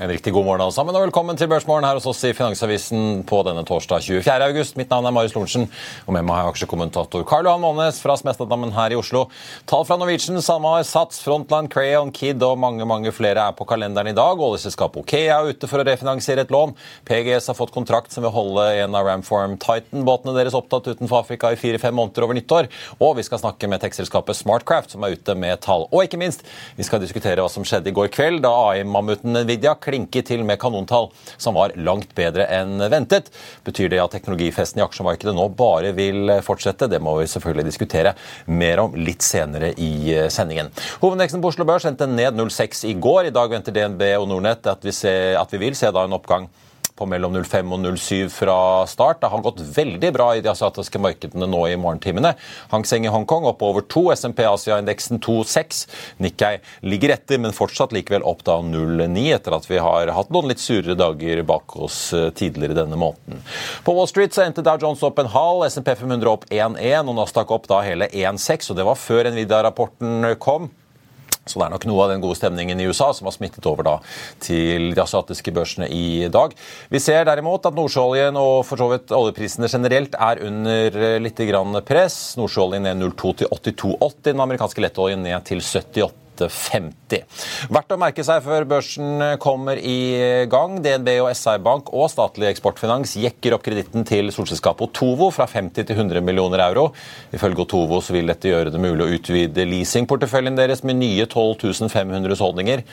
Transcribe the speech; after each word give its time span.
En 0.00 0.08
riktig 0.08 0.32
god 0.32 0.46
morgen 0.46 0.62
alle 0.64 0.72
sammen, 0.72 0.96
og 0.96 1.02
velkommen 1.04 1.36
til 1.36 1.50
Børsmorgen 1.52 1.84
her 1.84 1.98
hos 1.98 2.06
oss 2.08 2.22
i 2.24 2.30
Finansavisen 2.32 3.26
på 3.28 3.42
denne 3.44 3.60
torsdag 3.68 4.00
24. 4.00 4.46
august. 4.46 4.78
Mitt 4.80 4.88
navn 4.88 5.04
er 5.04 5.12
Marius 5.12 5.34
Lorentzen, 5.36 5.66
og 6.06 6.14
med 6.16 6.24
meg 6.24 6.38
har 6.38 6.46
jeg 6.46 6.54
aksjekommentator 6.54 7.26
Karl 7.28 7.44
Johan 7.44 7.60
Månes 7.60 7.98
fra 8.00 8.16
Smestadammen 8.16 8.72
her 8.72 8.94
i 8.94 8.96
Oslo. 8.96 9.26
Tall 9.68 9.84
fra 9.84 9.98
Norwegian, 10.00 10.40
SalMar, 10.40 10.80
Sats, 10.88 11.18
Frontline, 11.20 11.68
Crayon, 11.68 12.12
Kid 12.16 12.40
og 12.40 12.56
mange 12.62 12.86
mange 12.88 13.12
flere 13.12 13.44
er 13.44 13.58
på 13.58 13.66
kalenderen 13.68 14.08
i 14.08 14.16
dag. 14.16 14.40
Oljeselskapet 14.40 15.02
Okea 15.02 15.36
er 15.36 15.52
ute 15.52 15.68
for 15.68 15.82
å 15.82 15.84
refinansiere 15.84 16.46
et 16.46 16.56
lån. 16.56 16.72
PGS 17.04 17.50
har 17.52 17.60
fått 17.60 17.76
kontrakt 17.76 18.16
som 18.16 18.24
vil 18.24 18.32
holde 18.32 18.64
en 18.86 18.96
av 18.96 19.04
Ramform 19.10 19.58
Titan-båtene 19.60 20.34
deres 20.40 20.56
opptatt 20.56 20.88
utenfor 20.88 21.20
Afrika 21.20 21.52
i 21.52 21.60
fire-fem 21.60 21.92
måneder 22.00 22.24
over 22.24 22.40
nyttår. 22.40 22.72
Og 22.96 23.18
vi 23.20 23.26
skal 23.28 23.44
snakke 23.44 23.68
med 23.68 23.84
tekstselskapet 23.84 24.40
Smartcraft, 24.40 24.96
som 24.96 25.04
er 25.04 25.20
ute 25.20 25.36
med 25.36 25.60
tall. 25.68 25.84
Og 25.92 26.08
ikke 26.08 26.22
minst, 26.24 26.48
vi 26.80 26.88
skal 26.88 27.04
diskutere 27.04 27.44
hva 27.44 27.52
som 27.52 27.68
skjedde 27.68 27.92
i 27.92 27.96
går 28.00 28.08
kveld, 28.16 28.40
da 28.48 28.56
AI-mammuten 28.72 29.36
Nvidia 29.36 29.76
klinke 29.82 30.22
til 30.26 30.44
med 30.48 30.60
kanontall 30.62 31.10
som 31.36 31.58
var 31.58 31.74
langt 31.76 32.14
bedre 32.18 32.46
enn 32.52 32.80
ventet. 32.92 33.30
Betyr 33.66 33.92
det 33.92 34.00
at 34.02 34.14
teknologifesten 34.16 34.80
i 34.80 34.86
aksjemarkedet 34.86 35.34
nå 35.36 35.48
bare 35.58 35.92
vil 35.96 36.38
fortsette? 36.44 36.90
Det 36.90 37.02
må 37.02 37.16
vi 37.20 37.28
selvfølgelig 37.30 37.68
diskutere 37.68 38.14
mer 38.46 38.84
om 38.84 38.96
litt 38.98 39.24
senere 39.26 39.72
i 39.76 39.92
sendingen. 40.32 40.72
Hovedindeksen 41.02 41.42
på 41.42 41.52
Oslo 41.52 41.66
Børs 41.68 41.86
endte 41.88 42.08
ned 42.10 42.38
0,6 42.38 42.86
i 42.90 42.96
går. 42.98 43.28
I 43.28 43.34
dag 43.34 43.52
venter 43.52 43.74
DNB 43.74 44.04
og 44.18 44.28
Nordnett 44.30 44.66
at 44.70 44.84
vi, 44.86 44.94
ser, 44.94 45.36
at 45.40 45.52
vi 45.52 45.62
vil 45.66 45.78
se 45.78 45.90
da 45.92 46.06
en 46.06 46.18
oppgang 46.18 46.48
på 46.98 47.06
mellom 47.08 47.34
0,5 47.36 47.72
og 47.72 47.80
0,7 47.86 48.28
fra 48.32 48.56
start. 48.90 49.20
Det 49.22 49.30
har 49.32 49.44
gått 49.44 49.62
veldig 49.76 50.10
bra 50.14 50.28
i 50.36 50.42
de 50.44 50.50
asiatiske 50.52 51.00
markedene 51.02 51.48
nå 51.48 51.62
i 51.70 51.78
morgentimene. 51.80 52.34
Hang 52.72 52.84
Seng 52.88 53.06
i 53.08 53.12
Hongkong 53.12 53.46
opp 53.48 53.64
over 53.64 53.84
2, 53.86 54.04
SMP 54.16 54.44
Asia-indeksen 54.48 55.22
2,6. 55.24 55.84
Nikkei 56.22 56.58
ligger 56.84 57.14
etter, 57.16 57.40
men 57.42 57.56
fortsatt 57.56 57.94
likevel 57.96 58.26
opp 58.28 58.44
da 58.48 58.58
0,9 58.66 59.24
etter 59.36 59.56
at 59.56 59.68
vi 59.70 59.80
har 59.82 60.12
hatt 60.16 60.32
noen 60.34 60.52
litt 60.52 60.62
surere 60.62 60.98
dager 60.98 61.42
bak 61.48 61.76
oss 61.80 62.00
eh, 62.16 62.28
tidligere 62.36 62.76
denne 62.82 62.98
måneden. 63.00 63.40
På 63.86 63.96
Wall 63.96 64.10
Street 64.10 64.36
så 64.36 64.44
endte 64.46 64.64
Dow 64.66 64.80
Jones 64.82 65.02
opp 65.06 65.22
en 65.22 65.32
halv, 65.32 65.64
SMP 65.70 65.94
500 65.96 66.30
opp 66.32 66.46
1,1 66.50 67.08
og 67.08 67.18
Nasdaq 67.18 67.56
opp 67.56 67.68
da 67.70 67.80
hele 67.86 68.10
1,6. 68.12 68.70
og 68.70 68.78
Det 68.78 68.88
var 68.88 69.00
før 69.00 69.32
Nvidia-rapporten 69.32 70.32
kom. 70.42 70.70
Så 71.46 71.58
det 71.58 71.66
er 71.66 71.72
nok 71.74 71.86
noe 71.90 72.04
av 72.04 72.12
den 72.12 72.22
gode 72.22 72.38
stemningen 72.38 72.78
i 72.78 72.86
USA 72.86 73.08
som 73.16 73.26
har 73.26 73.34
smittet 73.34 73.66
over 73.66 73.86
da 73.86 73.96
til 74.42 74.92
de 74.94 75.02
asiatiske 75.02 75.54
børsene 75.54 75.88
i 75.90 76.28
dag. 76.32 76.54
Vi 76.92 77.02
ser 77.02 77.26
derimot 77.26 77.66
at 77.66 77.74
nordsjøoljen 77.76 78.38
og 78.38 78.62
for 78.68 78.78
så 78.78 78.88
vidt 78.92 79.14
oljeprisene 79.16 79.70
generelt 79.72 80.14
er 80.14 80.42
under 80.46 80.98
litt 81.24 81.42
press. 81.88 82.18
Nordsjøoljen 82.38 82.86
ned 82.86 83.06
02 83.18 83.36
til 83.42 83.50
82,80, 83.50 84.18
den 84.30 84.44
amerikanske 84.46 84.86
lettoljen 84.86 85.26
ned 85.26 85.48
til 85.50 85.58
78. 85.58 86.21
8,50. 86.38 87.22
Verdt 87.72 87.92
å 87.94 87.98
merke 88.00 88.24
seg 88.26 88.42
før 88.44 88.66
børsen 88.68 89.22
kommer 89.42 89.78
i 89.78 90.46
gang. 90.50 90.78
DNB 90.82 91.10
og 91.22 91.30
SR 91.34 91.60
Bank 91.64 91.92
og 91.92 92.08
statlig 92.12 92.48
eksportfinans 92.50 93.14
jekker 93.20 93.56
opp 93.56 93.64
kreditten 93.66 94.06
til 94.08 94.32
solselskapet 94.34 94.88
Otovo 94.88 95.30
fra 95.34 95.46
50 95.50 95.88
til 95.88 95.98
100 95.98 96.24
millioner 96.24 96.62
euro. 96.64 96.88
Ifølge 97.34 97.66
Otovo 97.66 98.00
så 98.04 98.16
vil 98.16 98.30
dette 98.30 98.50
gjøre 98.50 98.72
det 98.72 98.82
mulig 98.82 99.06
å 99.06 99.18
utvide 99.18 99.66
leasingporteføljen 99.68 100.58
deres 100.58 100.84
med 100.86 101.00
nye 101.00 101.26
12 101.28 101.88
500 101.92 102.32
husholdninger. 102.32 102.84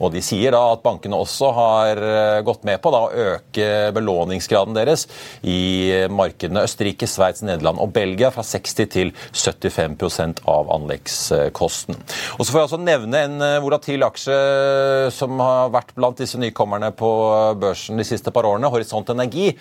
Og 0.00 0.12
de 0.14 0.22
sier 0.24 0.54
da 0.54 0.62
at 0.74 0.84
bankene 0.84 1.18
også 1.18 1.52
har 1.56 2.00
eh, 2.00 2.40
gått 2.46 2.66
med 2.68 2.80
på 2.82 2.92
da 2.94 3.04
å 3.06 3.26
øke 3.34 3.68
belåningsgraden 3.96 4.76
deres 4.76 5.06
i 5.46 6.06
markedene 6.10 6.64
Østerrike, 6.66 7.08
Sveits, 7.10 7.44
Nederland 7.46 7.80
og 7.82 7.92
Belgia 7.94 8.32
fra 8.34 8.44
60 8.46 8.90
til 8.90 9.12
75% 9.32 10.42
av 10.50 10.70
anleggskosten. 10.74 11.98
Og 12.38 12.44
så 12.44 12.50
får 12.52 12.60
jeg 12.60 12.68
også 12.68 12.79
nevne 12.82 13.22
en 13.26 13.44
eh, 13.44 13.58
volatil 13.62 14.04
aksje 14.06 14.36
som 15.14 15.38
har 15.42 15.70
vært 15.74 15.94
blant 15.96 16.18
disse 16.20 16.40
nykommerne 16.40 16.90
på 16.96 17.10
børsen 17.60 18.00
de 18.00 18.06
siste 18.06 18.32
par 18.34 18.48
årene, 18.48 18.70
Horisont 18.72 19.12
Energi. 19.14 19.52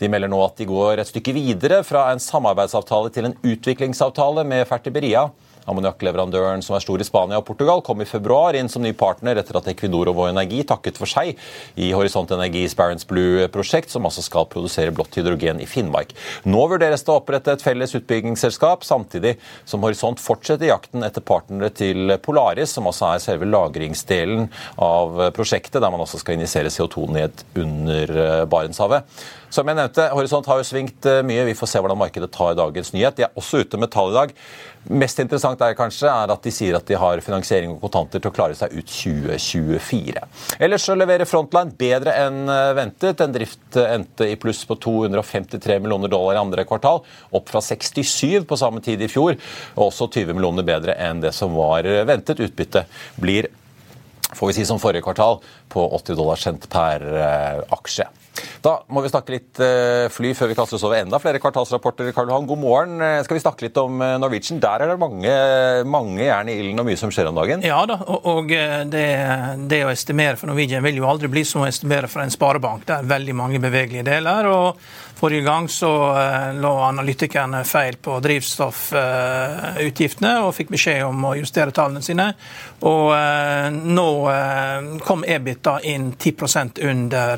De 0.00 0.08
melder 0.08 0.32
nå 0.32 0.40
at 0.44 0.56
de 0.60 0.68
går 0.70 1.02
et 1.02 1.10
stykke 1.10 1.34
videre 1.36 1.82
fra 1.86 2.08
en 2.12 2.22
samarbeidsavtale 2.22 3.12
til 3.14 3.28
en 3.28 3.36
utviklingsavtale 3.42 4.46
med 4.48 4.66
Fertiberia. 4.70 5.26
Ammoniakkleverandøren 5.70 6.64
som 6.64 6.76
er 6.76 6.84
stor 6.84 7.00
i 7.00 7.06
Spania 7.06 7.38
og 7.40 7.46
Portugal, 7.48 7.82
kom 7.86 8.02
i 8.02 8.08
februar 8.08 8.56
inn 8.58 8.70
som 8.72 8.84
ny 8.84 8.92
partner 8.98 9.38
etter 9.40 9.58
at 9.60 9.68
Equinor 9.72 10.10
og 10.10 10.18
Vår 10.18 10.32
Energi 10.32 10.62
takket 10.68 10.98
for 11.00 11.10
seg 11.10 11.38
i 11.80 11.90
Horisont 11.96 12.32
Energis 12.34 12.76
Barents 12.78 13.06
Blue-prosjekt, 13.08 13.92
som 13.92 14.06
altså 14.08 14.24
skal 14.24 14.48
produsere 14.50 14.94
blått 14.94 15.16
hydrogen 15.18 15.62
i 15.62 15.68
Finnmark. 15.70 16.14
Nå 16.48 16.66
vurderes 16.70 17.04
det 17.06 17.14
å 17.14 17.18
opprette 17.20 17.54
et 17.54 17.64
felles 17.64 17.94
utbyggingsselskap, 17.98 18.84
samtidig 18.86 19.36
som 19.68 19.84
Horisont 19.86 20.22
fortsetter 20.22 20.70
jakten 20.70 21.06
etter 21.06 21.24
partnere 21.24 21.72
til 21.74 22.16
Polaris, 22.22 22.74
som 22.76 22.88
altså 22.90 23.12
er 23.14 23.24
selve 23.24 23.48
lagringsdelen 23.50 24.48
av 24.82 25.30
prosjektet, 25.36 25.80
der 25.80 25.92
man 25.92 26.04
også 26.04 26.20
skal 26.22 26.38
injisere 26.38 26.72
CO2 26.72 27.06
ned 27.14 27.44
under 27.58 28.16
eh, 28.24 28.48
Barentshavet. 28.50 29.06
Som 29.50 29.66
jeg 29.66 29.80
nevnte, 29.80 30.04
Horisont 30.14 30.46
har 30.46 30.60
jo 30.60 30.66
svingt 30.66 31.06
eh, 31.10 31.24
mye. 31.26 31.42
Vi 31.48 31.56
får 31.58 31.72
se 31.72 31.80
hvordan 31.82 31.98
markedet 31.98 32.28
tar 32.30 32.54
dagens 32.54 32.92
nyhet. 32.94 33.16
De 33.18 33.24
er 33.26 33.38
også 33.38 33.64
ute 33.64 33.80
med 33.82 33.90
tall 33.90 34.12
i 34.12 34.14
dag. 34.14 34.34
Mest 34.94 35.18
interessant 35.18 35.60
er 35.66 35.74
kanskje 35.76 36.06
er 36.06 36.30
at 36.30 36.44
de 36.46 36.52
sier 36.54 36.76
at 36.78 36.86
de 36.86 36.94
har 36.96 37.22
finansiering 37.24 37.72
og 37.74 37.82
kontanter 37.82 38.22
til 38.22 38.30
å 38.30 38.34
klare 38.36 38.54
seg 38.54 38.76
ut 38.76 38.86
2024. 38.86 40.22
Ellers 40.62 40.86
så 40.86 40.94
leverer 40.94 41.26
Frontline 41.26 41.74
bedre 41.80 42.14
enn 42.22 42.44
eh, 42.46 42.70
ventet. 42.78 43.24
En 43.26 43.34
drift 43.34 43.80
endte 43.82 44.30
i 44.30 44.38
pluss 44.38 44.62
på 44.70 44.78
253 44.86 45.80
millioner 45.82 46.14
dollar 46.14 46.38
i 46.38 46.44
andre 46.44 46.66
kvartal, 46.68 47.02
opp 47.34 47.50
fra 47.50 47.64
67 47.64 48.46
på 48.46 48.60
samme 48.60 48.84
tid 48.86 49.02
i 49.02 49.10
fjor. 49.10 49.34
Og 49.74 49.88
også 49.88 50.12
20 50.14 50.38
millioner 50.38 50.68
bedre 50.68 50.94
enn 50.94 51.26
det 51.26 51.34
som 51.34 51.58
var 51.58 51.90
ventet. 52.06 52.38
Utbyttet 52.38 53.02
blir 53.18 53.50
får 54.30 54.46
vi 54.46 54.60
si 54.60 54.64
som 54.66 54.78
forrige 54.78 55.02
kvartal, 55.02 55.40
på 55.68 55.82
80 55.98 56.18
dollar 56.18 56.38
sendt 56.38 56.70
per 56.70 57.02
eh, 57.02 57.62
aksje. 57.74 58.06
Da 58.60 58.74
må 58.92 59.00
vi 59.00 59.08
snakke 59.08 59.32
litt 59.32 59.60
eh, 59.64 60.06
fly 60.12 60.34
før 60.36 60.50
vi 60.50 60.56
kaster 60.58 60.76
oss 60.76 60.82
over 60.84 60.98
enda 60.98 61.16
flere 61.22 61.40
kvartalsrapporter. 61.40 62.10
Karl 62.16 62.28
Johan, 62.28 62.48
god 62.48 62.60
morgen. 62.60 63.00
Eh, 63.00 63.22
skal 63.24 63.38
vi 63.38 63.42
snakke 63.44 63.64
litt 63.66 63.78
om 63.80 64.02
eh, 64.04 64.18
Norwegian? 64.20 64.60
Der 64.60 64.84
er 64.84 64.92
det 64.92 64.98
mange, 65.00 65.32
mange 65.88 66.26
jern 66.26 66.50
i 66.52 66.58
ilden 66.60 66.82
og 66.82 66.86
mye 66.90 67.00
som 67.00 67.10
skjer 67.14 67.30
om 67.30 67.38
dagen? 67.40 67.64
Ja 67.64 67.80
da, 67.88 67.96
og 68.04 68.52
det, 68.92 69.06
det, 69.70 69.80
å 69.86 69.92
estimere 69.92 70.36
for 70.36 70.52
Norwegian 70.52 70.84
vil 70.84 71.00
jo 71.00 71.08
aldri 71.08 71.28
bli 71.32 71.44
som 71.48 71.64
å 71.64 71.70
estimere 71.70 72.10
for 72.12 72.20
en 72.24 72.34
sparebank. 72.34 72.84
Det 72.88 72.94
er 72.98 73.12
veldig 73.14 73.36
mange 73.40 73.62
bevegelige 73.62 74.08
deler. 74.10 74.42
og 74.52 74.68
Forrige 75.20 75.44
gang 75.44 75.66
så 75.68 75.90
lå 76.56 76.70
analytikerne 76.80 77.60
feil 77.68 77.98
på 78.00 78.14
drivstoffutgiftene 78.24 80.30
og 80.46 80.54
fikk 80.56 80.70
beskjed 80.72 81.04
om 81.04 81.24
å 81.28 81.36
justere 81.36 81.76
tallene 81.76 82.00
sine. 82.04 82.32
Og 82.88 83.12
nå 83.84 84.08
kom 85.04 85.24
EBIT 85.28 85.60
da 85.66 85.74
inn 85.92 86.16
10 86.16 86.80
under 86.88 87.36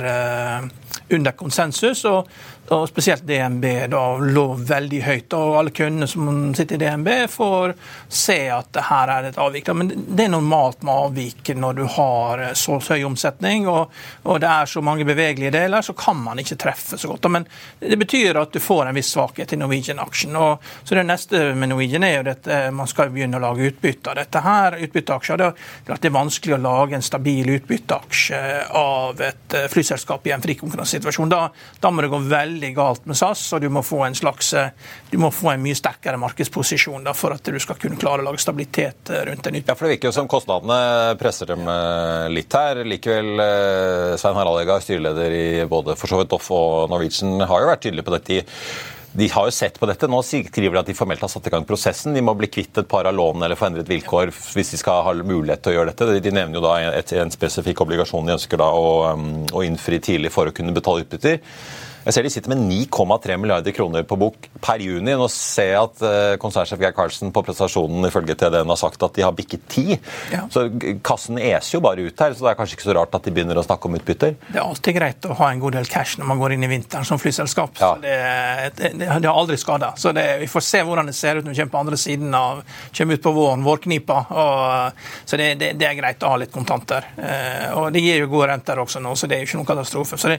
under 1.12 1.30
konsensus. 1.30 2.04
og 2.04 2.26
og 2.68 2.88
spesielt 2.88 3.26
DNB 3.26 3.64
da 3.90 4.02
lå 4.18 4.44
veldig 4.54 5.00
høyt. 5.02 5.34
og 5.36 5.56
Alle 5.58 5.72
kundene 5.74 6.06
som 6.08 6.54
sitter 6.54 6.78
i 6.78 6.84
DNB, 6.84 7.08
får 7.30 7.74
se 8.08 8.38
at 8.54 8.78
her 8.88 9.10
er 9.12 9.22
det 9.22 9.32
et 9.32 9.40
avvik. 9.42 9.70
Men 9.74 9.90
det 9.92 10.26
er 10.26 10.32
normalt 10.32 10.84
med 10.86 10.94
avvik 10.94 11.52
når 11.58 11.78
du 11.78 11.82
har 11.96 12.44
så 12.58 12.78
høy 12.78 13.04
omsetning 13.06 13.68
og, 13.70 13.92
og, 14.22 14.40
det 14.42 14.48
er 14.48 14.70
så 14.70 14.82
mange 14.84 15.06
bevegelige 15.06 15.52
deler, 15.54 15.82
så 15.82 15.94
kan 15.98 16.18
man 16.22 16.40
ikke 16.40 16.58
treffe 16.60 16.98
så 16.98 17.10
godt. 17.10 17.28
Men 17.32 17.46
det 17.80 17.98
betyr 18.00 18.40
at 18.40 18.54
du 18.54 18.60
får 18.62 18.86
en 18.86 18.96
viss 18.96 19.12
svakhet 19.12 19.52
i 19.52 19.60
Norwegian-aksjen. 19.60 20.38
Så 20.84 20.94
Det 20.94 21.04
neste 21.06 21.42
med 21.58 21.72
Norwegian 21.72 22.06
er 22.06 22.16
jo 22.20 22.30
at 22.32 22.48
man 22.72 22.88
skal 22.90 23.12
begynne 23.12 23.40
å 23.40 23.44
lage 23.44 23.68
utbytte 23.72 24.14
av 24.14 24.20
dette 24.22 24.42
her. 24.44 24.78
Utbytteaksjer, 24.86 25.42
det, 25.42 25.50
det 25.92 26.08
er 26.08 26.14
vanskelig 26.14 26.56
å 26.56 26.62
lage 26.62 26.96
en 26.96 27.04
stabil 27.04 27.52
utbytteaksje 27.58 28.40
av 28.78 29.20
et 29.20 29.56
eh, 29.58 29.68
flyselskap 29.72 30.26
i 30.26 30.34
en 30.34 30.42
frikonkurransesituasjon. 30.44 31.32
Da, 31.32 31.44
da 31.82 31.90
må 31.92 32.04
det 32.04 32.12
gå 32.12 32.20
veldig 32.32 32.51
veldig 32.52 32.72
galt 32.76 33.06
med 33.08 33.18
SAS, 33.18 33.44
og 33.56 33.62
du 33.64 33.68
må 33.72 33.82
få 33.86 34.02
en 34.06 34.16
slags, 34.16 34.52
eh, 34.58 34.70
du 35.10 35.18
må 35.20 35.32
få 35.32 35.52
en 35.52 35.62
mye 35.62 35.76
sterkere 35.78 36.20
markedsposisjon 36.20 37.04
da, 37.04 37.14
for 37.16 37.34
at 37.34 37.44
du 37.44 37.58
skal 37.62 37.80
kunne 37.80 38.00
klare 38.00 38.22
å 38.22 38.28
lage 38.30 38.42
stabilitet 38.42 39.10
rundt 39.10 39.30
rundt 39.32 39.46
en 39.46 39.62
Ja, 39.66 39.74
for 39.74 39.86
Det 39.86 39.96
virker 39.96 40.10
jo 40.10 40.12
som 40.12 40.28
kostnadene 40.28 41.18
presser 41.20 41.46
dem 41.52 41.66
eh, 41.68 42.28
litt 42.32 42.52
her. 42.52 42.84
Likevel, 42.84 43.34
Svein 44.20 44.38
Harald 44.38 44.62
Ega, 44.62 44.80
styreleder 44.80 45.36
i 45.36 45.46
både 45.68 45.96
for 45.96 46.10
så 46.10 46.20
vidt 46.20 46.32
Doff 46.32 46.50
og 46.54 46.90
Norwegian, 46.92 47.40
har 47.40 47.62
jo 47.62 47.70
vært 47.70 47.86
tydelig 47.86 48.04
på 48.06 48.16
dette 48.16 48.40
i 48.40 48.42
de 49.12 49.28
har 49.28 49.44
jo 49.44 49.52
sett 49.52 49.76
på 49.80 49.86
dette. 49.88 50.08
Nå 50.08 50.22
skriver 50.24 50.72
de 50.72 50.80
at 50.80 50.88
de 50.88 50.96
formelt 50.96 51.20
har 51.20 51.28
satt 51.28 51.46
i 51.46 51.52
gang 51.52 51.66
prosessen. 51.68 52.14
De 52.16 52.22
må 52.24 52.32
bli 52.38 52.48
kvitt 52.48 52.78
et 52.80 52.88
par 52.88 53.04
av 53.08 53.14
lånene 53.16 53.44
eller 53.44 53.60
få 53.60 53.68
endret 53.68 53.90
vilkår 53.90 54.32
hvis 54.32 54.72
de 54.72 54.80
skal 54.80 55.04
ha 55.04 55.12
mulighet 55.20 55.60
til 55.64 55.74
å 55.74 55.76
gjøre 55.76 55.92
dette. 55.92 56.20
De 56.24 56.32
nevner 56.32 56.56
jo 56.56 56.64
da 56.64 56.78
et, 56.88 57.12
en 57.20 57.32
spesifikk 57.34 57.84
obligasjon 57.84 58.28
de 58.28 58.36
ønsker 58.38 58.60
da 58.60 58.70
å, 58.72 58.86
um, 59.12 59.26
å 59.52 59.64
innfri 59.66 60.00
tidlig 60.00 60.32
for 60.32 60.48
å 60.48 60.54
kunne 60.56 60.72
betale 60.72 61.04
utbytter. 61.04 61.42
Jeg 62.02 62.16
ser 62.16 62.26
de 62.26 62.30
sitter 62.34 62.50
med 62.50 62.64
9,3 62.66 63.36
milliarder 63.38 63.74
kroner 63.74 64.02
på 64.06 64.18
bok 64.18 64.48
per 64.62 64.82
juni. 64.82 65.14
Nå 65.18 65.28
ser 65.30 65.72
jeg 65.72 65.80
at 65.80 66.02
uh, 66.02 66.34
konsernsjef 66.42 66.80
Geir 66.82 66.94
Karlsen 66.96 67.30
på 67.34 67.44
prestasjonen 67.46 68.08
ifølge 68.08 68.34
TDN 68.38 68.72
har 68.72 68.80
sagt 68.80 69.02
at 69.06 69.14
de 69.14 69.24
har 69.26 69.34
bikket 69.36 69.66
ti. 69.70 69.84
Ja. 70.32 70.44
Så 70.52 70.66
kassen 71.06 71.38
eser 71.38 71.76
jo 71.76 71.82
bare 71.84 72.06
ut 72.06 72.24
her, 72.24 72.34
så 72.34 72.46
det 72.46 72.52
er 72.52 72.58
kanskje 72.58 72.78
ikke 72.78 72.88
så 72.88 72.96
rart 72.98 73.14
at 73.14 73.26
de 73.26 73.34
begynner 73.34 73.58
å 73.60 73.64
snakke 73.66 73.88
om 73.88 73.98
utbytter. 73.98 74.34
Det 74.48 74.58
er 74.58 74.64
alltid 74.64 74.98
greit 74.98 75.28
å 75.30 75.36
ha 75.38 75.50
en 75.52 75.62
god 75.62 75.78
del 75.78 75.90
cash 75.90 76.18
når 76.18 76.30
man 76.32 76.42
går 76.42 76.56
inn 76.56 76.66
i 76.66 76.72
vinteren 76.72 77.06
som 77.06 77.20
flyselskap. 77.22 77.78
Ja. 77.82 77.92
Det, 78.02 78.16
det, 78.80 78.92
det, 78.98 79.10
har 79.12 79.30
aldri 79.30 79.58
skada. 79.60 79.92
Så 80.00 80.14
vi 80.14 80.50
får 80.50 80.66
se 80.66 80.82
hvordan 80.86 81.10
det 81.10 81.16
ser 81.18 81.38
ut 81.38 81.46
når 81.46 81.54
vi 81.54 81.60
kommer 81.62 81.76
på 81.76 81.84
andre 81.84 82.00
siden 82.00 82.34
av 82.34 82.64
kommer 82.96 83.18
ut 83.18 83.22
på 83.22 83.34
våren, 83.36 83.62
vårknipa. 83.66 84.18
Og, 84.42 85.06
så 85.28 85.38
det, 85.38 85.70
er 85.70 85.98
greit 85.98 86.26
å 86.26 86.34
ha 86.34 86.40
litt 86.42 86.52
kontanter. 86.54 87.06
Uh, 87.14 87.78
og 87.78 87.88
det 87.94 88.02
gir 88.02 88.22
jo 88.22 88.30
gode 88.32 88.50
renter 88.52 88.80
også 88.82 89.02
nå, 89.02 89.14
så 89.18 89.30
det 89.30 89.38
er 89.38 89.44
jo 89.44 89.50
ikke 89.50 89.60
noen 89.60 89.70
katastrofe. 89.70 90.18
Det, 90.32 90.38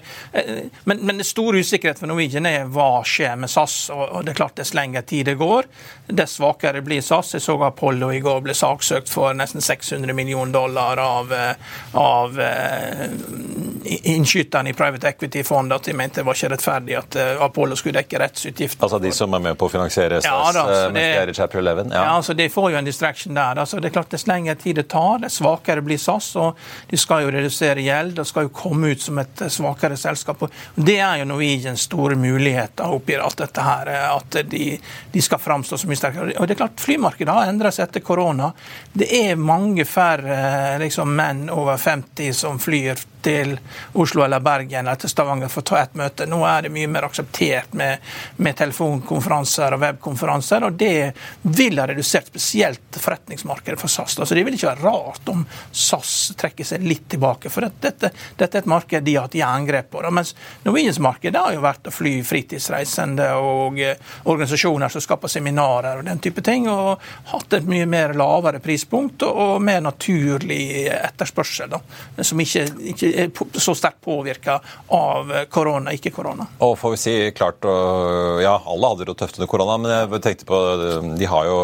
men, 0.90 1.04
men 1.08 1.22
det 1.22 1.28
store 1.28 1.53
stor 1.54 1.60
usikkerhet 1.60 2.00
for 2.00 2.08
Norwegian 2.08 2.46
er 2.46 2.66
hva 2.66 3.04
skjer 3.06 3.36
med 3.38 3.50
SAS. 3.50 3.90
og 3.94 4.24
det 4.26 4.34
er 4.34 4.38
klart 4.38 4.56
Dess 4.58 4.74
lengre 4.74 5.02
tid 5.02 5.26
det 5.26 5.36
går, 5.38 5.68
dess 6.08 6.38
svakere 6.40 6.82
blir 6.82 7.02
SAS. 7.02 7.34
Jeg 7.34 7.42
så 7.42 7.58
Apollo 7.64 8.12
i 8.12 8.20
går 8.24 8.42
ble 8.42 8.54
saksøkt 8.58 9.10
for 9.10 9.34
nesten 9.38 9.62
600 9.62 10.14
millioner 10.14 10.54
dollar 10.54 10.98
av, 10.98 11.34
eh, 11.34 11.56
av 11.94 12.40
innskytterne 13.86 14.70
i 14.70 14.74
private 14.74 15.08
equity-fondet. 15.08 15.76
At 15.76 15.84
de 15.84 15.94
mente 15.94 16.22
det 16.22 16.26
var 16.28 16.38
ikke 16.38 16.50
rettferdig 16.54 16.98
at 16.98 17.18
uh, 17.20 17.44
Apollo 17.46 17.76
skulle 17.80 18.02
dekke 18.02 18.20
rettsutgifter. 18.22 18.84
Altså 18.86 19.00
de 19.04 19.12
som 19.16 19.34
er 19.34 19.44
med 19.44 19.58
på 19.60 19.68
å 19.68 19.72
finansiere 19.72 20.22
SAS 20.22 20.30
ja, 20.30 20.52
da, 20.56 20.66
mens 20.94 21.00
de 21.00 21.22
er 21.22 21.32
i 21.32 21.36
chapter 21.38 21.60
11? 21.60 21.90
Ja. 21.92 22.04
ja, 22.04 22.14
altså 22.16 22.36
De 22.38 22.48
får 22.50 22.70
jo 22.74 22.80
en 22.80 22.88
distraction 22.88 23.38
der. 23.38 23.62
Altså, 23.64 23.82
det 23.82 23.92
er 23.92 23.98
klart 23.98 24.12
Dess 24.14 24.28
lengre 24.30 24.56
tid 24.60 24.78
det 24.78 24.88
tar, 24.94 25.20
dess 25.24 25.40
svakere 25.42 25.84
blir 25.86 26.02
SAS. 26.02 26.34
og 26.40 26.60
De 26.90 27.00
skal 27.00 27.26
jo 27.26 27.34
redusere 27.34 27.84
gjeld 27.84 28.22
og 28.22 28.30
skal 28.30 28.48
jo 28.48 28.54
komme 28.56 28.94
ut 28.94 29.04
som 29.04 29.20
et 29.22 29.46
svakere 29.54 29.98
selskap. 30.00 30.46
og 30.46 30.54
Det 30.76 31.00
er 31.02 31.24
jo 31.24 31.30
noe 31.34 31.43
Norwegians 31.44 31.82
store 31.82 32.16
muligheter 32.16 32.84
oppi 32.84 33.16
alt 33.16 33.38
dette 33.38 33.62
her. 33.62 33.90
At 34.18 34.38
de, 34.50 34.80
de 35.12 35.22
skal 35.22 35.40
framstå 35.40 35.78
så 35.78 35.90
mye 35.90 36.00
sterkere. 36.00 36.36
Og 36.40 36.48
det 36.48 36.56
er 36.56 36.62
klart, 36.64 36.80
Flymarkedet 36.82 37.36
har 37.36 37.50
endret 37.52 37.76
seg 37.76 37.90
etter 37.90 38.04
korona. 38.06 38.52
Det 38.94 39.10
er 39.12 39.36
mange 39.40 39.86
færre 39.86 40.80
liksom, 40.82 41.12
menn 41.18 41.50
over 41.52 41.78
50 41.78 42.32
som 42.38 42.62
flyr 42.62 43.02
til 43.24 43.56
Oslo 44.00 44.24
eller 44.26 44.44
Bergen 44.44 44.84
eller 44.84 45.00
til 45.00 45.12
Stavanger 45.12 45.52
for 45.52 45.64
å 45.64 45.70
ta 45.72 45.80
et 45.82 45.96
møte. 46.00 46.28
Nå 46.30 46.42
er 46.48 46.66
det 46.66 46.74
mye 46.74 46.90
mer 46.92 47.08
akseptert 47.08 47.74
med, 47.78 48.04
med 48.44 48.58
telefonkonferanser 48.60 49.76
og 49.76 49.84
webkonferanser, 49.84 50.68
og 50.68 50.78
det 50.80 51.12
vil 51.42 51.80
ha 51.82 51.88
redusert 51.90 52.32
spesielt 52.32 53.00
forretningsmarkedet 53.00 53.80
for 53.80 53.92
SAS. 53.92 54.18
Altså, 54.20 54.36
det 54.36 54.46
vil 54.48 54.58
ikke 54.58 54.72
være 54.72 54.86
rart 54.86 55.32
om 55.32 55.46
SAS 55.72 56.34
trekker 56.40 56.68
seg 56.68 56.86
litt 56.88 57.08
tilbake, 57.14 57.52
for 57.54 57.68
dette, 57.68 58.12
dette 58.38 58.50
er 58.58 58.64
et 58.64 58.70
marked 58.70 59.04
de 59.04 59.16
har 59.18 59.28
hatt 59.28 59.38
jerngrep 59.38 59.92
på. 59.94 60.04
Mens 60.14 60.34
Norwegians 60.64 61.00
marked 61.04 61.38
har 61.38 61.56
jo 61.56 61.64
vært 61.64 61.90
å 61.90 61.94
fly 61.94 62.16
fritidsreisende 62.28 63.30
og 63.40 63.80
eh, 63.82 63.98
organisasjoner 64.30 64.92
som 64.94 65.04
skaper 65.04 65.32
seminarer 65.32 66.02
og 66.02 66.08
den 66.08 66.22
type 66.24 66.44
ting, 66.46 66.68
og 66.72 67.02
hatt 67.32 67.58
et 67.58 67.68
mye 67.70 67.88
mer 67.90 68.16
lavere 68.18 68.62
prispunkt 68.64 69.26
og 69.28 69.62
mer 69.64 69.82
naturlig 69.84 70.88
etterspørsel, 70.94 71.72
da, 71.74 71.82
som 72.24 72.42
ikke, 72.44 72.68
ikke 72.94 73.13
så 73.54 73.76
sterkt 73.78 74.02
påvirka 74.06 74.60
av 74.94 75.32
korona, 75.54 75.94
ikke 75.96 76.14
korona. 76.16 76.48
Og 76.66 76.76
får 76.80 76.96
vi 76.96 77.02
si 77.02 77.16
klart, 77.36 77.66
ja, 78.44 78.58
Alle 78.58 78.92
hadde 78.92 79.08
det 79.10 79.18
tøft 79.20 79.40
under 79.40 79.52
korona, 79.52 79.78
men 79.82 79.94
jeg 79.94 80.24
tenkte 80.26 80.50
på, 80.50 80.60
de 81.20 81.30
har 81.30 81.48
jo, 81.50 81.58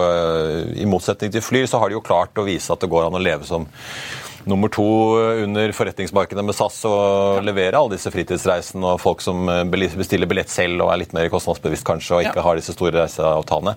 i 0.78 0.88
motsetning 0.90 1.34
til 1.34 1.46
Flyr, 1.46 1.70
så 1.70 1.82
har 1.82 1.90
de 1.90 2.00
jo 2.00 2.06
klart 2.06 2.38
å 2.40 2.48
vise 2.48 2.74
at 2.74 2.82
det 2.84 2.92
går 2.92 3.08
an 3.08 3.20
å 3.20 3.24
leve 3.24 3.48
som 3.48 3.68
nummer 4.50 4.72
to 4.72 4.86
under 5.44 5.72
forretningsmarkedet 5.76 6.46
med 6.46 6.56
SAS 6.56 6.80
og 6.88 7.44
levere 7.46 7.78
alle 7.78 7.98
disse 7.98 8.12
fritidsreisene 8.14 8.96
og 8.96 9.02
folk 9.04 9.22
som 9.24 9.50
bestiller 9.70 10.30
billett 10.30 10.52
selv 10.52 10.86
og 10.86 10.94
er 10.94 11.04
litt 11.04 11.14
mer 11.16 11.30
kostnadsbevisst 11.34 11.88
kanskje 11.88 12.16
og 12.16 12.26
ikke 12.26 12.40
ja. 12.40 12.46
har 12.48 12.60
disse 12.60 12.76
store 12.76 12.96
reiseavtalene. 13.02 13.76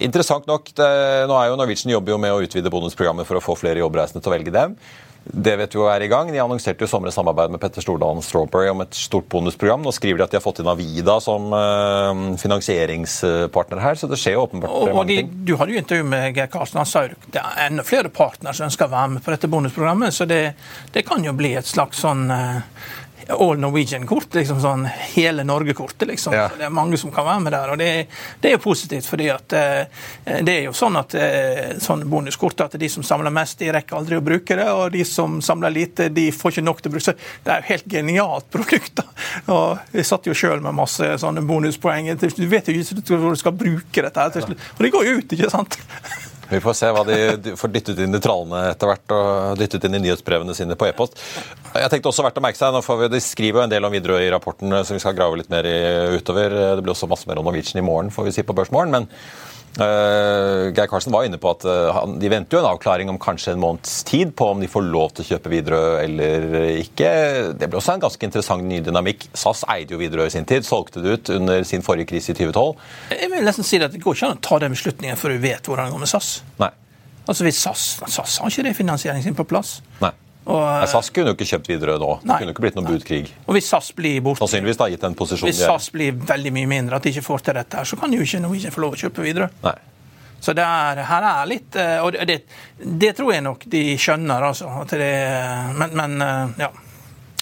Interessant 0.00 0.46
nok, 0.48 0.70
det, 0.78 0.88
nå 1.28 1.36
er 1.36 1.50
jo 1.50 1.56
Norwegian 1.60 1.92
jobber 1.92 2.14
jo 2.14 2.20
med 2.22 2.32
å 2.32 2.40
utvide 2.40 2.72
bonusprogrammet 2.72 3.28
for 3.28 3.36
å 3.36 3.44
få 3.44 3.56
flere 3.60 3.82
jobbreisende 3.82 4.22
til 4.24 4.32
å 4.32 4.36
velge 4.36 4.54
dem. 4.54 4.78
Det 5.24 5.52
vet 5.60 5.74
vi 5.74 5.78
jo 5.78 5.86
er 5.90 6.02
i 6.02 6.08
gang. 6.08 6.30
De 6.32 6.40
annonserte 6.40 6.84
jo 6.84 6.88
sommer 6.90 7.12
samarbeid 7.12 7.52
med 7.52 7.60
Petter 7.62 7.84
Stordalen 7.84 8.22
Strawberry 8.24 8.70
om 8.72 8.80
et 8.82 8.96
stort 8.96 9.28
bonusprogram. 9.30 9.82
Nå 9.84 9.92
skriver 9.92 10.20
de 10.20 10.24
at 10.24 10.32
de 10.32 10.38
har 10.38 10.44
fått 10.44 10.62
inn 10.62 10.70
Avida 10.70 11.18
som 11.22 11.52
uh, 11.52 12.22
finansieringspartner 12.40 13.82
her, 13.84 14.00
så 14.00 14.08
det 14.10 14.18
skjer 14.20 14.38
jo 14.38 14.46
åpenbart 14.46 14.72
og, 14.72 14.94
mange 14.96 15.12
de, 15.12 15.18
ting. 15.20 15.34
Du 15.46 15.54
hadde 15.60 15.76
jo 15.76 15.82
intervju 15.82 16.08
med 16.08 16.38
Geir 16.38 16.48
Karlsen. 16.52 16.80
Han 16.80 16.88
sa 16.88 17.04
jo 17.06 17.18
det 17.30 17.42
er 17.42 17.66
enda 17.68 17.84
flere 17.86 18.12
partnere 18.14 18.56
som 18.56 18.70
ønsker 18.70 18.88
å 18.88 18.94
være 18.94 19.12
med 19.16 19.24
på 19.26 19.34
dette 19.34 19.52
bonusprogrammet, 19.52 20.16
så 20.16 20.26
det, 20.30 20.40
det 20.96 21.04
kan 21.06 21.24
jo 21.26 21.36
bli 21.36 21.52
et 21.60 21.68
slags 21.68 22.00
sånn 22.00 22.26
uh, 22.32 22.64
All 23.28 23.58
Norwegian-kort. 23.60 24.34
liksom 24.34 24.60
sånn 24.60 24.86
Hele 25.14 25.44
Norge-kortet. 25.44 26.08
liksom. 26.08 26.34
Ja. 26.34 26.48
Det 26.58 26.64
er 26.66 26.70
mange 26.74 26.98
som 26.98 27.12
kan 27.12 27.24
være 27.26 27.40
med 27.40 27.52
der. 27.52 27.70
og 27.70 27.78
Det, 27.78 28.06
det 28.40 28.48
er 28.50 28.56
jo 28.56 28.62
positivt, 28.64 29.06
fordi 29.06 29.28
at 29.30 29.52
eh, 29.52 29.84
det 30.42 30.54
er 30.54 30.62
jo 30.68 30.72
sånn 30.76 30.96
at 31.00 31.14
eh, 31.14 31.76
sånn 31.78 32.06
bonuskort 32.10 32.60
at 32.66 32.78
de 32.80 32.88
som 32.88 33.02
samler 33.06 33.30
mest, 33.34 33.58
de 33.58 33.70
rekker 33.72 33.96
aldri 33.96 34.18
å 34.18 34.24
bruke 34.24 34.56
det. 34.56 34.68
Og 34.70 34.90
de 34.92 35.04
som 35.04 35.40
samler 35.44 35.70
lite, 35.74 36.08
de 36.08 36.30
får 36.32 36.56
ikke 36.56 36.66
nok 36.66 36.82
til 36.82 36.90
å 36.92 36.96
bruke 36.96 37.12
det. 37.12 37.28
Det 37.44 37.54
er 37.54 37.62
jo 37.62 37.70
helt 37.74 37.88
genialt 37.96 38.50
produkt. 38.50 38.94
da. 39.02 39.06
Og 39.54 39.78
Jeg 39.92 40.06
satt 40.06 40.26
jo 40.26 40.34
sjøl 40.36 40.60
med 40.64 40.74
masse 40.78 41.12
sånne 41.22 41.44
bonuspoeng. 41.46 42.12
Du 42.20 42.46
vet 42.48 42.68
jo 42.68 42.74
ikke 42.80 43.20
hvor 43.20 43.30
du 43.34 43.40
skal 43.40 43.52
bruke 43.56 44.02
dette. 44.06 44.28
Og 44.78 44.84
det 44.84 44.92
går 44.94 45.06
jo 45.08 45.18
ut, 45.20 45.32
ikke 45.36 45.50
sant? 45.52 45.78
Vi 46.50 46.60
får 46.60 46.74
se 46.74 46.88
hva 46.90 47.04
de 47.06 47.54
får 47.58 47.70
dyttet 47.70 48.00
inn 48.02 48.16
i 48.16 48.20
trallene 48.22 48.64
etter 48.72 48.90
hvert, 48.90 49.14
og 49.14 49.60
dyttet 49.60 49.86
inn 49.86 49.98
i 49.98 50.02
nyhetsbrevene 50.06 50.56
sine 50.56 50.76
på 50.78 50.88
e-post. 50.88 51.18
Jeg 51.76 51.92
tenkte 51.92 52.10
også 52.10 52.24
verdt 52.26 52.40
å 52.40 52.42
merke 52.42 52.58
seg, 52.58 52.74
nå 52.74 52.82
får 52.82 53.04
vi, 53.04 53.10
De 53.14 53.20
skriver 53.22 53.60
jo 53.60 53.66
en 53.68 53.74
del 53.74 53.86
om 53.86 53.94
Widerøe 53.94 54.24
i 54.26 54.32
rapporten, 54.34 54.74
som 54.82 54.98
vi 54.98 55.02
skal 55.02 55.14
grave 55.18 55.38
litt 55.38 55.52
mer 55.52 55.68
i, 55.70 55.78
utover. 56.18 56.56
Det 56.74 56.82
blir 56.82 56.96
også 56.96 57.10
masse 57.10 57.30
mer 57.30 57.38
om 57.38 57.46
Norwegian 57.46 57.78
i 57.78 57.86
morgen, 57.86 58.10
får 58.14 58.26
vi 58.26 58.34
si 58.34 58.46
på 58.46 58.56
Børsmorgen. 58.56 58.90
men 58.98 59.08
Uh, 59.78 60.72
Geir 60.74 60.88
Karlsen 60.90 61.14
var 61.14 61.24
inne 61.24 61.38
på 61.40 61.52
at 61.52 61.62
uh, 61.68 61.92
han, 61.94 62.16
de 62.18 62.30
venter 62.32 62.58
jo 62.58 62.62
en 62.64 62.70
avklaring 62.72 63.10
om 63.12 63.20
kanskje 63.22 63.54
en 63.54 63.60
måneds 63.62 64.00
tid 64.08 64.32
på 64.36 64.48
om 64.50 64.62
de 64.62 64.68
får 64.70 64.88
lov 64.88 65.12
til 65.14 65.22
å 65.22 65.28
kjøpe 65.28 65.52
Widerøe 65.52 65.92
eller 66.02 66.48
ikke. 66.80 67.12
Det 67.54 67.68
ble 67.70 67.78
også 67.78 67.94
en 67.94 68.02
ganske 68.02 68.26
interessant 68.26 68.66
ny 68.66 68.80
dynamikk. 68.84 69.28
SAS 69.30 69.62
eide 69.70 69.94
jo 69.94 70.00
Widerøe 70.00 70.26
i 70.26 70.34
sin 70.34 70.48
tid, 70.48 70.66
solgte 70.66 71.04
det 71.04 71.14
ut 71.14 71.32
under 71.36 71.62
sin 71.68 71.86
forrige 71.86 72.10
krise 72.10 72.34
i 72.34 72.38
2012. 72.40 72.88
Jeg 73.14 73.30
vil 73.32 73.46
nesten 73.46 73.66
si 73.66 73.78
at 73.78 73.94
Det 73.94 74.02
går 74.02 74.18
ikke 74.18 74.32
an 74.32 74.40
å 74.40 74.44
ta 74.50 74.58
den 74.62 74.74
beslutningen 74.74 75.20
før 75.20 75.36
du 75.36 75.44
vet 75.46 75.70
hvordan 75.70 75.86
det 75.86 75.94
går 75.94 76.02
med 76.02 76.12
SAS. 76.12 76.32
Nei. 76.60 76.72
Altså 77.30 77.46
hvis 77.46 77.62
SAS, 77.62 77.86
SAS 78.10 78.40
har 78.42 78.50
ikke 78.50 78.66
refinansieringen 78.72 79.28
sin 79.28 79.38
på 79.38 79.46
plass. 79.46 79.78
Nei. 80.02 80.12
Og, 80.50 80.58
Nei, 80.66 80.88
SAS 80.90 81.12
kunne 81.14 81.32
jo 81.32 81.38
ikke 81.38 81.46
kjøpt 81.52 81.70
videre 81.70 81.94
nå. 82.00 82.16
Det 82.24 82.40
kunne 82.42 82.54
ikke 82.54 82.64
blitt 82.64 82.78
noen 82.78 82.88
budkrig. 82.90 83.22
Og 83.46 83.54
hvis 83.54 83.70
SAS 83.70 83.92
blir 83.96 84.18
bort, 84.24 84.40
Sannsynligvis 84.42 84.80
da, 84.80 84.88
gitt 84.90 85.04
den 85.04 85.14
posisjonen 85.18 85.52
Hvis 85.52 85.62
SAS 85.62 85.90
blir 85.94 86.16
veldig 86.16 86.52
mye 86.56 86.70
mindre, 86.70 86.98
at 86.98 87.06
de 87.06 87.14
ikke 87.14 87.26
får 87.28 87.46
til 87.46 87.58
dette, 87.60 87.78
her, 87.78 87.86
så 87.86 87.98
kan 88.00 88.12
jo 88.14 88.24
ikke 88.24 88.42
Norwegian 88.42 88.74
få 88.74 88.84
lov 88.86 88.98
å 88.98 89.00
kjøpe 89.04 89.24
videre. 89.26 89.50
Nei. 89.62 89.76
Så 90.40 90.54
det 90.56 90.64
er, 90.64 91.02
her 91.04 91.24
er 91.28 91.48
litt 91.50 91.76
eh, 91.76 91.98
Og 92.00 92.14
det, 92.24 92.38
det, 92.80 93.10
tror 93.18 93.34
jeg 93.34 93.44
nok 93.44 93.66
de 93.68 93.82
skjønner, 94.00 94.46
altså. 94.48 94.70
Det, 94.88 95.10
men, 95.76 95.98
men, 96.00 96.14
eh, 96.24 96.62
ja. 96.64 96.70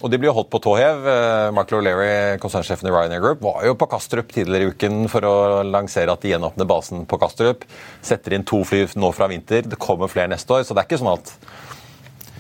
Og 0.03 0.11
de 0.12 0.19
blir 0.21 0.35
holdt 0.35 0.50
på 0.50 0.61
tå 0.62 0.77
hev. 0.79 1.00
Michael 1.03 1.55
Mark 1.57 1.73
O'Leary, 1.75 2.11
konsernsjefen 2.43 2.87
i 2.87 2.93
Ryanair 2.95 3.23
Group, 3.23 3.41
var 3.43 3.65
jo 3.67 3.75
på 3.79 3.88
Kastrup 3.91 4.31
tidligere 4.35 4.69
i 4.69 4.75
uken 4.75 5.09
for 5.11 5.27
å 5.27 5.37
lansere 5.67 6.15
at 6.15 6.23
de 6.23 6.31
gjenåpner 6.31 6.69
basen 6.71 7.03
på 7.09 7.19
Kastrup. 7.19 7.65
Setter 8.07 8.37
inn 8.37 8.47
to 8.47 8.61
fly 8.67 8.85
nå 8.95 9.11
fra 9.17 9.27
vinter. 9.31 9.67
Det 9.67 9.81
kommer 9.83 10.11
flere 10.11 10.31
neste 10.31 10.55
år. 10.55 10.62
Så 10.67 10.77
det 10.77 10.85
er 10.85 10.91
ikke 10.91 11.00
sånn 11.03 11.17
at 11.17 11.33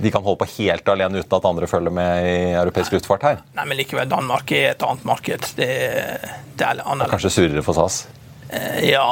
de 0.00 0.10
kan 0.14 0.22
holde 0.22 0.38
på 0.42 0.48
helt 0.58 0.88
alene 0.88 1.22
uten 1.22 1.36
at 1.38 1.46
andre 1.48 1.66
følger 1.70 1.94
med 1.94 2.26
i 2.26 2.36
europeisk 2.52 2.94
luftfart 2.94 3.26
her? 3.26 3.40
Nei, 3.56 3.64
men 3.66 3.80
likevel, 3.80 4.08
Danmark 4.10 4.52
er 4.54 4.72
et 4.72 4.84
annet 4.86 5.06
marked. 5.08 5.48
Det, 5.58 5.68
det 6.54 6.66
er 6.66 6.82
annerledes. 6.84 7.14
Kanskje 7.16 7.34
surere 7.34 7.64
for 7.66 7.78
SAS? 7.78 8.04
Eh, 8.48 8.84
ja, 8.92 9.08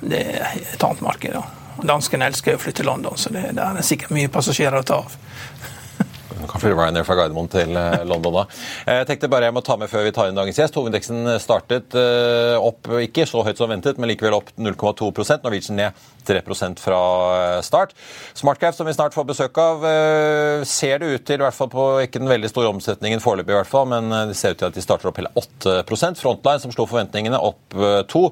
det 0.00 0.22
er 0.38 0.60
et 0.60 0.84
annet 0.84 1.02
marked. 1.04 1.34
Ja. 1.34 1.42
Danskene 1.78 2.26
elsker 2.30 2.56
å 2.56 2.62
flytte 2.62 2.82
til 2.82 2.90
London, 2.90 3.18
så 3.18 3.32
det, 3.34 3.48
det 3.58 3.64
er 3.64 3.86
sikkert 3.86 4.14
mye 4.14 4.30
passasjerer 4.32 4.80
å 4.80 4.86
ta 4.86 5.02
av. 5.02 5.18
kan 6.48 6.60
fly 6.60 6.72
Ryanair 6.72 7.06
fra 7.06 7.16
Gardermoen 7.18 7.48
til 7.52 7.76
eh, 7.78 8.04
London 8.08 8.34
da. 8.40 8.44
Jeg 8.86 9.08
tenkte 9.08 9.30
bare 9.32 9.48
jeg 9.48 9.56
må 9.56 9.62
ta 9.64 9.78
med 9.80 9.90
før 9.90 10.04
vi 10.06 10.12
tar 10.14 10.30
inn 10.30 10.38
dagens 10.38 10.58
gjest. 10.60 10.76
Hovedindeksen 10.76 11.30
startet 11.42 11.96
eh, 11.98 12.56
opp, 12.60 12.90
ikke 13.04 13.26
så 13.28 13.44
høyt 13.46 13.60
som 13.60 13.70
ventet, 13.72 14.00
men 14.00 14.10
likevel 14.12 14.36
opp 14.36 14.52
0,2% 14.56 15.46
Norwegian 15.46 15.78
ned 15.80 16.04
3 16.28 16.42
fra 16.82 17.00
eh, 17.38 17.62
start. 17.64 17.96
Smartcraft, 18.38 18.78
som 18.78 18.88
vi 18.88 18.96
snart 18.96 19.16
får 19.16 19.28
besøk 19.30 19.58
av, 19.62 19.86
ser 20.68 21.00
det 21.00 21.14
ut 21.14 21.24
til, 21.26 21.40
i 21.40 21.46
hvert 21.46 21.56
fall 21.56 21.72
på 21.72 21.88
ikke 22.04 22.20
den 22.20 22.30
veldig 22.30 22.50
store 22.52 22.74
omsetningen 22.74 23.22
foreløpig, 23.24 23.54
i 23.54 23.58
hvert 23.60 23.70
fall, 23.70 23.88
men 23.90 24.12
det 24.30 24.36
ser 24.38 24.54
ut 24.54 24.60
til 24.60 24.68
at 24.68 24.76
de 24.76 24.84
starter 24.84 25.10
opp 25.10 25.18
hele 25.20 25.32
8% 25.32 26.20
Frontline, 26.20 26.62
som 26.62 26.74
slo 26.74 26.86
forventningene, 26.90 27.40
opp 27.40 27.76
2 28.12 28.28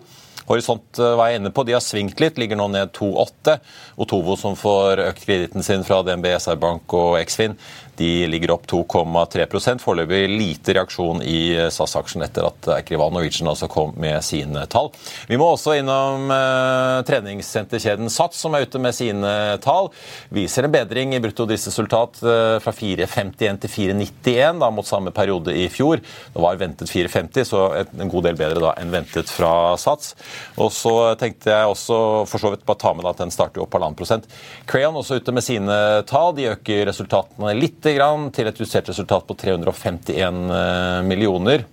Horisont 0.47 0.99
var 0.99 1.31
jeg 1.31 1.41
inne 1.41 1.51
på, 1.51 1.65
de 1.67 1.75
har 1.75 1.83
svingt 1.83 2.21
litt, 2.23 2.39
ligger 2.39 2.59
nå 2.59 2.69
ned 2.71 2.93
2,8. 2.95 3.57
Otovo, 4.03 4.37
som 4.39 4.55
får 4.59 5.03
økt 5.09 5.25
kreditten 5.27 5.67
sin 5.67 5.83
fra 5.87 6.03
DNB, 6.07 6.29
SR 6.39 6.61
Bank 6.63 6.95
og 6.95 7.17
Eksfin, 7.19 7.57
de 7.97 8.27
ligger 8.27 8.53
opp 8.55 8.67
2,3% 8.71 9.83
Foreløpig 9.83 10.27
lite 10.31 10.75
reaksjon 10.77 11.23
i 11.25 11.69
SAS-aksjen 11.73 12.25
etter 12.27 12.49
at 12.49 12.69
Eikrival 12.79 13.13
Norwegian 13.15 13.49
altså 13.51 13.69
kom 13.71 13.95
med 14.01 14.19
sine 14.25 14.67
tall. 14.71 14.91
Vi 15.31 15.39
må 15.41 15.49
også 15.53 15.77
innom 15.79 16.31
eh, 16.33 17.01
treningssenterkjeden 17.09 18.11
Sats, 18.13 18.41
som 18.43 18.57
er 18.57 18.67
ute 18.67 18.81
med 18.83 18.97
sine 18.97 19.33
tall. 19.65 19.91
Viser 20.35 20.67
en 20.67 20.75
bedring 20.75 21.15
i 21.17 21.21
bruttodriftsresultat 21.25 22.21
eh, 22.23 22.57
fra 22.65 22.75
4,51 22.77 23.63
til 23.65 23.73
4,91 23.73 24.61
da, 24.63 24.71
mot 24.75 24.89
samme 24.89 25.15
periode 25.17 25.55
i 25.57 25.69
fjor. 25.73 26.03
Det 26.35 26.43
var 26.43 26.61
ventet 26.61 26.93
4,50, 26.93 27.49
så 27.49 27.65
en 27.87 28.13
god 28.13 28.29
del 28.29 28.39
bedre 28.39 28.65
da 28.69 28.75
enn 28.81 28.93
ventet 28.93 29.33
fra 29.33 29.77
Sats. 29.81 30.15
Og 30.61 30.73
så 30.75 30.95
tenkte 31.21 31.55
jeg 31.55 31.73
også 31.73 32.01
for 32.29 32.43
så 32.43 32.53
vidt 32.53 32.67
bare 32.69 32.83
ta 32.83 32.93
med 32.97 33.09
at 33.09 33.23
den 33.23 33.33
starter 33.35 33.65
opp 33.65 33.75
halvannen 33.77 33.99
prosent. 33.99 34.29
Crayon 34.69 35.01
også 35.01 35.21
ute 35.21 35.35
med 35.35 35.45
sine 35.47 35.81
tall. 36.09 36.35
De 36.37 36.51
øker 36.53 36.85
resultatene 36.91 37.55
litt 37.57 37.86
grann, 37.95 38.31
til 38.35 38.49
et 38.51 38.59
justert 38.61 38.89
resultat 38.91 39.27
på 39.29 39.37
351 39.39 40.43
eh, 40.51 41.03
millioner. 41.07 41.67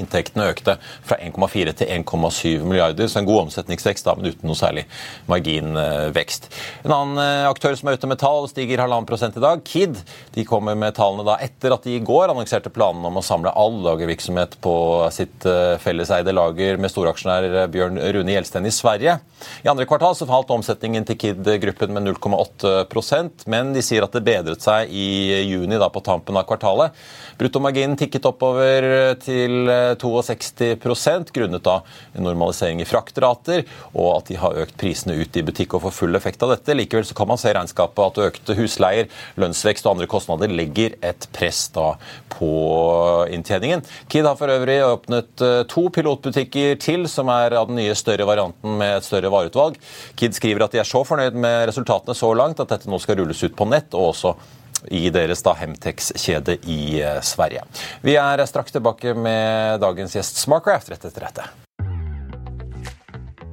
Inntektene 0.00 0.48
økte 0.50 0.76
fra 1.06 1.18
1,4 1.20 1.74
til 1.78 1.92
1,7 2.00 2.64
milliarder, 2.66 3.08
så 3.10 3.20
en 3.20 3.28
god 3.28 3.46
omsetningsvekst, 3.46 4.06
da, 4.06 4.16
men 4.16 4.32
uten 4.32 4.50
noe 4.50 4.58
særlig 4.58 4.86
marginvekst. 5.30 6.50
En 6.84 6.94
annen 6.94 7.22
eh, 7.22 7.48
aktør 7.50 7.76
som 7.78 7.90
er 7.90 7.98
ute 7.98 8.10
med 8.10 8.20
tall, 8.20 8.48
stiger 8.50 8.82
halvannen 8.82 9.08
prosent 9.08 9.36
i 9.38 9.44
dag. 9.44 9.62
Kid 9.66 9.98
de 10.34 10.46
kommer 10.48 10.78
med 10.78 10.96
tallene 10.96 11.26
da 11.28 11.36
etter 11.44 11.74
at 11.74 11.86
de 11.86 11.96
i 11.98 12.04
går 12.04 12.32
annonserte 12.32 12.72
planene 12.72 13.10
om 13.10 13.20
å 13.20 13.24
samle 13.24 13.52
all 13.56 13.80
lagervirksomhet 13.84 14.58
på 14.64 14.74
sitt 15.14 15.46
eh, 15.48 15.76
felleseide 15.82 16.34
lager 16.36 16.80
med 16.80 16.92
storaksjonær 16.92 17.68
Bjørn 17.72 18.00
Rune 18.16 18.34
Gjelsten 18.34 18.68
i 18.68 18.74
Sverige. 18.74 19.18
I 19.64 19.70
andre 19.72 19.86
kvartal 19.88 20.16
så 20.16 20.28
falt 20.28 20.52
omsetningen 20.52 21.06
til 21.08 21.18
Kid-gruppen 21.20 21.94
med 21.96 22.08
0,8% 22.08 23.46
men 23.50 23.72
de 23.74 23.82
sier 23.84 24.04
at 24.04 24.14
det 24.14 24.24
bedret 24.26 24.64
seg 24.64 24.90
i 24.92 25.40
juni 25.48 25.78
da 25.80 25.88
på 25.92 26.02
tampen 26.04 26.36
av 26.38 26.46
kvartalet. 26.48 26.96
Bruttomarginen 27.40 27.96
tikket 28.00 28.28
oppover 28.28 29.16
til 29.22 29.70
62 29.98 31.32
grunnet 31.34 31.64
da 31.64 31.80
normalisering 32.14 32.82
i 32.82 32.88
fraktrater 32.88 33.64
og 33.92 34.08
at 34.16 34.30
de 34.30 34.38
har 34.40 34.58
økt 34.62 34.76
prisene 34.80 35.16
ut 35.18 35.36
i 35.36 35.44
butikk 35.46 35.74
og 35.76 35.84
får 35.86 35.96
full 35.96 36.18
effekt 36.18 36.42
av 36.44 36.54
dette. 36.54 36.76
Likevel 36.76 37.06
så 37.08 37.16
kan 37.18 37.30
man 37.30 37.40
se 37.40 37.50
i 37.50 37.56
regnskapet 37.56 38.04
at 38.04 38.22
økte 38.30 38.56
husleier, 38.58 39.10
lønnsvekst 39.40 39.86
og 39.86 39.96
andre 39.96 40.10
kostnader 40.10 40.52
legger 40.52 40.96
et 41.06 41.26
press 41.36 41.66
da 41.74 41.94
på 42.32 42.52
inntjeningen. 43.32 43.84
Kid 44.10 44.28
har 44.28 44.38
for 44.38 44.52
øvrig 44.52 44.78
åpnet 44.86 45.44
eh, 45.44 45.62
to 45.70 45.88
pilotbutikker 45.94 46.78
til, 46.82 47.08
som 47.10 47.30
er 47.32 47.56
av 47.58 47.70
den 47.70 47.80
nye 47.80 47.96
større 47.98 48.28
varianten 48.28 48.78
med 48.80 48.98
et 48.98 49.08
større 49.08 49.32
vareutvalg. 49.32 49.78
Kid 50.20 50.36
skriver 50.36 50.66
at 50.66 50.74
de 50.74 50.82
er 50.82 50.88
så 50.88 51.02
fornøyd 51.06 51.36
med 51.40 51.66
resultatene 51.70 52.16
så 52.16 52.32
langt 52.36 52.62
at 52.62 52.72
dette 52.72 52.90
nå 52.90 53.00
skal 53.02 53.20
rulles 53.20 53.42
ut 53.44 53.56
på 53.56 53.68
nett 53.70 53.94
og 53.96 54.12
også 54.14 54.34
i 54.88 55.10
deres 55.12 55.42
da 55.46 55.54
Hemtex-kjede 55.58 56.58
i 56.70 57.00
eh, 57.02 57.20
Sverige. 57.22 57.64
Vi 58.06 58.16
er 58.20 58.44
straks 58.46 58.72
tilbake 58.72 59.14
med 59.14 59.80
dagens 59.82 60.16
gjest 60.16 60.40
Smartcraft 60.40 60.94
rett 60.94 61.10
etter 61.10 61.28
dette. 61.28 61.50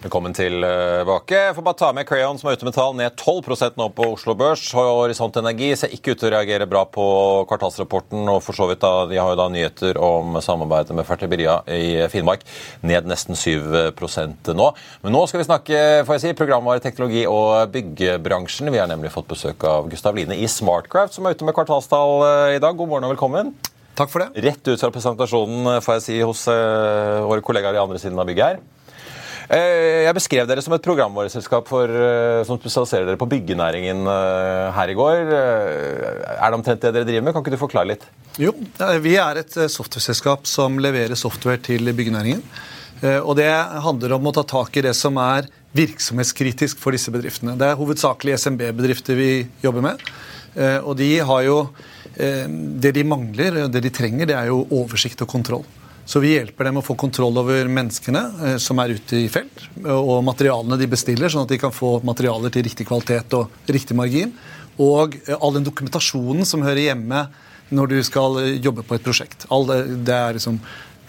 Velkommen 0.00 0.32
tilbake. 0.32 1.36
Jeg 1.36 1.54
får 1.58 1.64
bare 1.66 1.76
ta 1.76 1.88
med 1.92 2.06
Crayon, 2.08 2.38
som 2.40 2.48
er 2.48 2.54
ute 2.56 2.64
med 2.64 2.72
tall, 2.72 2.94
ned 2.96 3.18
12% 3.20 3.74
nå 3.76 3.90
på 3.92 4.06
Oslo 4.14 4.32
Børs. 4.32 4.62
Horisont 4.72 5.36
Energi 5.36 5.74
ser 5.76 5.92
ikke 5.92 6.14
ut 6.14 6.22
til 6.22 6.30
å 6.30 6.38
reagere 6.38 6.64
bra 6.64 6.86
på 6.88 7.04
kvartalsrapporten. 7.50 8.22
og 8.32 8.40
for 8.40 8.56
så 8.56 8.70
vidt 8.70 8.80
da, 8.80 9.04
De 9.04 9.18
har 9.20 9.28
jo 9.28 9.36
da 9.36 9.50
nyheter 9.52 10.00
om 10.00 10.40
samarbeidet 10.40 10.96
med 10.96 11.04
Fertiberia 11.04 11.58
i 11.68 12.08
Finnmark. 12.08 12.48
Ned 12.80 13.04
nesten 13.12 13.36
7% 13.36 14.48
nå. 14.56 14.70
Men 15.02 15.12
nå 15.12 15.26
skal 15.28 15.42
vi 15.42 15.48
snakke 15.50 15.84
får 16.08 16.16
jeg 16.16 16.24
si, 16.24 16.32
programvare, 16.40 16.80
teknologi 16.80 17.26
og 17.28 17.68
byggebransjen. 17.76 18.72
Vi 18.72 18.80
har 18.80 18.88
nemlig 18.88 19.12
fått 19.12 19.28
besøk 19.28 19.68
av 19.68 19.92
Gustav 19.92 20.16
Line 20.16 20.32
i 20.32 20.48
Smartcraft, 20.48 21.12
som 21.12 21.28
er 21.28 21.36
ute 21.36 21.44
med 21.44 21.52
kvartalstall 21.52 22.24
eh, 22.24 22.56
i 22.56 22.64
dag. 22.64 22.72
God 22.72 22.88
morgen 22.88 23.04
og 23.04 23.18
velkommen. 23.18 23.52
Takk 24.00 24.08
for 24.08 24.24
det. 24.24 24.48
Rett 24.48 24.64
ut 24.64 24.80
fra 24.80 24.94
presentasjonen 24.96 25.74
får 25.84 25.98
jeg 25.98 26.08
si, 26.08 26.20
hos 26.24 26.48
uh, 26.48 27.20
våre 27.28 27.44
kollegaer 27.44 27.76
i 27.76 27.84
andre 27.84 28.00
siden 28.00 28.16
av 28.16 28.24
bygget 28.24 28.46
her. 28.46 28.62
Eh, 29.50 30.04
jeg 30.06 30.14
beskrev 30.14 30.46
dere 30.46 30.62
som 30.62 30.76
et 30.76 30.84
programvareselskap 30.84 31.66
for, 31.66 31.90
eh, 31.90 32.42
som 32.46 32.58
spesialiserer 32.60 33.08
dere 33.08 33.18
på 33.18 33.26
byggenæringen 33.26 34.06
eh, 34.06 34.66
her 34.76 34.92
i 34.92 34.94
går. 34.94 35.32
Er 35.34 36.44
det 36.46 36.54
omtrent 36.54 36.84
det 36.84 36.92
dere 36.94 37.08
driver 37.08 37.24
med? 37.26 37.34
Kan 37.34 37.42
ikke 37.42 37.56
du 37.56 37.64
forklare 37.64 37.90
litt? 37.90 38.04
Jo, 38.38 38.54
vi 39.02 39.16
er 39.18 39.40
et 39.42 39.50
softwareselskap 39.50 40.46
som 40.46 40.78
leverer 40.78 41.18
software 41.18 41.58
til 41.58 41.90
byggenæringen. 41.90 42.44
Og 43.24 43.32
det 43.38 43.48
handler 43.48 44.12
om 44.12 44.26
å 44.28 44.32
ta 44.36 44.42
tak 44.44 44.76
i 44.76 44.82
det 44.84 44.92
som 44.94 45.16
er 45.18 45.46
virksomhetskritisk 45.74 46.78
for 46.78 46.92
disse 46.92 47.10
bedriftene. 47.10 47.56
Det 47.58 47.64
er 47.64 47.78
hovedsakelig 47.80 48.36
SMB-bedrifter 48.36 49.16
vi 49.16 49.30
jobber 49.64 49.86
med. 49.88 50.04
Og 50.84 50.92
de 51.00 51.08
har 51.18 51.42
jo 51.48 51.62
Det 52.20 52.92
de 52.92 53.04
mangler, 53.06 53.68
det 53.70 53.80
de 53.80 53.90
trenger, 53.90 54.26
det 54.26 54.34
er 54.34 54.50
jo 54.50 54.66
oversikt 54.68 55.22
og 55.22 55.28
kontroll. 55.28 55.64
Så 56.10 56.18
vi 56.18 56.32
hjelper 56.32 56.66
dem 56.66 56.80
å 56.80 56.82
få 56.82 56.96
kontroll 56.98 57.36
over 57.38 57.68
menneskene 57.70 58.22
eh, 58.42 58.56
som 58.58 58.80
er 58.82 58.96
ute 58.98 59.20
i 59.20 59.28
felt, 59.30 59.68
og 59.86 60.24
materialene 60.26 60.78
de 60.80 60.88
bestiller, 60.90 61.30
sånn 61.30 61.46
at 61.46 61.52
de 61.52 61.60
kan 61.62 61.74
få 61.74 62.00
materialer 62.06 62.50
til 62.50 62.66
riktig 62.66 62.88
kvalitet 62.88 63.36
og 63.38 63.70
riktig 63.70 63.94
margin. 63.94 64.32
Og 64.82 65.14
eh, 65.20 65.36
all 65.36 65.54
den 65.54 65.68
dokumentasjonen 65.68 66.48
som 66.48 66.66
hører 66.66 66.88
hjemme 66.88 67.28
når 67.70 67.92
du 67.92 67.98
skal 68.02 68.40
eh, 68.42 68.56
jobbe 68.58 68.82
på 68.88 68.98
et 68.98 69.06
prosjekt. 69.06 69.46
Det, 69.46 69.78
det 70.08 70.16
er 70.16 70.34
liksom 70.34 70.58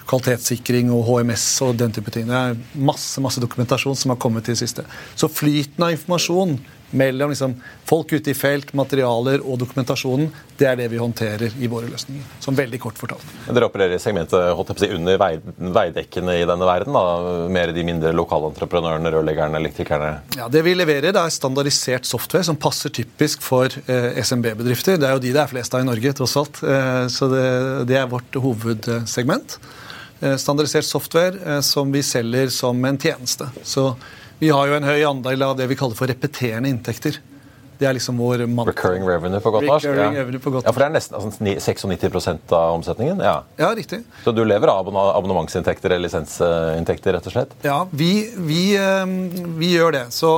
kvalitetssikring 0.05 0.91
og 0.93 1.07
HMS 1.07 1.47
og 1.65 1.81
den 1.81 1.97
type 1.97 2.13
ting. 2.13 2.29
Det 2.29 2.37
er 2.37 2.61
masse 2.77 3.23
masse 3.25 3.41
dokumentasjon 3.41 3.97
som 3.97 4.13
har 4.13 4.21
kommet 4.21 4.45
til 4.45 4.53
det 4.53 4.61
siste. 4.61 4.85
Så 5.17 5.31
flyten 5.33 5.81
av 5.81 5.95
informasjon 5.95 6.59
mellom 6.91 7.31
liksom, 7.31 7.55
folk 7.87 8.13
ute 8.13 8.31
i 8.31 8.35
felt, 8.37 8.73
materialer 8.77 9.43
og 9.43 9.59
dokumentasjonen, 9.61 10.29
det 10.57 10.67
er 10.69 10.77
det 10.77 10.87
vi 10.91 10.99
håndterer 11.01 11.55
i 11.59 11.69
våre 11.71 11.89
løsninger. 11.89 12.23
Som 12.43 12.57
veldig 12.57 12.79
kort 12.83 12.99
fortalt. 13.01 13.25
Dere 13.47 13.67
opererer 13.69 13.97
i 13.97 14.01
segmentet 14.01 14.77
si, 14.79 14.89
under 14.93 15.17
vei, 15.21 15.31
veidekkene 15.57 16.37
i 16.41 16.45
denne 16.47 16.67
verden? 16.67 16.95
da, 16.95 17.47
Mer 17.51 17.73
de 17.75 17.85
mindre 17.87 18.13
lokalentreprenørene, 18.15 19.13
rørleggerne, 19.15 19.59
elektrikerne? 19.61 20.11
Ja, 20.37 20.49
Det 20.51 20.63
vi 20.65 20.75
leverer, 20.77 21.11
det 21.11 21.21
er 21.21 21.33
standardisert 21.33 22.05
software 22.09 22.45
som 22.47 22.59
passer 22.59 22.93
typisk 22.93 23.41
for 23.45 23.71
eh, 23.87 24.21
SMB-bedrifter. 24.21 24.99
Det 25.01 25.09
er 25.09 25.17
jo 25.17 25.23
de 25.23 25.35
det 25.35 25.43
er 25.43 25.51
flest 25.51 25.75
av 25.75 25.83
i 25.83 25.87
Norge, 25.87 26.13
tross 26.17 26.37
alt. 26.39 26.61
Eh, 26.63 27.05
så 27.11 27.31
det, 27.31 27.45
det, 27.89 27.97
er 28.01 28.11
vårt 28.11 28.41
hovedsegment. 28.43 29.57
Eh, 30.21 30.35
standardisert 30.37 30.85
software 30.85 31.39
eh, 31.45 31.61
som 31.65 31.91
vi 31.91 32.03
selger 32.05 32.51
som 32.53 32.85
en 32.85 32.99
tjeneste. 33.01 33.47
Så 33.63 33.95
vi 34.41 34.49
har 34.49 34.69
jo 34.71 34.77
en 34.79 34.87
høy 34.89 35.03
andel 35.05 35.43
av 35.45 35.59
det 35.59 35.67
vi 35.69 35.77
kaller 35.77 35.97
for 35.97 36.09
repeterende 36.09 36.69
inntekter. 36.71 37.19
Det 37.81 37.87
er 37.89 37.95
liksom 37.97 38.17
vår. 38.21 38.43
Recurring 38.67 39.03
revenue 39.05 39.41
på 39.41 39.51
godt 39.53 39.65
norsk? 39.65 39.85
Ja. 39.89 40.09
ja. 40.13 40.25
for 40.69 40.77
det 40.81 40.87
er 40.87 40.93
nesten 40.93 41.17
altså, 41.17 41.31
96% 41.45 42.53
av 42.53 42.75
omsetningen? 42.75 43.21
Ja. 43.25 43.39
ja, 43.57 43.69
riktig. 43.77 44.03
Så 44.21 44.33
du 44.37 44.43
lever 44.45 44.69
av 44.69 44.89
abonnementsinntekter 44.89 45.89
eller 45.93 46.05
lisensinntekter, 46.05 47.15
rett 47.17 47.29
og 47.29 47.33
slett? 47.33 47.55
Ja, 47.65 47.79
vi, 47.89 48.11
vi, 48.37 48.59
ehm, 48.77 49.15
vi, 49.57 49.71
gjør 49.73 49.97
det. 49.97 50.03
Så 50.13 50.35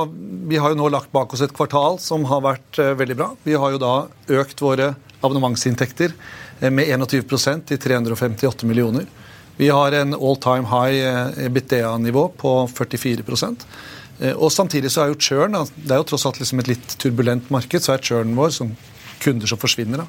vi 0.48 0.60
har 0.60 0.72
jo 0.72 0.80
nå 0.80 0.88
lagt 0.92 1.12
bak 1.12 1.36
oss 1.36 1.44
et 1.44 1.52
kvartal 1.56 2.00
som 2.00 2.24
har 2.32 2.40
vært 2.44 2.80
eh, 2.80 2.94
veldig 2.96 3.18
bra. 3.20 3.30
Vi 3.44 3.56
har 3.60 3.76
jo 3.76 3.82
da 3.82 3.94
økt 4.40 4.64
våre 4.64 4.94
abonnementsinntekter 5.20 6.12
eh, 6.12 6.72
med 6.72 6.88
21% 6.88 7.68
til 7.72 7.84
358 7.88 8.68
millioner. 8.68 9.08
Vi 9.56 9.68
har 9.68 9.92
en 9.92 10.16
all 10.16 10.40
time 10.40 10.68
high 10.72 10.96
eh, 11.04 11.44
EBITDA-nivå 11.48 12.30
på 12.40 12.56
44 12.72 13.20
Eh, 13.20 13.93
og 14.38 14.52
Samtidig 14.54 14.92
så 14.94 15.02
er 15.02 15.10
jo 15.10 15.18
churn 15.18 15.56
det 15.74 15.90
er 15.90 15.98
jo 15.98 16.06
tross 16.06 16.24
alt 16.28 16.38
liksom 16.38 16.60
et 16.62 16.68
litt 16.70 16.92
turbulent 17.02 17.48
marked, 17.50 17.82
så 17.82 17.96
er 17.96 18.04
churnen 18.04 18.36
vår 18.38 18.52
som 18.54 18.70
kunder 19.24 19.48
som 19.48 19.60
forsvinner, 19.60 20.02
da, 20.02 20.06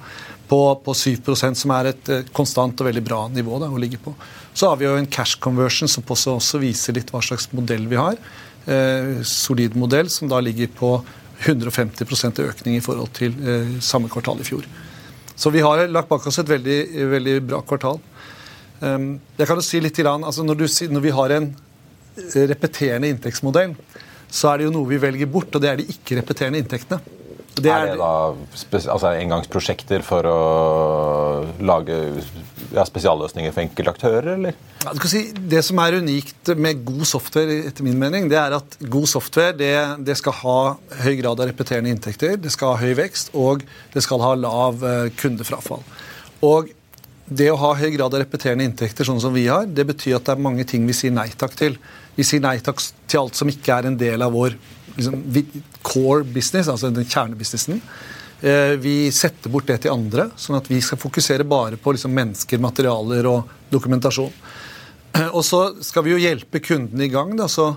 på, 0.49 0.59
på 0.85 0.95
7% 0.97 1.59
som 1.59 1.73
er 1.75 1.91
et 1.91 2.11
eh, 2.11 2.25
konstant 2.35 2.81
og 2.81 2.89
veldig 2.89 3.03
bra 3.05 3.21
nivå 3.33 3.59
da, 3.61 3.69
å 3.71 3.81
ligge 3.81 3.99
på. 4.01 4.13
Så 4.53 4.69
har 4.69 4.79
vi 4.79 4.87
jo 4.87 4.95
en 4.99 5.09
cash 5.09 5.39
conversion 5.41 5.89
som 5.91 6.05
også, 6.05 6.35
også 6.39 6.61
viser 6.63 6.97
litt 6.97 7.13
hva 7.13 7.23
slags 7.25 7.49
modell 7.55 7.87
vi 7.91 7.99
har. 7.99 8.19
Eh, 8.65 9.21
solid 9.27 9.77
modell 9.79 10.11
som 10.13 10.31
da 10.31 10.41
ligger 10.43 10.71
på 10.75 10.97
150% 11.45 12.41
økning 12.45 12.79
i 12.79 12.83
forhold 12.83 13.13
til 13.17 13.35
eh, 13.43 13.77
samme 13.83 14.11
kvartal 14.11 14.41
i 14.41 14.47
fjor. 14.47 14.67
Så 15.35 15.51
vi 15.51 15.63
har 15.65 15.87
lagt 15.91 16.09
bak 16.11 16.25
oss 16.29 16.39
et 16.39 16.49
veldig, 16.51 16.79
veldig 17.11 17.39
bra 17.43 17.59
kvartal. 17.67 17.99
Um, 18.79 19.17
jeg 19.35 19.47
kan 19.47 19.59
jo 19.59 19.63
si 19.63 19.79
litt, 19.83 19.99
altså 20.03 20.43
når, 20.43 20.59
du, 20.59 20.65
når 20.91 21.03
vi 21.03 21.11
har 21.15 21.33
en 21.35 21.49
repeterende 22.51 23.11
inntektsmodell, 23.11 23.75
så 24.31 24.51
er 24.51 24.59
det 24.59 24.69
jo 24.69 24.73
noe 24.75 24.89
vi 24.89 25.01
velger 25.01 25.29
bort, 25.31 25.53
og 25.55 25.63
det 25.63 25.71
er 25.71 25.79
de 25.81 25.87
ikke-repeterende 25.95 26.63
inntektene. 26.63 27.01
Det 27.55 27.71
er, 27.71 27.85
er, 27.85 27.93
det 27.93 28.01
da 28.01 28.91
altså 28.91 29.13
engangsprosjekter 29.15 30.03
for 30.03 30.27
å 30.27 30.39
lage 31.63 31.95
ja, 32.75 32.83
spesialløsninger 32.83 33.53
for 33.55 33.63
enkeltaktører, 33.63 34.33
eller? 34.33 34.57
Ja, 34.83 34.91
si, 35.07 35.21
det 35.33 35.61
som 35.65 35.79
er 35.79 35.95
unikt 36.03 36.51
med 36.59 36.83
god 36.87 37.05
software, 37.07 37.61
etter 37.69 37.85
min 37.87 37.99
mening, 38.01 38.27
det 38.31 38.39
er 38.41 38.57
at 38.57 38.75
god 38.91 39.07
software 39.07 39.55
det, 39.55 39.71
det, 40.03 40.17
skal 40.19 40.35
ha 40.41 40.57
høy 41.05 41.13
grad 41.21 41.39
av 41.39 41.47
repeterende 41.47 41.93
inntekter, 41.95 42.35
det 42.41 42.51
skal 42.53 42.75
ha 42.75 42.81
høy 42.83 42.97
vekst, 42.99 43.31
og 43.39 43.63
det 43.95 44.03
skal 44.03 44.23
ha 44.25 44.33
lav 44.39 44.83
uh, 44.83 45.07
kundefrafall. 45.15 45.85
Og 46.45 46.73
det 47.25 47.47
å 47.49 47.57
ha 47.57 47.71
høy 47.79 47.89
grad 47.95 48.13
av 48.13 48.21
repeterende 48.21 48.67
inntekter, 48.67 49.07
sånn 49.07 49.23
som 49.23 49.33
vi 49.33 49.47
har, 49.47 49.65
det 49.65 49.87
betyr 49.87 50.19
at 50.19 50.27
det 50.27 50.35
er 50.35 50.43
mange 50.45 50.67
ting 50.67 50.83
vi 50.85 50.97
sier 50.97 51.15
nei 51.15 51.31
takk 51.39 51.55
til. 51.57 51.79
Vi 52.15 52.25
sier 52.27 52.43
nei 52.43 52.57
takk 52.63 52.81
til 53.07 53.21
alt 53.21 53.37
som 53.37 53.51
ikke 53.51 53.79
er 53.79 53.89
en 53.89 53.97
del 53.99 54.23
av 54.23 54.35
vår 54.35 54.55
liksom, 54.95 55.23
core 55.85 56.23
business, 56.23 56.69
altså 56.71 56.91
den 56.93 57.07
kjernebusinessen. 57.07 57.81
Eh, 58.41 58.75
vi 58.81 58.95
setter 59.15 59.51
bort 59.51 59.67
det 59.69 59.81
til 59.83 59.93
andre, 59.95 60.29
sånn 60.39 60.59
at 60.59 60.69
vi 60.71 60.81
skal 60.83 60.99
fokusere 61.01 61.47
bare 61.47 61.79
på 61.81 61.95
liksom, 61.95 62.15
mennesker, 62.15 62.61
materialer 62.63 63.27
og 63.31 63.51
dokumentasjon. 63.71 64.33
Og 65.31 65.43
så 65.47 65.61
skal 65.85 66.03
vi 66.03 66.11
jo 66.11 66.19
hjelpe 66.19 66.59
kundene 66.59 67.05
i 67.07 67.11
gang. 67.11 67.35
Da, 67.39 67.47
så 67.51 67.71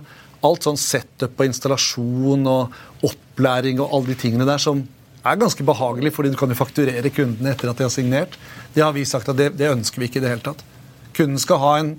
alt 0.45 0.67
sånn 0.67 0.79
setup 0.79 1.39
og 1.39 1.49
installasjon 1.49 2.47
og 2.51 3.07
opplæring 3.07 3.83
og 3.83 3.95
alle 3.95 4.13
de 4.13 4.19
tingene 4.19 4.47
der 4.49 4.63
som 4.63 4.85
er 5.27 5.39
ganske 5.39 5.65
behagelig, 5.67 6.13
fordi 6.15 6.33
du 6.33 6.39
kan 6.39 6.51
jo 6.51 6.59
fakturere 6.59 7.11
kundene 7.15 7.53
etter 7.53 7.71
at 7.71 7.79
de 7.79 7.87
har 7.87 7.93
signert. 7.93 8.39
Det 8.75 8.85
har 8.85 8.95
vi 8.95 9.07
sagt 9.09 9.31
at 9.31 9.39
det, 9.39 9.53
det 9.59 9.71
ønsker 9.71 10.01
vi 10.01 10.09
ikke 10.09 10.23
i 10.23 10.25
det 10.25 10.33
hele 10.33 10.45
tatt. 10.47 10.63
Kunden 11.17 11.41
skal 11.43 11.63
ha 11.63 11.73
en 11.81 11.97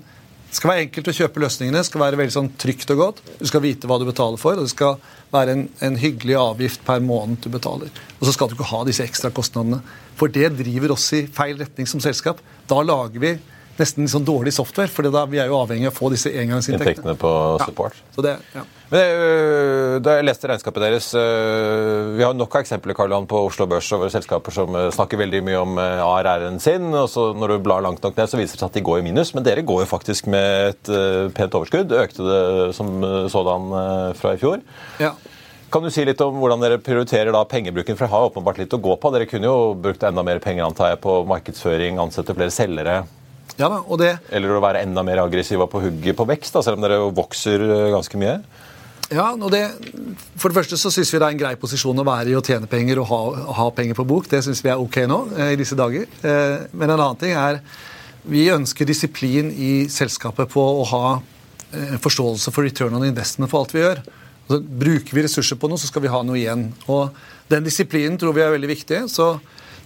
det 0.50 0.58
skal 0.58 0.72
være 0.72 0.82
enkelt 0.88 1.08
å 1.12 1.12
kjøpe 1.14 1.40
løsningene, 1.44 1.78
det 1.78 1.86
skal 1.86 2.02
være 2.02 2.18
veldig 2.18 2.34
sånn 2.34 2.48
trygt 2.58 2.90
og 2.90 2.98
godt. 2.98 3.18
Du 3.38 3.44
skal 3.46 3.62
vite 3.62 3.86
hva 3.86 4.00
du 4.02 4.04
betaler 4.08 4.40
for, 4.40 4.58
og 4.58 4.66
det 4.66 4.72
skal 4.72 4.96
være 5.30 5.54
en, 5.54 5.62
en 5.86 5.98
hyggelig 6.00 6.34
avgift 6.40 6.82
per 6.88 6.98
måned 7.06 7.38
du 7.44 7.46
betaler. 7.54 7.92
Og 8.18 8.26
så 8.26 8.34
skal 8.34 8.50
du 8.50 8.56
ikke 8.56 8.66
ha 8.72 8.80
disse 8.88 9.06
ekstra 9.06 9.30
kostnadene. 9.30 9.78
For 10.18 10.32
det 10.34 10.50
driver 10.58 10.96
oss 10.96 11.06
i 11.14 11.22
feil 11.30 11.54
retning 11.60 11.86
som 11.86 12.02
selskap. 12.02 12.42
Da 12.66 12.80
lager 12.82 13.22
vi 13.22 13.36
nesten 13.80 14.10
sånn 14.10 14.26
dårlig 14.26 14.52
software, 14.56 14.90
for 14.92 15.08
vi 15.30 15.40
er 15.40 15.48
jo 15.50 15.58
avhengig 15.60 15.88
av 15.88 15.94
å 15.94 15.96
få 15.96 16.12
disse 16.12 16.32
engangsinntektene. 16.32 17.14
Inntektene 17.14 17.16
på 17.20 17.32
support. 17.64 17.96
Ja, 17.96 18.12
så 18.16 18.26
det, 18.26 18.36
ja. 18.54 18.66
Men 18.90 19.00
øh, 19.22 19.96
Da 20.02 20.16
jeg 20.18 20.26
leste 20.26 20.48
regnskapet 20.50 20.82
deres 20.82 21.12
øh, 21.14 22.16
Vi 22.16 22.24
har 22.26 22.34
nok 22.34 22.56
av 22.58 22.64
eksempler 22.64 22.96
Karl 22.98 23.12
Johan, 23.14 23.28
på 23.30 23.44
Oslo 23.46 23.68
Børs 23.70 23.90
over 23.94 24.10
selskaper 24.10 24.54
som 24.54 24.74
øh, 24.74 24.88
snakker 24.94 25.20
veldig 25.20 25.42
mye 25.46 25.60
om 25.62 25.78
ARR-en 25.78 26.58
sin. 26.62 26.88
og 26.90 27.06
så 27.12 27.30
Når 27.38 27.54
du 27.54 27.58
blar 27.68 27.84
langt 27.86 28.02
nok 28.02 28.18
ned, 28.18 28.30
så 28.30 28.40
viser 28.40 28.56
det 28.56 28.64
seg 28.64 28.70
at 28.70 28.78
de 28.78 28.84
går 28.86 29.00
i 29.00 29.06
minus. 29.06 29.34
Men 29.36 29.46
dere 29.46 29.64
går 29.66 29.84
jo 29.84 29.90
faktisk 29.90 30.30
med 30.30 30.74
et 30.74 30.90
pent 31.36 31.54
overskudd. 31.54 31.94
Økte 32.02 32.26
det 32.26 32.40
som 32.76 32.98
sådan 33.30 33.70
fra 34.18 34.34
i 34.34 34.40
fjor. 34.40 34.64
Ja. 35.02 35.14
Kan 35.70 35.84
du 35.86 35.90
si 35.94 36.02
litt 36.02 36.20
om 36.24 36.40
hvordan 36.42 36.62
dere 36.64 36.80
prioriterer 36.82 37.30
da 37.34 37.44
pengebruken? 37.46 37.94
For 37.94 38.06
dere 38.06 38.14
har 38.16 38.30
åpenbart 38.30 38.58
litt 38.58 38.74
å 38.74 38.82
gå 38.82 38.96
på. 38.98 39.12
Dere 39.14 39.28
kunne 39.30 39.46
jo 39.46 39.72
brukt 39.78 40.02
enda 40.06 40.24
mer 40.26 40.42
penger 40.42 40.66
antar 40.66 40.94
jeg, 40.94 41.02
på 41.04 41.20
markedsføring, 41.30 42.00
ansette 42.02 42.34
flere 42.34 42.54
selgere. 42.54 42.96
Ja 43.60 43.68
da, 43.68 43.82
og 43.84 44.00
det... 44.00 44.14
Eller 44.32 44.56
å 44.56 44.62
være 44.64 44.80
enda 44.86 45.04
mer 45.04 45.20
aggressiv 45.20 45.60
på 45.68 45.82
hugget 45.84 46.16
på 46.16 46.26
vekst, 46.28 46.54
da, 46.56 46.64
selv 46.64 46.80
om 46.80 46.84
dere 46.86 47.00
vokser 47.12 47.64
ganske 47.92 48.20
mye? 48.20 48.38
Ja, 49.10 49.32
og 49.34 49.48
det, 49.50 49.64
For 50.38 50.50
det 50.50 50.60
første 50.60 50.78
så 50.78 50.90
syns 50.94 51.10
vi 51.10 51.18
det 51.18 51.26
er 51.26 51.34
en 51.34 51.40
grei 51.40 51.56
posisjon 51.58 51.98
å 51.98 52.06
være 52.06 52.30
i 52.30 52.36
å 52.38 52.44
tjene 52.46 52.70
penger 52.70 53.00
og 53.02 53.08
ha, 53.10 53.20
ha 53.58 53.66
penger 53.74 53.98
på 53.98 54.06
bok. 54.06 54.28
Det 54.30 54.42
syns 54.46 54.62
vi 54.62 54.70
er 54.70 54.78
ok 54.78 55.02
nå 55.10 55.18
eh, 55.34 55.52
i 55.56 55.58
disse 55.58 55.78
dager. 55.78 56.06
Eh, 56.06 56.68
men 56.70 56.86
en 56.86 56.96
annen 56.96 57.18
ting 57.18 57.34
er 57.34 57.58
vi 58.30 58.46
ønsker 58.52 58.86
disiplin 58.86 59.50
i 59.50 59.72
selskapet 59.90 60.50
på 60.52 60.62
å 60.62 60.86
ha 60.92 61.04
eh, 61.16 61.96
forståelse 61.98 62.54
for 62.54 62.66
return 62.68 62.94
on 62.94 63.08
investment 63.08 63.50
for 63.50 63.64
alt 63.64 63.74
vi 63.74 63.82
gjør. 63.82 64.02
Altså, 64.46 64.60
bruker 64.84 65.18
vi 65.18 65.26
ressurser 65.26 65.58
på 65.58 65.70
noe, 65.70 65.80
så 65.80 65.90
skal 65.90 66.06
vi 66.06 66.12
ha 66.12 66.22
noe 66.26 66.38
igjen. 66.38 66.68
Og 66.86 67.10
Den 67.50 67.66
disiplinen 67.66 68.18
tror 68.20 68.36
vi 68.36 68.44
er 68.46 68.54
veldig 68.54 68.70
viktig. 68.70 69.08
så 69.10 69.34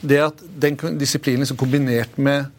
det 0.05 0.21
at 0.21 0.41
den 0.61 0.77
disiplinen 1.01 1.41
liksom 1.41 1.57
kombinert 1.57 2.19
med, 2.21 2.51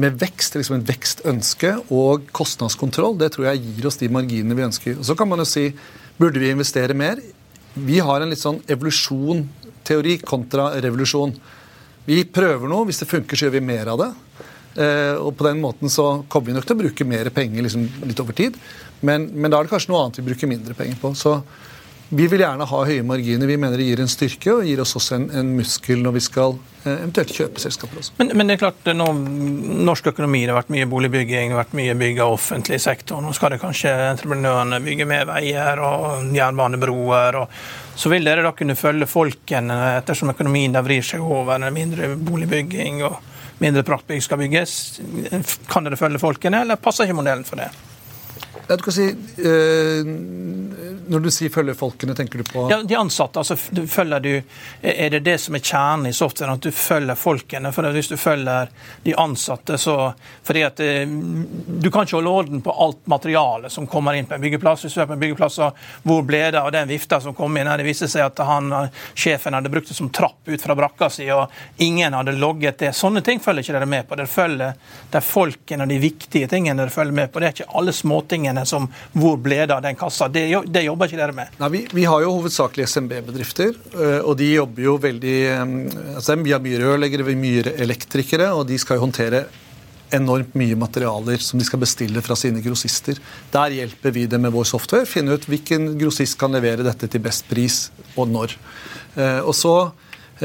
med 0.00 0.16
vekst, 0.20 0.56
liksom 0.56 0.78
en 0.78 0.86
vekstønske 0.86 1.74
og 1.94 2.30
kostnadskontroll, 2.36 3.18
det 3.20 3.32
tror 3.34 3.50
jeg 3.50 3.64
gir 3.66 3.88
oss 3.90 4.00
de 4.00 4.08
marginene 4.12 4.56
vi 4.56 4.66
ønsker. 4.66 4.98
Og 4.98 5.06
Så 5.06 5.16
kan 5.18 5.28
man 5.28 5.42
jo 5.42 5.48
si 5.48 5.70
Burde 6.20 6.36
vi 6.36 6.50
investere 6.52 6.92
mer? 6.92 7.16
Vi 7.80 7.96
har 8.04 8.20
en 8.20 8.28
litt 8.28 8.42
sånn 8.42 8.58
evolusjonteori 8.68 10.18
kontra 10.20 10.66
revolusjon. 10.84 11.32
Vi 12.04 12.18
prøver 12.28 12.68
noe. 12.68 12.84
Hvis 12.84 13.00
det 13.00 13.08
funker, 13.08 13.38
så 13.38 13.46
gjør 13.46 13.54
vi 13.54 13.62
mer 13.64 13.88
av 13.88 14.02
det. 14.02 14.08
Eh, 14.84 15.16
og 15.16 15.32
på 15.38 15.46
den 15.48 15.62
måten 15.62 15.88
så 15.88 16.26
kommer 16.28 16.50
vi 16.50 16.56
nok 16.58 16.66
til 16.68 16.76
å 16.76 16.82
bruke 16.82 17.06
mer 17.08 17.30
penger 17.32 17.64
liksom, 17.64 17.88
litt 18.04 18.20
over 18.20 18.36
tid. 18.36 18.58
Men, 19.00 19.30
men, 19.32 19.48
da 19.48 19.58
er 19.58 19.64
det 19.64 19.72
kanskje 19.72 19.94
noe 19.94 20.02
annet 20.04 20.20
vi 20.20 20.26
bruker 20.28 20.50
mindre 20.50 20.76
penger 20.76 21.00
på. 21.00 21.14
Så 21.16 21.38
Vi 22.12 22.24
vil 22.26 22.42
gjerne 22.42 22.66
ha 22.66 22.78
høye 22.88 23.02
marginer. 23.06 23.46
Vi 23.46 23.56
mener 23.60 23.78
det 23.78 23.84
gir 23.86 24.00
en 24.02 24.08
styrke 24.10 24.50
og 24.56 24.64
gir 24.66 24.80
oss 24.82 24.96
også 24.98 25.14
en, 25.14 25.26
en 25.30 25.50
muskel 25.54 26.00
når 26.02 26.16
vi 26.16 26.22
skal 26.24 26.56
eh, 26.82 26.96
eventuelt 26.96 27.30
kjøpe 27.36 27.62
selskaper 27.62 28.00
også. 28.00 28.16
Men, 28.18 28.32
men, 28.34 28.50
det 28.50 28.56
er 28.56 28.62
klart, 28.64 28.88
nå, 28.98 29.06
norsk 29.86 30.08
økonomi 30.10 30.40
det 30.42 30.50
har 30.50 30.58
vært 30.58 30.72
mye 30.74 30.88
boligbygging, 30.90 31.52
det 31.52 31.54
har 31.54 31.60
vært 31.60 31.76
mye 31.78 31.94
bygg 32.00 32.18
av 32.24 32.34
offentlig 32.34 32.80
sektor. 32.82 33.22
Nå 33.22 33.30
skal 33.38 33.54
det 33.54 33.60
kanskje 33.62 33.92
entreprenørene 34.08 34.80
bygge 34.82 35.06
mer 35.06 35.28
veier 35.30 35.82
og 35.86 36.34
jernbanebroer. 36.34 37.38
og 37.44 37.54
Så 37.94 38.10
vil 38.10 38.26
dere 38.26 38.42
da 38.42 38.50
kunne 38.58 38.78
følge 38.78 39.06
folkene 39.10 39.78
ettersom 40.00 40.34
økonomien 40.34 40.74
da 40.74 40.82
vrir 40.82 41.06
seg 41.06 41.22
over 41.22 41.62
mindre 41.70 42.10
boligbygging 42.18 43.04
og 43.06 43.20
mindre 43.62 43.86
praktbygg 43.86 44.26
skal 44.26 44.42
bygges. 44.42 44.74
Kan 45.70 45.86
dere 45.86 46.00
følge 46.00 46.18
folkene, 46.18 46.64
eller 46.64 46.82
passer 46.82 47.06
ikke 47.06 47.20
modellen 47.22 47.46
for 47.46 47.62
det? 47.62 47.70
Ja, 48.70 48.76
du 48.76 48.82
kan 48.82 48.92
si, 48.92 49.14
øh, 49.38 50.06
Når 51.10 51.18
du 51.20 51.30
sier 51.30 51.48
'følge 51.50 51.74
folkene', 51.74 52.14
tenker 52.14 52.38
du 52.38 52.44
på 52.44 52.70
Ja, 52.70 52.82
De 52.82 52.96
ansatte. 52.96 53.38
altså 53.38 53.56
følger 53.86 54.20
du, 54.20 54.42
Er 54.82 55.10
det 55.10 55.24
det 55.24 55.40
som 55.40 55.54
er 55.54 55.58
kjernen 55.58 56.06
i 56.06 56.12
softwaren, 56.12 56.54
at 56.54 56.60
du 56.60 56.70
følger 56.70 57.14
folkene? 57.14 57.72
For 57.72 57.82
Hvis 57.82 58.08
du 58.08 58.16
følger 58.16 58.68
de 59.04 59.14
ansatte, 59.14 59.78
så 59.78 60.14
fordi 60.44 60.62
at 60.62 60.80
eh, 60.80 61.06
Du 61.82 61.90
kan 61.90 62.02
ikke 62.02 62.16
holde 62.16 62.30
orden 62.30 62.62
på 62.62 62.70
alt 62.84 63.06
materialet 63.06 63.72
som 63.72 63.86
kommer 63.86 64.14
inn 64.14 64.26
på 64.26 64.34
en 64.34 64.40
byggeplass. 64.40 64.82
Hvis 64.82 64.94
du 64.94 65.00
er 65.00 65.06
på 65.06 65.12
en 65.12 65.20
byggeplass, 65.20 65.58
Hvor 66.04 66.22
ble 66.22 66.50
det 66.50 66.60
av 66.60 66.70
den 66.72 66.88
vifta 66.88 67.20
som 67.20 67.34
kom 67.34 67.56
inn? 67.56 67.66
Det 67.66 67.84
viste 67.84 68.08
seg 68.08 68.22
at 68.26 68.38
han, 68.38 68.88
sjefen 69.14 69.52
hadde 69.54 69.68
brukt 69.68 69.88
det 69.88 69.96
som 69.96 70.10
trapp 70.10 70.46
ut 70.46 70.62
fra 70.62 70.74
brakka 70.76 71.10
si, 71.10 71.28
og 71.30 71.48
ingen 71.78 72.12
hadde 72.12 72.32
logget 72.38 72.78
det. 72.78 72.94
Sånne 72.94 73.20
ting 73.22 73.40
følger 73.40 73.62
ikke 73.62 73.72
dere 73.72 73.86
med 73.86 74.08
på. 74.08 74.14
Dere 74.16 74.26
følger 74.26 74.74
de 75.10 75.20
folkene 75.20 75.82
og 75.82 75.88
de 75.88 75.98
viktige 75.98 76.46
tingene 76.48 76.76
dere 76.82 76.90
følger 76.90 77.12
med 77.12 77.32
på. 77.32 77.40
Det 77.40 77.46
er 77.48 77.52
ikke 77.52 77.74
alle 77.78 77.92
småtingene 77.92 78.59
tingene 78.60 78.66
som 78.66 78.88
hvor 79.12 79.38
ble 79.40 79.66
det 79.66 79.74
av 79.74 79.82
den 79.82 79.96
kassa. 79.96 80.28
Det, 80.28 80.44
det 80.68 80.84
jobber 80.84 81.08
ikke 81.08 81.20
dere 81.20 81.36
med? 81.36 81.56
Nei, 81.58 81.70
vi, 81.70 81.80
vi, 81.92 82.04
har 82.04 82.22
jo 82.22 82.36
hovedsakelig 82.38 82.88
SMB-bedrifter, 82.88 83.74
eh, 83.94 84.20
og 84.20 84.36
de 84.38 84.52
jobber 84.54 84.84
jo 84.84 84.98
veldig 85.00 85.38
eh, 85.48 85.64
altså 86.16 86.36
Vi 86.40 86.52
har 86.52 86.62
mye 86.62 86.80
rørleggere, 86.80 87.26
vi 87.26 87.34
har 87.34 87.42
mye 87.42 87.74
elektrikere, 87.80 88.52
og 88.54 88.66
de 88.68 88.78
skal 88.78 88.98
jo 88.98 89.06
håndtere 89.06 89.44
enormt 90.10 90.56
mye 90.58 90.74
materialer 90.74 91.38
som 91.38 91.60
de 91.60 91.64
skal 91.64 91.78
bestille 91.78 92.20
fra 92.22 92.34
sine 92.34 92.62
grossister. 92.64 93.18
Der 93.52 93.76
hjelper 93.76 94.10
vi 94.10 94.24
dem 94.26 94.42
med 94.42 94.50
vår 94.50 94.66
software. 94.66 95.06
Finne 95.06 95.36
ut 95.38 95.46
hvilken 95.46 95.92
grossist 96.00 96.34
kan 96.40 96.50
levere 96.50 96.82
dette 96.82 97.06
til 97.06 97.22
best 97.22 97.46
pris, 97.50 97.84
og 98.18 98.26
når. 98.32 98.56
Eh, 99.14 99.40
og 99.44 99.54
så 99.54 99.74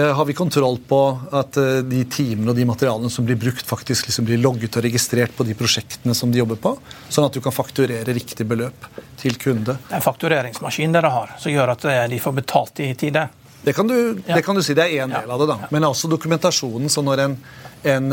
har 0.04 0.26
vi 0.26 0.34
kontroll 0.34 0.78
på 0.88 1.00
at 1.32 1.58
eh, 1.58 1.78
de 1.88 2.02
timene 2.12 2.52
og 2.52 2.58
de 2.58 2.66
materialene 2.68 3.10
som 3.12 3.26
blir 3.28 3.38
brukt, 3.40 3.64
faktisk 3.68 4.10
liksom 4.10 4.28
blir 4.28 4.42
logget 4.44 4.76
og 4.76 4.84
registrert 4.84 5.36
på 5.38 5.46
de 5.48 5.56
prosjektene 5.56 6.16
som 6.18 6.34
de 6.34 6.42
jobber 6.42 6.60
på, 6.60 6.74
sånn 7.08 7.30
at 7.30 7.36
du 7.36 7.40
kan 7.44 7.56
fakturere 7.56 8.16
riktig 8.18 8.48
beløp 8.50 8.90
til 9.22 9.40
kunde. 9.40 9.78
Det 9.78 9.96
er 9.96 10.02
en 10.02 10.04
faktureringsmaskin 10.04 10.96
dere 10.96 11.14
har, 11.14 11.32
som 11.40 11.54
gjør 11.54 11.76
at 11.78 11.88
eh, 11.88 12.04
de 12.12 12.20
får 12.20 12.36
betalt 12.42 12.84
i 12.84 12.92
tide? 13.00 13.28
Det 13.66 13.74
kan 13.74 13.88
du, 13.88 13.96
ja. 14.28 14.36
det 14.36 14.44
kan 14.46 14.60
du 14.60 14.62
si. 14.62 14.76
Det 14.78 14.84
er 14.84 15.06
én 15.06 15.14
del 15.16 15.32
av 15.32 15.42
det. 15.42 15.48
da. 15.50 15.72
Men 15.74 15.88
også 15.88 16.12
dokumentasjonen. 16.12 16.92
så 16.92 17.02
når 17.02 17.24
en, 17.24 17.38
en 17.86 18.12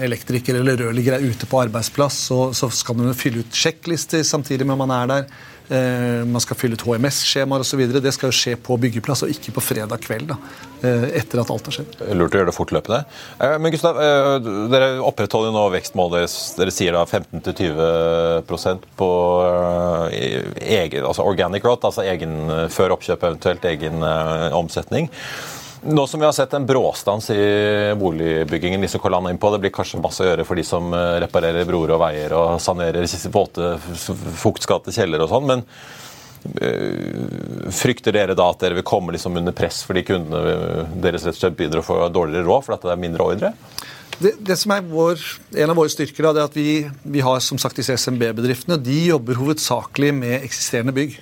elektriker 0.00 0.58
eller 0.60 0.76
rørlegger 0.80 1.16
er 1.16 1.24
ute 1.24 1.48
på 1.48 1.60
arbeidsplass, 1.62 2.18
så, 2.30 2.40
så 2.56 2.68
skal 2.74 2.98
man 2.98 3.16
fylle 3.16 3.44
ut 3.44 3.56
sjekklister 3.56 4.24
samtidig 4.26 4.68
med 4.68 4.80
man 4.80 4.92
er 4.96 5.10
der. 5.14 5.32
Eh, 5.70 6.24
man 6.26 6.42
skal 6.42 6.58
fylle 6.58 6.74
ut 6.74 6.82
HMS-skjemaer 6.82 7.62
osv. 7.62 7.80
Det 8.02 8.12
skal 8.14 8.32
jo 8.32 8.34
skje 8.34 8.56
på 8.58 8.74
byggeplass, 8.82 9.22
og 9.22 9.30
ikke 9.30 9.52
på 9.54 9.62
fredag 9.62 10.02
kveld. 10.02 10.32
da, 10.32 10.36
eh, 10.82 11.20
Etter 11.20 11.38
at 11.40 11.50
alt 11.54 11.68
har 11.70 11.76
skjedd. 11.76 11.94
Lurt 12.18 12.34
å 12.34 12.40
gjøre 12.40 12.50
det 12.50 12.56
fortløpende. 12.56 13.04
Eh, 13.38 13.56
men 13.58 13.70
Gustav, 13.70 13.94
dere 14.72 14.98
opprettholder 14.98 15.54
nå 15.54 15.70
vekstmålet 15.70 16.18
deres. 16.18 16.34
Dere 16.58 16.74
sier 16.74 16.92
da 16.92 17.04
15-20% 17.06 18.82
på 18.98 19.10
egen, 20.58 21.06
altså 21.06 21.22
organic 21.22 21.62
growth, 21.62 21.86
altså 21.86 22.02
egen, 22.02 22.34
før 22.68 22.96
oppkjøp 22.98 23.22
eventuelt 23.22 23.64
egen 23.70 24.02
omsetning. 24.02 25.08
Nå 25.82 26.06
som 26.06 26.20
vi 26.20 26.26
har 26.26 26.32
sett 26.32 26.52
en 26.52 26.66
bråstans 26.66 27.30
i 27.30 27.94
boligbyggingen, 27.98 28.80
liksom 28.80 29.00
Kolan 29.00 29.30
inn 29.30 29.38
på, 29.38 29.50
det 29.50 29.62
blir 29.62 29.72
kanskje 29.72 30.00
masse 30.02 30.20
å 30.20 30.26
gjøre 30.28 30.44
for 30.44 30.60
de 30.60 30.64
som 30.66 30.92
eh, 30.92 31.16
reparerer 31.24 31.64
broer 31.68 31.94
og 31.96 32.02
veier 32.02 32.34
og 32.36 32.58
sanerer 32.60 33.08
våte, 33.32 33.72
fuktskatte 34.42 34.92
kjeller 34.92 35.24
og 35.24 35.32
sånn. 35.32 35.48
men 35.48 35.64
øh, 36.60 37.70
Frykter 37.72 38.12
dere 38.12 38.36
da 38.36 38.50
at 38.52 38.60
dere 38.60 38.76
vil 38.76 38.86
komme 38.90 39.16
liksom 39.16 39.40
under 39.40 39.56
press 39.56 39.80
fordi 39.88 40.04
kundene 40.10 40.84
deres 41.00 41.24
rett 41.24 41.38
og 41.38 41.46
slett 41.46 41.56
begynner 41.56 41.80
å 41.80 41.86
få 41.86 42.02
dårligere 42.12 42.44
råd 42.44 42.68
fordi 42.68 42.90
det 42.90 42.94
er 42.96 43.02
mindre 43.06 43.30
ordre? 43.32 43.54
Det, 44.20 44.34
det, 44.36 44.58
som 44.60 44.74
er 44.74 44.84
vår, 44.84 45.22
En 45.56 45.72
av 45.72 45.78
våre 45.80 45.88
styrker 45.88 46.28
er 46.28 46.42
at 46.42 46.56
vi, 46.56 46.82
vi 47.08 47.24
har 47.24 47.40
som 47.40 47.56
sagt 47.56 47.80
disse 47.80 47.96
SMB-bedriftene. 47.96 48.76
De 48.76 48.98
jobber 49.06 49.40
hovedsakelig 49.40 50.12
med 50.12 50.42
eksisterende 50.44 50.92
bygg. 50.92 51.16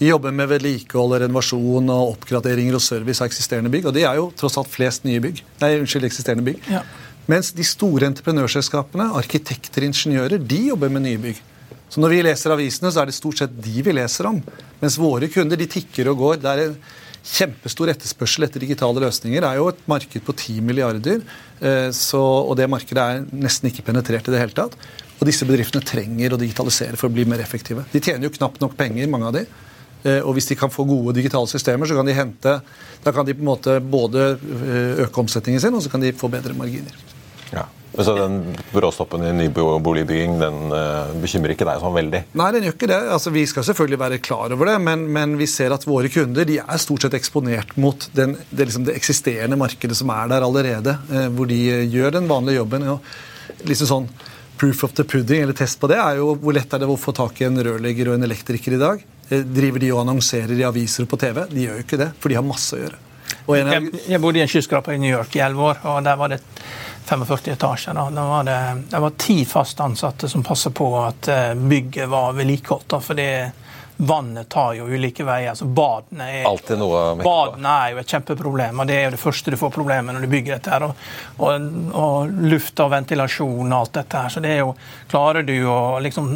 De 0.00 0.08
jobber 0.08 0.32
med 0.32 0.48
vedlikehold, 0.48 1.18
renovasjon 1.20 1.92
og 1.92 2.14
oppgraderinger 2.14 2.78
og 2.78 2.80
service 2.80 3.20
av 3.20 3.28
eksisterende 3.28 3.68
bygg. 3.72 3.90
Og 3.90 3.96
det 3.96 4.06
er 4.08 4.16
jo 4.16 4.30
tross 4.40 4.56
alt 4.56 4.70
flest 4.72 5.04
nye 5.04 5.20
bygg. 5.20 5.42
Nei, 5.60 5.74
unnskyld, 5.82 6.06
eksisterende 6.08 6.46
bygg. 6.46 6.62
Ja. 6.72 6.80
Mens 7.28 7.52
de 7.52 7.66
store 7.68 8.08
entreprenørselskapene, 8.08 9.10
arkitekter, 9.20 9.84
ingeniører, 9.86 10.40
de 10.40 10.62
jobber 10.70 10.90
med 10.94 11.04
nye 11.04 11.20
bygg. 11.20 11.44
Så 11.90 12.00
når 12.00 12.14
vi 12.14 12.24
leser 12.24 12.54
avisene, 12.54 12.90
så 12.94 13.02
er 13.02 13.10
det 13.10 13.18
stort 13.18 13.42
sett 13.42 13.60
de 13.60 13.84
vi 13.84 13.92
leser 13.92 14.30
om. 14.30 14.40
Mens 14.80 14.96
våre 14.98 15.28
kunder 15.28 15.60
de 15.60 15.68
tikker 15.68 16.08
og 16.14 16.24
går. 16.24 16.40
Det 16.40 16.50
er 16.50 16.64
en 16.64 16.76
kjempestor 17.20 17.92
etterspørsel 17.92 18.46
etter 18.46 18.64
digitale 18.64 19.02
løsninger. 19.04 19.42
Det 19.42 19.52
er 19.52 19.60
jo 19.60 19.68
et 19.68 19.86
marked 19.90 20.24
på 20.24 20.34
10 20.38 20.60
milliarder, 20.64 21.20
eh, 21.60 21.88
så, 21.92 22.20
og 22.20 22.56
det 22.56 22.70
markedet 22.72 23.04
er 23.04 23.26
nesten 23.36 23.68
ikke 23.68 23.84
penetrert 23.90 24.30
i 24.30 24.32
det 24.32 24.40
hele 24.40 24.56
tatt. 24.56 24.78
Og 25.20 25.28
disse 25.28 25.44
bedriftene 25.44 25.84
trenger 25.84 26.32
å 26.32 26.40
digitalisere 26.40 26.96
for 26.96 27.10
å 27.10 27.12
bli 27.12 27.26
mer 27.28 27.42
effektive. 27.44 27.84
De 27.92 28.00
tjener 28.00 28.30
jo 28.30 28.38
knapt 28.38 28.62
nok 28.64 28.78
penger, 28.78 29.10
mange 29.12 29.28
av 29.28 29.36
de. 29.36 29.44
Eh, 30.02 30.20
og 30.24 30.36
hvis 30.36 30.48
de 30.50 30.56
kan 30.58 30.72
få 30.72 30.86
gode 30.88 31.16
digitale 31.18 31.48
systemer, 31.50 31.88
så 31.88 31.98
kan 31.98 32.08
de 32.08 32.16
hente 32.16 32.60
Da 33.04 33.12
kan 33.12 33.26
de 33.26 33.34
på 33.36 33.44
en 33.44 33.50
måte 33.50 33.80
både 33.80 34.32
eh, 34.36 35.04
øke 35.06 35.22
omsetningen 35.24 35.60
sin, 35.60 35.76
og 35.76 35.84
så 35.84 35.92
kan 35.92 36.02
de 36.02 36.14
få 36.16 36.30
bedre 36.32 36.56
marginer. 36.56 36.96
Ja. 37.52 37.66
Så 37.90 38.14
den 38.14 38.54
bråstoppen 38.70 39.24
i 39.26 39.32
nyboligbygging 39.34 40.36
den 40.38 40.58
uh, 40.70 41.10
bekymrer 41.18 41.56
ikke 41.56 41.66
deg 41.66 41.80
sånn 41.82 41.96
veldig? 41.96 42.20
Nei, 42.38 42.46
den 42.54 42.68
gjør 42.68 42.76
ikke 42.76 42.88
det. 42.92 42.98
Altså, 43.16 43.32
vi 43.34 43.42
skal 43.50 43.66
selvfølgelig 43.66 43.98
være 43.98 44.20
klar 44.22 44.54
over 44.54 44.70
det, 44.70 44.76
men, 44.86 45.02
men, 45.10 45.34
vi 45.40 45.48
ser 45.50 45.74
at 45.74 45.84
våre 45.90 46.08
kunder 46.12 46.46
de 46.46 46.60
er 46.62 46.80
stort 46.80 47.02
sett 47.02 47.16
eksponert 47.18 47.74
mot 47.82 48.06
den, 48.14 48.36
det, 48.52 48.68
liksom 48.68 48.86
det, 48.86 48.94
eksisterende 48.94 49.58
markedet 49.58 49.98
som 49.98 50.12
er 50.14 50.30
der 50.30 50.46
allerede. 50.46 50.94
Hvor 51.34 51.50
de 51.50 51.58
gjør 51.90 52.14
den 52.20 52.30
vanlige 52.30 52.60
jobben. 52.62 52.86
Og 52.94 53.66
liksom 53.66 53.90
sånn 53.90 54.08
Proof 54.60 54.84
of 54.84 54.92
the 54.92 55.04
pudding, 55.04 55.42
eller 55.42 55.56
test 55.56 55.80
på 55.80 55.88
det, 55.90 55.96
er 55.98 56.18
jo 56.20 56.34
hvor 56.38 56.52
lett 56.52 56.70
er 56.76 56.82
det 56.82 56.88
å 56.90 56.98
få 57.00 57.14
tak 57.16 57.38
i 57.40 57.46
en 57.46 57.58
rørlegger 57.64 58.10
og 58.10 58.18
en 58.18 58.26
elektriker 58.26 58.76
i 58.76 58.80
dag. 58.80 59.02
Eh, 59.30 59.46
driver 59.46 59.78
de 59.78 59.92
og 59.94 60.02
annonserer 60.02 60.58
i 60.58 60.66
aviser 60.66 61.06
og 61.06 61.12
på 61.12 61.20
TV? 61.22 61.44
De 61.50 61.64
gjør 61.66 61.78
jo 61.78 61.86
ikke 61.86 62.00
det, 62.00 62.10
for 62.18 62.32
de 62.32 62.38
har 62.38 62.46
masse 62.46 62.76
å 62.76 62.82
gjøre. 62.82 63.06
Jeg, 63.50 63.90
jeg, 64.06 64.20
bodde 64.22 64.38
i 64.38 64.42
en 64.44 64.50
skyskraper 64.50 64.94
i 64.94 65.00
New 65.00 65.10
York 65.10 65.34
i 65.38 65.42
elleve 65.42 65.70
år, 65.72 65.78
og 65.90 66.04
der 66.06 66.18
var 66.18 66.32
det 66.32 66.40
45 67.06 67.52
etasjer. 67.54 67.94
Da. 67.94 68.04
Det, 68.14 68.24
var 68.30 68.44
det, 68.46 68.58
det 68.90 69.00
var 69.02 69.14
ti 69.18 69.38
fast 69.48 69.80
ansatte 69.82 70.28
som 70.30 70.42
passet 70.46 70.74
på 70.76 70.90
at 71.00 71.30
eh, 71.30 71.54
bygget 71.54 72.10
var 72.10 72.34
vedlikeholdt. 72.38 72.98
Fordi 73.06 73.28
vannet 74.00 74.48
tar 74.48 74.74
jo 74.74 74.86
ulike 74.88 75.24
veier. 75.24 75.54
så 75.54 75.64
Badene 75.64 76.28
er, 76.40 76.46
badene 77.20 77.72
er 77.84 77.90
jo 77.92 77.98
et 78.00 78.12
kjempeproblem. 78.14 78.80
og 78.80 78.86
Det 78.88 78.96
er 78.96 79.04
jo 79.04 79.10
det 79.14 79.20
første 79.20 79.52
du 79.52 79.56
får 79.60 79.72
problemer 79.74 80.16
når 80.16 80.24
du 80.24 80.30
bygger 80.32 80.56
dette. 80.56 80.70
her, 80.70 80.86
og, 80.86 80.94
og, 81.36 81.66
og, 81.92 82.32
luft 82.48 82.80
og 82.80 82.90
ventilasjon 82.94 83.66
og 83.66 83.76
alt 83.76 83.92
dette 84.00 84.22
her. 84.24 84.32
Så 84.32 84.40
det 84.44 84.54
er 84.56 84.62
jo 84.64 84.74
Klarer 85.10 85.42
du 85.42 85.56
å 85.66 85.98
liksom, 85.98 86.28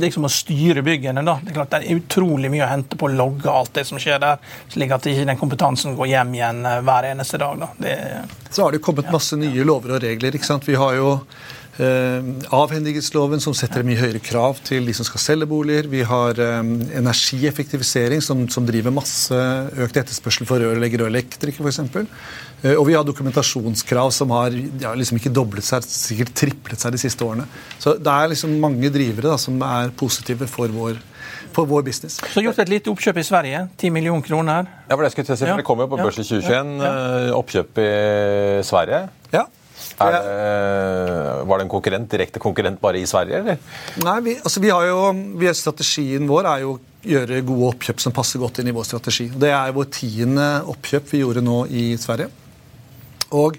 liksom 0.00 0.24
å 0.24 0.30
styre 0.32 0.80
byggene, 0.82 1.22
da. 1.22 1.36
Det 1.42 1.52
er 1.52 1.58
klart 1.58 1.74
det 1.74 1.82
er 1.84 1.98
utrolig 1.98 2.48
mye 2.50 2.64
å 2.64 2.70
hente 2.70 2.96
på 2.96 3.10
å 3.10 3.12
logge 3.12 3.52
alt 3.52 3.74
det 3.76 3.84
som 3.84 4.00
skjer 4.00 4.22
der, 4.22 4.40
slik 4.72 4.94
at 4.96 5.06
ikke 5.10 5.26
den 5.28 5.38
kompetansen 5.40 5.92
går 5.98 6.08
hjem 6.14 6.32
igjen 6.38 6.64
eh, 6.64 6.80
hver 6.86 7.10
eneste 7.10 7.38
dag. 7.42 7.60
da. 7.60 7.68
Det, 7.76 7.98
så 8.48 8.64
har 8.64 8.72
det 8.72 8.80
kommet 8.86 9.12
masse 9.12 9.36
nye 9.36 9.66
lover 9.68 9.98
og 9.98 10.02
regler. 10.06 10.34
ikke 10.34 10.48
sant? 10.48 10.64
Vi 10.66 10.80
har 10.80 10.96
jo 10.96 11.18
Eh, 11.74 12.26
avhendighetsloven, 12.54 13.40
som 13.42 13.54
setter 13.56 13.82
mye 13.82 13.98
høyere 13.98 14.20
krav 14.22 14.60
til 14.62 14.86
de 14.86 14.92
som 14.94 15.06
skal 15.08 15.22
selge 15.22 15.48
boliger. 15.50 15.88
Vi 15.90 16.04
har 16.06 16.38
eh, 16.38 16.60
energieffektivisering, 17.00 18.22
som, 18.22 18.44
som, 18.52 18.66
driver 18.68 18.94
masse 18.94 19.38
økt 19.82 19.98
etterspørsel 19.98 20.46
for 20.46 20.62
rørleggere 20.62 21.08
og 21.08 21.10
elektrikere 21.10 21.66
f.eks. 21.66 21.80
Eh, 22.62 22.76
og 22.76 22.84
vi 22.86 22.94
har 22.94 23.02
dokumentasjonskrav 23.06 24.12
som 24.14 24.30
har 24.36 24.54
ja, 24.54 24.92
liksom 24.94 25.18
ikke 25.18 25.34
doblet 25.34 25.66
seg, 25.66 25.82
sikkert 25.88 26.30
triplet 26.44 26.84
seg 26.84 26.94
de 26.94 27.02
siste 27.02 27.26
årene. 27.26 27.48
Så 27.82 27.96
det 27.98 28.14
er 28.14 28.30
liksom 28.30 28.54
mange 28.62 28.92
drivere 28.94 29.34
da, 29.34 29.40
som 29.40 29.58
er 29.66 29.90
positive 29.98 30.46
for 30.50 30.70
vår, 30.70 31.02
for 31.58 31.66
vår 31.66 31.82
business. 31.90 32.20
Så 32.22 32.46
gjort 32.46 32.62
et 32.62 32.70
lite 32.70 32.94
oppkjøp 32.94 33.18
i 33.18 33.26
Sverige. 33.26 33.66
10 33.82 33.92
millioner 33.98 34.22
kroner. 34.22 34.70
Ja, 34.86 34.94
for 34.94 35.02
Det 35.02 35.10
skulle 35.10 35.26
jeg 35.26 35.42
si, 35.42 35.50
for 35.50 35.58
det 35.58 35.66
kom 35.66 35.82
jo 35.82 35.90
på 35.90 35.98
børs 36.04 36.22
i 36.22 36.28
2021. 36.30 36.72
Ja. 36.86 36.94
Oppkjøp 37.42 37.82
i 37.82 37.92
Sverige. 38.62 39.04
Det, 39.94 41.44
var 41.46 41.60
det 41.60 41.64
en 41.64 41.70
konkurrent, 41.70 42.08
direkte 42.10 42.42
konkurrent 42.42 42.80
bare 42.82 42.98
i 42.98 43.06
Sverige, 43.06 43.40
eller? 43.40 43.60
Nei, 44.02 44.16
vi, 44.26 44.34
altså 44.40 44.62
vi 44.64 44.72
har 44.74 44.88
jo, 44.88 44.98
vi, 45.38 45.50
Strategien 45.54 46.26
vår 46.28 46.48
er 46.50 46.64
jo 46.64 46.74
å 46.74 46.80
gjøre 47.04 47.42
gode 47.46 47.70
oppkjøp 47.74 48.02
som 48.02 48.14
passer 48.16 48.42
godt 48.42 48.58
inn 48.60 48.72
i 48.72 48.74
vår 48.74 48.88
strategi. 48.88 49.28
Det 49.30 49.52
er 49.54 49.74
vår 49.76 49.90
tiende 49.94 50.48
oppkjøp 50.72 51.12
vi 51.12 51.22
gjorde 51.22 51.44
nå 51.44 51.58
i 51.70 51.84
Sverige. 52.00 52.30
Og 53.34 53.58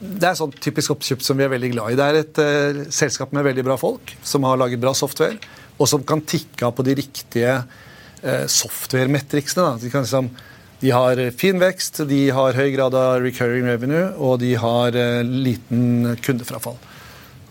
det 0.00 0.30
er 0.30 0.36
sånn 0.38 0.52
typisk 0.56 0.94
oppkjøp 0.94 1.22
som 1.24 1.38
vi 1.38 1.44
er 1.44 1.52
veldig 1.52 1.72
glad 1.74 1.92
i. 1.92 1.98
Det 1.98 2.06
er 2.08 2.18
et 2.22 2.40
uh, 2.40 2.82
selskap 2.92 3.34
med 3.36 3.46
veldig 3.46 3.64
bra 3.66 3.76
folk, 3.80 4.14
som 4.26 4.46
har 4.48 4.60
laget 4.60 4.80
bra 4.82 4.94
software, 4.96 5.36
og 5.76 5.88
som 5.88 6.04
kan 6.06 6.24
tikke 6.24 6.66
av 6.68 6.74
på 6.76 6.86
de 6.86 6.96
riktige 6.98 7.58
uh, 7.60 8.46
software-metriksene. 8.48 9.76
De, 9.82 9.92
liksom, 9.92 10.32
de 10.80 10.92
har 10.94 11.20
fin 11.36 11.58
vekst, 11.60 12.02
de 12.08 12.20
har 12.32 12.56
høy 12.56 12.70
grad 12.72 12.94
av 12.96 13.20
recurring 13.20 13.66
revenue, 13.68 14.06
og 14.16 14.38
de 14.40 14.54
har 14.60 14.96
eh, 14.96 15.20
liten 15.24 16.14
kundefrafall. 16.24 16.78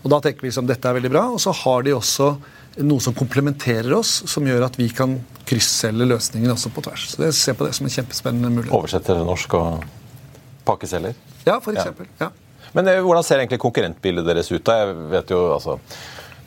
Og 0.00 0.08
Da 0.10 0.18
tenker 0.24 0.48
vi 0.48 0.52
som 0.54 0.66
dette 0.66 0.88
er 0.88 0.96
veldig 0.96 1.12
bra. 1.12 1.26
Og 1.34 1.40
så 1.42 1.52
har 1.54 1.84
de 1.86 1.94
også 1.94 2.32
noe 2.86 3.02
som 3.02 3.14
komplementerer 3.14 3.92
oss, 3.94 4.20
som 4.30 4.46
gjør 4.46 4.64
at 4.66 4.78
vi 4.80 4.88
kan 4.94 5.18
krysselge 5.48 6.06
løsningen 6.08 6.52
også 6.52 6.70
på 6.74 6.84
tvers. 6.86 7.08
Så 7.12 7.24
jeg 7.26 7.36
ser 7.36 7.58
på 7.58 7.66
det 7.66 7.74
som 7.76 7.86
en 7.86 7.94
kjempespennende 7.94 8.52
mulighet. 8.54 8.74
Oversetter 8.76 9.20
norsk 9.26 9.56
og 9.58 9.84
pakkeselger? 10.68 11.18
Ja, 11.46 11.58
for 11.62 11.74
eksempel. 11.74 12.08
Ja. 12.20 12.30
Men 12.76 12.88
eh, 12.88 13.02
hvordan 13.02 13.26
ser 13.26 13.42
egentlig 13.42 13.60
konkurrentbildet 13.62 14.26
deres 14.26 14.50
ut? 14.52 14.62
da? 14.66 14.80
Jeg 14.82 14.96
vet 15.12 15.34
jo, 15.34 15.40
altså, 15.56 15.78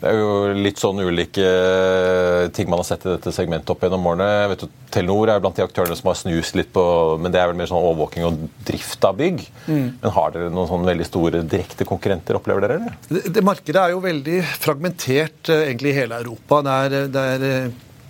Det 0.04 0.10
er 0.12 0.18
jo 0.20 0.32
litt 0.60 0.80
sånn 0.82 0.98
ulike 1.00 1.44
eh, 1.48 2.50
ting 2.52 2.68
man 2.68 2.82
har 2.82 2.84
sett 2.84 3.06
i 3.06 3.14
dette 3.14 3.32
segmentet 3.32 3.70
opp 3.72 3.86
gjennom 3.86 4.04
årene. 4.10 4.26
Vet 4.50 4.66
jo, 4.66 4.68
Telenor 4.92 5.32
er 5.32 5.40
blant 5.40 5.56
de 5.56 5.64
aktørene 5.64 5.96
som 5.96 6.10
har 6.10 6.18
snust 6.20 6.58
litt 6.58 6.68
på 6.74 6.82
Men 7.22 7.32
det 7.32 7.40
er 7.40 7.48
vel 7.48 7.56
mer 7.56 7.70
sånn 7.70 7.80
overvåking 7.80 8.26
og 8.28 8.42
drift 8.68 9.06
av 9.08 9.16
bygg. 9.16 9.40
Mm. 9.64 9.86
Men 10.02 10.14
har 10.18 10.34
dere 10.34 10.52
noen 10.52 10.68
sånn 10.68 10.84
veldig 10.84 11.08
store 11.08 11.40
direkte 11.48 11.88
konkurrenter, 11.88 12.36
opplever 12.36 12.66
dere? 12.66 12.76
eller? 12.82 13.00
Det, 13.08 13.24
det 13.32 13.46
Markedet 13.48 13.80
er 13.80 13.96
jo 13.96 14.04
veldig 14.04 14.44
fragmentert 14.60 15.54
eh, 15.54 15.70
egentlig 15.70 15.94
i 15.94 15.98
hele 16.02 16.20
Europa. 16.20 16.60
Det 16.68 16.76
er, 16.84 17.10
det 17.14 17.26
er 17.32 17.48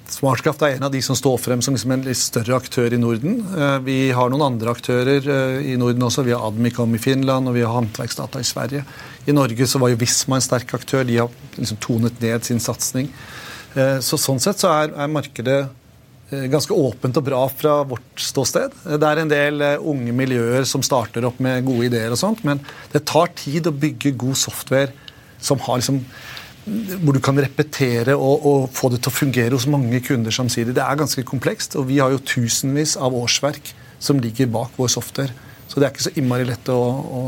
Smartkraft 0.04 0.60
er 0.62 0.76
en 0.76 0.84
av 0.84 0.92
de 0.92 1.00
som 1.02 1.16
står 1.16 1.38
frem 1.40 1.62
som 1.64 1.74
liksom 1.74 1.94
en 1.94 2.04
litt 2.04 2.20
større 2.20 2.58
aktør 2.58 2.92
i 2.92 3.00
Norden. 3.00 3.38
Eh, 3.56 3.78
vi 3.86 3.98
har 4.12 4.30
noen 4.30 4.44
andre 4.50 4.74
aktører 4.74 5.24
eh, 5.24 5.70
i 5.72 5.78
Norden 5.80 6.04
også. 6.04 6.26
Vi 6.26 6.34
har 6.34 6.44
Admicom 6.44 6.92
i 6.94 7.00
Finland 7.00 7.48
og 7.48 7.56
vi 7.56 7.64
har 7.64 7.72
Håndverksdata 7.72 8.42
i 8.42 8.48
Sverige. 8.48 8.84
I 9.26 9.34
Norge 9.36 9.68
så 9.68 9.80
var 9.82 9.92
jo 9.92 10.00
Visma 10.00 10.38
en 10.38 10.44
sterk 10.44 10.74
aktør. 10.76 11.06
De 11.06 11.20
har 11.22 11.32
liksom 11.56 11.80
tonet 11.82 12.20
ned 12.22 12.44
sin 12.46 12.60
satsing. 12.62 13.08
Eh, 13.74 13.98
så 14.04 14.20
sånn 14.20 14.42
sett 14.42 14.60
så 14.62 14.72
er, 14.72 14.92
er, 14.92 15.10
markedet 15.10 15.62
ganske 16.50 16.74
åpent 16.74 17.18
og 17.20 17.26
bra 17.28 17.40
fra 17.52 17.74
vårt 17.86 18.18
ståsted. 18.18 18.72
Det 18.98 19.06
er 19.06 19.20
en 19.20 19.30
del 19.30 19.60
unge 19.76 20.10
miljøer 20.16 20.64
som 20.66 20.82
starter 20.82 21.26
opp 21.28 21.36
med 21.44 21.62
gode 21.66 21.86
ideer 21.86 22.10
og 22.10 22.18
sånt, 22.18 22.40
men 22.48 22.62
det 22.90 23.04
tar 23.06 23.30
tid 23.38 23.68
å 23.68 23.74
bygge 23.76 24.16
god 24.18 24.40
software 24.40 24.90
som 25.38 25.60
har 25.62 25.78
liksom 25.78 26.00
hvor 26.64 27.12
du 27.12 27.20
kan 27.20 27.36
repetere 27.36 28.14
og, 28.16 28.46
og, 28.48 28.68
få 28.72 28.88
det 28.92 29.02
til 29.04 29.12
å 29.12 29.18
fungere 29.18 29.52
hos 29.52 29.66
mange 29.68 30.00
kunder 30.04 30.32
samtidig. 30.32 30.72
Det 30.76 30.84
er 30.84 31.00
ganske 31.00 31.24
komplekst, 31.28 31.76
og 31.76 31.90
vi 31.90 32.00
har 32.00 32.14
jo 32.14 32.22
tusenvis 32.24 32.96
av 32.96 33.16
årsverk 33.16 33.74
som 34.02 34.20
ligger 34.20 34.48
bak 34.52 34.72
vår 34.80 34.94
software. 34.96 35.34
Så 35.68 35.80
det 35.80 35.86
er 35.86 35.92
ikke 35.92 36.06
så 36.06 36.14
innmari 36.16 36.46
lett 36.48 36.68
å, 36.72 36.80
å 36.80 37.22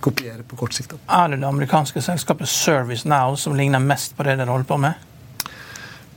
kopiere 0.00 0.44
på 0.46 0.58
kort 0.60 0.76
sikt. 0.76 0.94
Er 1.10 1.32
det 1.32 1.40
det 1.42 1.48
amerikanske 1.48 2.02
selskapet 2.04 2.50
ServiceNow 2.50 3.36
som 3.40 3.56
ligner 3.58 3.82
mest 3.82 4.16
på 4.16 4.26
det 4.26 4.38
dere 4.40 4.50
holder 4.52 4.68
på 4.68 4.78
med? 4.82 5.08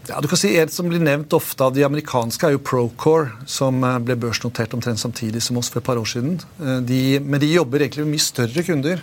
Ja, 0.05 0.19
du 0.21 0.27
kan 0.29 0.37
si 0.37 0.51
En 0.59 0.69
som 0.69 0.85
blir 0.89 1.01
nevnt 1.01 1.33
ofte 1.33 1.65
av 1.65 1.73
de 1.73 1.83
amerikanske, 1.85 2.45
er 2.45 2.53
jo 2.53 2.61
Procore, 2.61 3.31
som 3.49 3.81
eh, 3.83 3.97
ble 4.05 4.17
børsnotert 4.21 4.75
omtrent 4.77 5.01
samtidig 5.01 5.41
som 5.41 5.57
oss 5.57 5.71
for 5.73 5.81
et 5.81 5.87
par 5.87 5.97
år 5.97 6.09
siden. 6.09 6.37
Eh, 6.61 6.77
de, 6.85 6.99
men 7.23 7.41
de 7.41 7.49
jobber 7.49 7.81
egentlig 7.81 8.05
med 8.05 8.13
mye 8.13 8.25
større 8.25 8.65
kunder. 8.67 9.01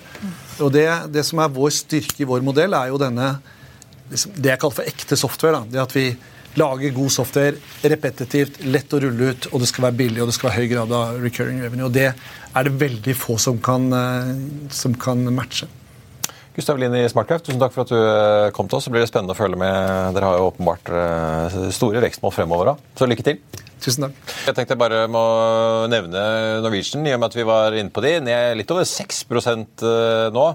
Og 0.62 0.70
det, 0.74 0.86
det, 1.10 1.24
som 1.26 1.42
er 1.42 1.50
vår 1.56 1.74
styrke 1.74 2.22
i 2.22 2.28
vår 2.28 2.44
modell, 2.46 2.76
er 2.78 2.92
jo 2.92 3.00
denne 3.02 3.34
det 4.12 4.52
jeg 4.52 4.60
kaller 4.60 4.76
for 4.76 4.92
ekte 4.92 5.18
software. 5.18 5.58
Da. 5.58 5.72
Det 5.72 5.82
at 5.82 5.96
vi 5.96 6.06
lager 6.60 6.94
god 6.96 7.12
software 7.14 7.88
repetitivt, 7.92 8.62
lett 8.68 8.92
å 8.92 9.00
rulle 9.02 9.32
ut, 9.32 9.50
og 9.52 9.62
det 9.62 9.68
skal 9.70 9.88
være 9.88 9.98
billig 10.02 10.22
og 10.22 10.30
det 10.30 10.36
skal 10.36 10.50
være 10.50 10.62
høy 10.62 10.72
grad 10.72 10.96
av 10.96 11.20
recurring 11.22 11.62
revenue. 11.64 11.88
Og 11.88 11.94
det 11.94 12.10
er 12.12 12.68
det 12.68 12.74
veldig 12.80 13.14
få 13.16 13.38
som 13.40 13.60
kan, 13.62 13.88
eh, 13.92 14.34
som 14.70 14.94
kan 14.94 15.24
matche. 15.34 15.68
Gustav 16.52 16.76
Lien 16.76 16.92
i 16.92 17.08
Smartcraft, 17.08 17.46
tusen 17.46 17.60
takk 17.62 17.72
for 17.72 17.86
at 17.86 17.92
du 17.92 17.96
eh, 17.96 18.50
kom 18.52 18.68
til 18.68 18.76
oss. 18.76 18.84
Det 18.84 18.92
blir 18.92 19.06
spennende 19.08 19.32
å 19.32 19.38
følge 19.38 19.56
med. 19.56 20.12
Dere 20.12 20.28
har 20.28 20.40
jo 20.40 20.50
åpenbart 20.50 20.90
eh, 20.92 21.54
store 21.72 22.02
vekstmål 22.04 22.34
fremover. 22.36 22.72
da. 22.74 22.90
Så 22.98 23.08
lykke 23.08 23.24
til. 23.24 23.38
Tusen 23.82 24.04
takk. 24.04 24.18
Jeg 24.46 24.54
tenkte 24.58 24.76
jeg 24.76 24.82
bare 24.82 25.06
må 25.10 25.22
nevne 25.90 26.24
Norwegian, 26.62 27.06
i 27.08 27.14
og 27.16 27.22
med 27.22 27.32
at 27.32 27.38
vi 27.38 27.46
var 27.48 27.78
inne 27.78 27.94
på 27.94 28.04
de. 28.04 28.12
Ned 28.28 28.60
litt 28.60 28.74
over 28.74 28.84
6 28.84 29.24
eh, 29.32 30.28
nå. 30.36 30.46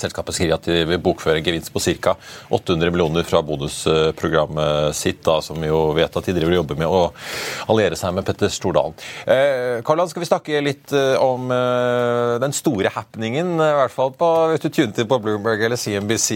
Selskapet 0.00 0.36
skriver 0.36 0.56
at 0.56 0.68
de 0.68 0.82
vil 0.88 1.02
bokføre 1.02 1.42
gevinst 1.44 1.72
på 1.74 1.82
ca. 1.84 2.16
800 2.50 2.92
millioner 2.94 3.26
fra 3.28 3.42
bonusprogrammet 3.46 4.96
sitt, 4.96 5.22
da, 5.26 5.38
som 5.44 5.60
vi 5.60 5.70
jo 5.70 5.90
vet 5.96 6.16
at 6.16 6.28
de 6.28 6.36
driver 6.36 6.54
og 6.54 6.60
jobber 6.62 6.80
med 6.80 6.90
å 6.90 7.02
alliere 7.72 7.98
seg 7.98 8.16
med 8.16 8.26
Petter 8.28 8.52
Stordalen. 8.52 8.96
Eh, 9.26 9.80
Karl 9.86 10.02
skal 10.10 10.24
vi 10.24 10.30
snakke 10.30 10.64
litt 10.64 10.94
eh, 10.96 11.14
om 11.20 11.50
eh, 11.54 12.36
den 12.42 12.56
store 12.56 12.92
happeningen, 12.94 13.54
i 13.60 13.70
hvert 13.80 13.94
fall 13.94 14.14
på, 14.16 14.30
hvis 14.52 14.64
du 14.64 14.70
tunet 14.70 15.00
inn 15.02 15.10
på 15.10 15.20
Bloomberg 15.22 15.64
eller 15.66 15.80
CNBC 15.80 16.30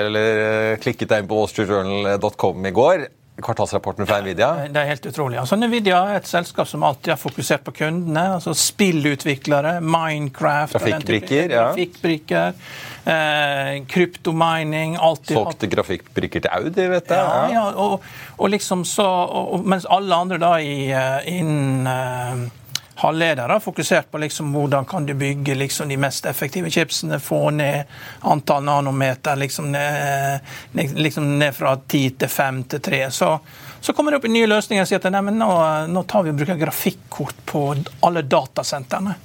eller 0.00 0.44
eh, 0.46 0.76
klikket 0.82 1.12
deg 1.12 1.24
inn 1.24 1.30
på 1.30 1.40
wallstreetjournal.com 1.40 2.70
i 2.70 2.76
går 2.76 3.08
kvartalsrapporten 3.44 4.08
fra 4.08 4.20
Nvidia? 4.22 4.50
Det 4.70 4.82
er 4.82 4.88
helt 4.90 5.06
utrolig. 5.10 5.38
Altså, 5.40 5.58
Nvidia 5.60 6.00
er 6.10 6.20
et 6.20 6.28
selskap 6.30 6.68
som 6.68 6.84
alltid 6.86 7.14
har 7.14 7.20
fokusert 7.20 7.64
på 7.66 7.74
kundene. 7.82 8.26
altså 8.36 8.54
Spillutviklere, 8.54 9.78
Minecraft 9.80 10.76
Trafikkbrikker. 10.76 11.50
Ja. 11.50 11.64
Trafikkbrikker, 11.70 12.52
eh, 13.04 13.72
kryptomining 13.90 14.96
Solgte 15.30 15.68
grafikkbrikker 15.70 16.46
til 16.46 16.50
Audi, 16.52 16.86
vet 16.94 17.10
jeg. 17.10 17.18
Ja, 17.18 17.48
ja 17.52 17.66
og, 17.74 18.00
og, 18.36 18.48
liksom 18.50 18.84
så, 18.84 19.06
og, 19.06 19.66
Mens 19.66 19.86
alle 19.90 20.14
andre 20.14 20.38
da 20.38 20.56
i, 20.58 20.90
eh, 20.92 21.38
innen 21.38 22.50
uh, 23.04 23.12
ledere 23.12 23.60
fokusert 23.60 24.10
på 24.10 24.18
liksom 24.18 24.52
hvordan 24.54 24.84
kan 24.84 25.06
du 25.06 25.14
bygge 25.14 25.54
liksom 25.54 25.88
de 25.88 25.96
mest 26.00 26.26
effektive 26.26 26.70
chipsene, 26.70 27.20
få 27.20 27.50
ned 27.50 27.84
antall 28.20 28.64
nanometer 28.64 29.36
liksom 29.36 29.72
ned, 29.72 30.40
liksom 30.72 31.38
ned 31.38 31.54
fra 31.54 31.76
10 31.76 32.10
til 32.10 32.28
5 32.28 32.62
til 32.64 32.80
3. 32.80 33.02
Så, 33.10 33.30
så 33.80 33.92
kommer 33.92 34.12
det 34.12 34.20
opp 34.20 34.28
nye 34.30 34.50
løsninger 34.50 34.84
og 34.84 34.90
sier 34.90 35.02
at 35.02 35.10
nei, 35.12 35.24
men 35.30 35.40
nå, 35.40 35.50
nå 35.88 36.04
tar 36.08 36.26
vi 36.26 36.34
og 36.34 36.42
bruker 36.42 36.60
grafikkort 36.60 37.44
på 37.48 37.64
alle 38.06 38.22
datasentrene. 38.22 39.16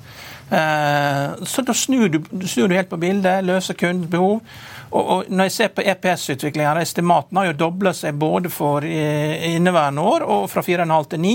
Eh, 0.49 1.43
så 1.43 1.61
da 1.61 1.73
snur 1.73 2.09
du, 2.09 2.47
snur 2.47 2.67
du 2.67 2.75
helt 2.75 2.89
på 2.89 2.97
bildet, 3.01 3.43
løser 3.45 3.73
kundens 3.73 4.11
behov. 4.11 4.41
Og, 4.95 5.01
og, 5.01 5.23
når 5.27 5.49
jeg 5.49 5.53
ser 5.55 5.71
på 5.75 5.83
EPS-utviklinga, 5.83 6.75
estimatene 6.79 7.41
har 7.41 7.49
jo 7.49 7.57
dobla 7.65 7.91
seg 7.95 8.15
både 8.19 8.51
for 8.53 8.85
inneværende 8.85 10.05
år 10.05 10.23
og 10.23 10.45
fra 10.51 10.63
4,5 10.63 11.09
til 11.11 11.23
9, 11.25 11.33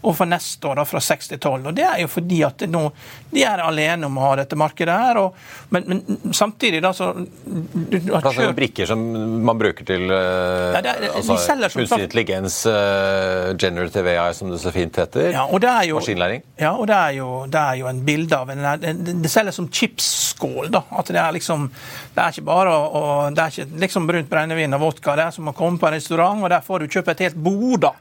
og 0.00 0.16
for 0.16 0.28
neste 0.28 0.68
år 0.68 0.80
da 0.80 0.84
fra 0.88 1.00
6 1.04 1.28
til 1.34 1.38
12. 1.38 1.66
Og 1.68 1.74
Det 1.76 1.84
er 1.84 1.98
jo 2.00 2.08
fordi 2.08 2.40
at 2.46 2.64
nå, 2.70 2.82
de 3.30 3.42
er 3.44 3.60
alene 3.64 4.08
om 4.08 4.16
å 4.16 4.30
ha 4.30 4.36
dette 4.40 4.56
markedet 4.58 4.96
her. 4.96 5.20
Og, 5.20 5.36
men, 5.74 5.84
men, 5.90 6.32
samtidig 6.36 6.80
da 6.84 6.92
så 6.96 7.10
du, 7.16 7.98
du 7.98 8.12
har 8.14 8.24
kjørt... 8.24 8.56
Brikker 8.56 8.88
som 8.88 9.02
man 9.44 9.60
bruker 9.60 9.86
til 9.86 10.06
uh, 10.08 10.76
ja, 10.76 10.94
altså, 11.12 11.36
kunstig 11.74 12.06
intelligens, 12.06 12.62
uh, 12.68 13.52
generative 13.60 14.14
AI, 14.16 14.32
som 14.36 14.50
det 14.52 14.60
så 14.62 14.72
fint 14.74 14.96
heter. 15.00 15.30
Ja, 15.36 15.44
og 15.44 15.60
det 15.62 15.70
er 15.70 15.90
jo, 15.90 16.00
Maskinlæring. 16.00 16.44
Ja, 16.60 16.72
og 16.72 16.88
det 16.90 16.96
er 16.96 17.18
jo, 17.18 17.28
det 17.50 17.60
er 17.60 17.80
jo 17.82 17.90
en 17.92 18.02
bilde 18.06 18.40
av 18.40 18.50
en 18.54 19.04
Det 19.22 19.32
selges 19.32 19.60
som 19.60 19.68
chipsskål. 19.68 20.72
da, 20.72 20.84
at 20.96 21.12
Det 21.12 21.20
er 21.20 21.36
liksom, 21.36 21.68
det 22.16 22.24
er 22.24 22.34
ikke 22.34 22.48
bare 22.48 22.72
å 22.72 23.04
Det 23.36 23.44
er 23.44 23.54
ikke 23.54 23.84
liksom 23.84 24.08
brunt 24.08 24.32
brennevin 24.32 24.80
og 24.80 24.84
vodka. 24.88 25.16
Det 25.18 25.28
er 25.28 25.36
som 25.36 25.52
å 25.52 25.56
komme 25.56 25.80
på 25.80 25.90
en 25.90 25.96
restaurant, 25.98 26.42
og 26.42 26.50
der 26.52 26.64
får 26.64 26.80
du 26.80 26.96
kjøpe 26.96 27.12
et 27.12 27.24
helt 27.28 27.40
bord. 27.40 27.84
da. 27.84 27.94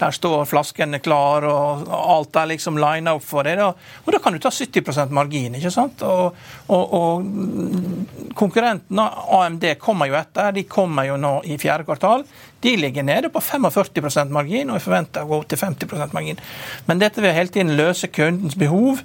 Der 0.00 0.14
står 0.14 0.46
flaskene 0.50 0.98
klar, 0.98 1.44
og 1.46 1.90
alt 1.92 2.36
er 2.40 2.48
liksom 2.50 2.78
lina 2.80 3.14
opp 3.14 3.24
for 3.26 3.46
deg. 3.46 3.60
Og 3.62 4.08
da 4.14 4.18
kan 4.22 4.34
du 4.34 4.40
ta 4.42 4.50
70% 4.50 5.12
margin. 5.14 5.54
ikke 5.58 5.70
sant? 5.70 6.02
Og, 6.02 6.38
og, 6.74 6.94
og 6.98 8.32
konkurrenten 8.38 8.98
AMD 9.02 9.68
kommer 9.82 10.10
jo 10.10 10.18
etter. 10.18 10.50
De 10.56 10.64
kommer 10.66 11.06
jo 11.06 11.18
nå 11.20 11.36
i 11.46 11.58
fjerde 11.60 11.86
kvartal. 11.86 12.26
De 12.62 12.76
ligger 12.78 13.06
nede 13.06 13.30
på 13.30 13.42
45% 13.42 14.34
margin, 14.34 14.70
og 14.70 14.78
jeg 14.78 14.86
forventer 14.86 15.22
å 15.22 15.30
gå 15.30 15.38
opp 15.42 15.48
til 15.50 15.62
50% 15.62 16.16
margin. 16.16 16.42
Men 16.88 17.02
dette 17.02 17.22
vil 17.22 17.34
hele 17.34 17.52
tiden 17.54 17.76
løse 17.78 18.10
kundens 18.10 18.58
behov. 18.58 19.02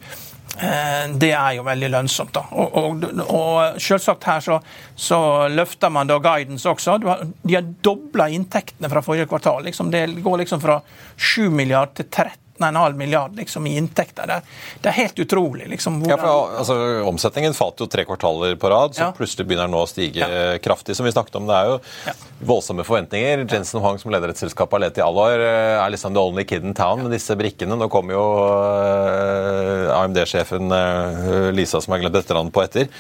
Eh, 0.55 1.11
det 1.19 1.31
er 1.35 1.57
jo 1.57 1.65
veldig 1.67 1.89
lønnsomt. 1.93 2.33
da. 2.33 2.45
Og, 2.55 2.77
og, 2.79 3.05
og 3.27 3.81
selvsagt 3.81 4.27
her 4.29 4.43
så, 4.43 4.59
så, 4.95 5.19
løfter 5.53 5.93
man 5.93 6.09
da 6.09 6.17
guidance 6.23 6.69
også. 6.69 6.97
De 7.43 7.55
har 7.55 7.69
dobla 7.85 8.29
inntektene 8.33 8.89
fra 8.91 9.03
forrige 9.05 9.29
kvartal. 9.29 9.63
Liksom 9.67 9.91
det 9.93 10.07
går 10.25 10.43
liksom 10.43 10.63
fra 10.63 10.81
7 11.15 11.49
milliard 11.53 11.93
til 11.97 12.09
13 12.09 12.46
13,5 12.59 12.93
milliard 12.93 13.35
liksom, 13.35 13.67
i 13.67 13.75
inntekter. 13.77 14.27
Det, 14.27 14.41
det, 14.81 14.89
er 14.89 14.97
helt 15.01 15.19
utrolig. 15.19 15.67
Liksom, 15.67 16.01
ja, 16.09 16.17
for, 16.17 16.57
altså, 16.59 16.77
Omsetningen 17.07 17.55
falt 17.57 17.81
jo 17.81 17.87
tre 17.91 18.05
kvartaler 18.07 18.55
på 18.59 18.71
rad, 18.73 18.95
så 18.95 19.07
ja. 19.07 19.11
plutselig 19.17 19.47
begynner 19.47 19.69
den 19.69 19.75
nå 19.77 19.83
å 19.85 19.89
stige 19.89 20.27
ja. 20.27 20.57
kraftig. 20.63 20.97
som 20.97 21.07
vi 21.07 21.13
snakket 21.15 21.39
om. 21.39 21.47
Det 21.49 21.57
er 21.57 21.71
jo 21.71 21.79
ja. 22.07 22.15
voldsomme 22.51 22.85
forventninger. 22.87 23.45
Jensen 23.51 23.83
Huang, 23.83 23.99
som 24.01 24.13
leder 24.13 24.33
et 24.33 24.41
selskap 24.41 24.73
har 24.75 24.83
lett 24.85 24.99
i 24.99 25.05
alle 25.05 25.29
år, 25.31 25.45
eh, 25.47 25.77
er 25.77 25.93
liksom 25.93 26.15
the 26.17 26.23
only 26.23 26.45
kid 26.47 26.65
in 26.65 26.77
town 26.77 27.03
med 27.05 27.13
disse 27.15 27.35
brikkene. 27.39 27.77
Nå 27.77 27.89
kommer 27.93 28.17
jo 28.17 28.25
uh, 28.43 29.97
AMD-sjefen 29.97 30.71
uh, 30.73 31.51
Lisa, 31.55 31.81
som 31.83 31.95
har 31.95 32.03
glemt 32.03 32.17
etternavnet 32.19 32.55
på 32.55 32.63
etter. 32.65 32.91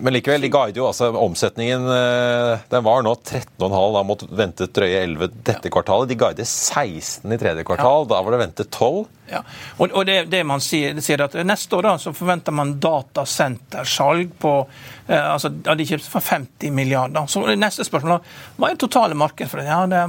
Men 0.00 0.14
likevel, 0.16 0.40
de 0.40 0.48
guider 0.48 0.80
jo 0.80 0.86
altså 0.88 1.10
omsetningen 1.12 1.84
eh, 1.92 2.62
Den 2.72 2.84
var 2.86 3.02
nå 3.04 3.12
13,5, 3.14 3.76
da 3.96 4.02
måtte 4.06 4.28
ventet 4.32 4.72
drøye 4.76 5.02
11 5.04 5.32
dette 5.44 5.72
kvartalet. 5.72 6.08
De 6.08 6.16
guider 6.20 6.46
16 6.48 7.32
i 7.34 7.38
tredje 7.40 7.64
kvartal, 7.68 8.08
da 8.08 8.20
var 8.24 8.34
det 8.34 8.40
ventet 8.40 8.70
12. 8.72 9.04
Ja, 9.30 9.42
og, 9.76 9.92
og 9.94 10.06
det, 10.08 10.24
det, 10.32 10.40
man 10.46 10.62
sier, 10.64 10.94
det 10.96 11.04
sier 11.06 11.20
at 11.22 11.36
Neste 11.46 11.76
år 11.78 11.86
da, 11.86 11.92
så 12.02 12.10
forventer 12.16 12.54
man 12.56 12.72
datasentersalg 12.82 14.32
på 14.42 14.54
eh, 15.06 15.20
altså, 15.20 15.52
ja, 15.66 15.76
De 15.78 15.86
kjøpte 15.86 16.10
for 16.10 16.24
50 16.24 16.74
milliarder. 16.74 17.28
Så 17.30 17.44
Neste 17.60 17.86
spørsmål 17.86 18.16
da, 18.16 18.34
hva 18.56 18.70
er 18.70 18.76
det 18.78 18.84
totale 18.86 19.18
markedet 19.18 19.52
for 19.52 19.62
det? 19.62 19.68
Ja, 19.68 19.84
det 19.90 20.02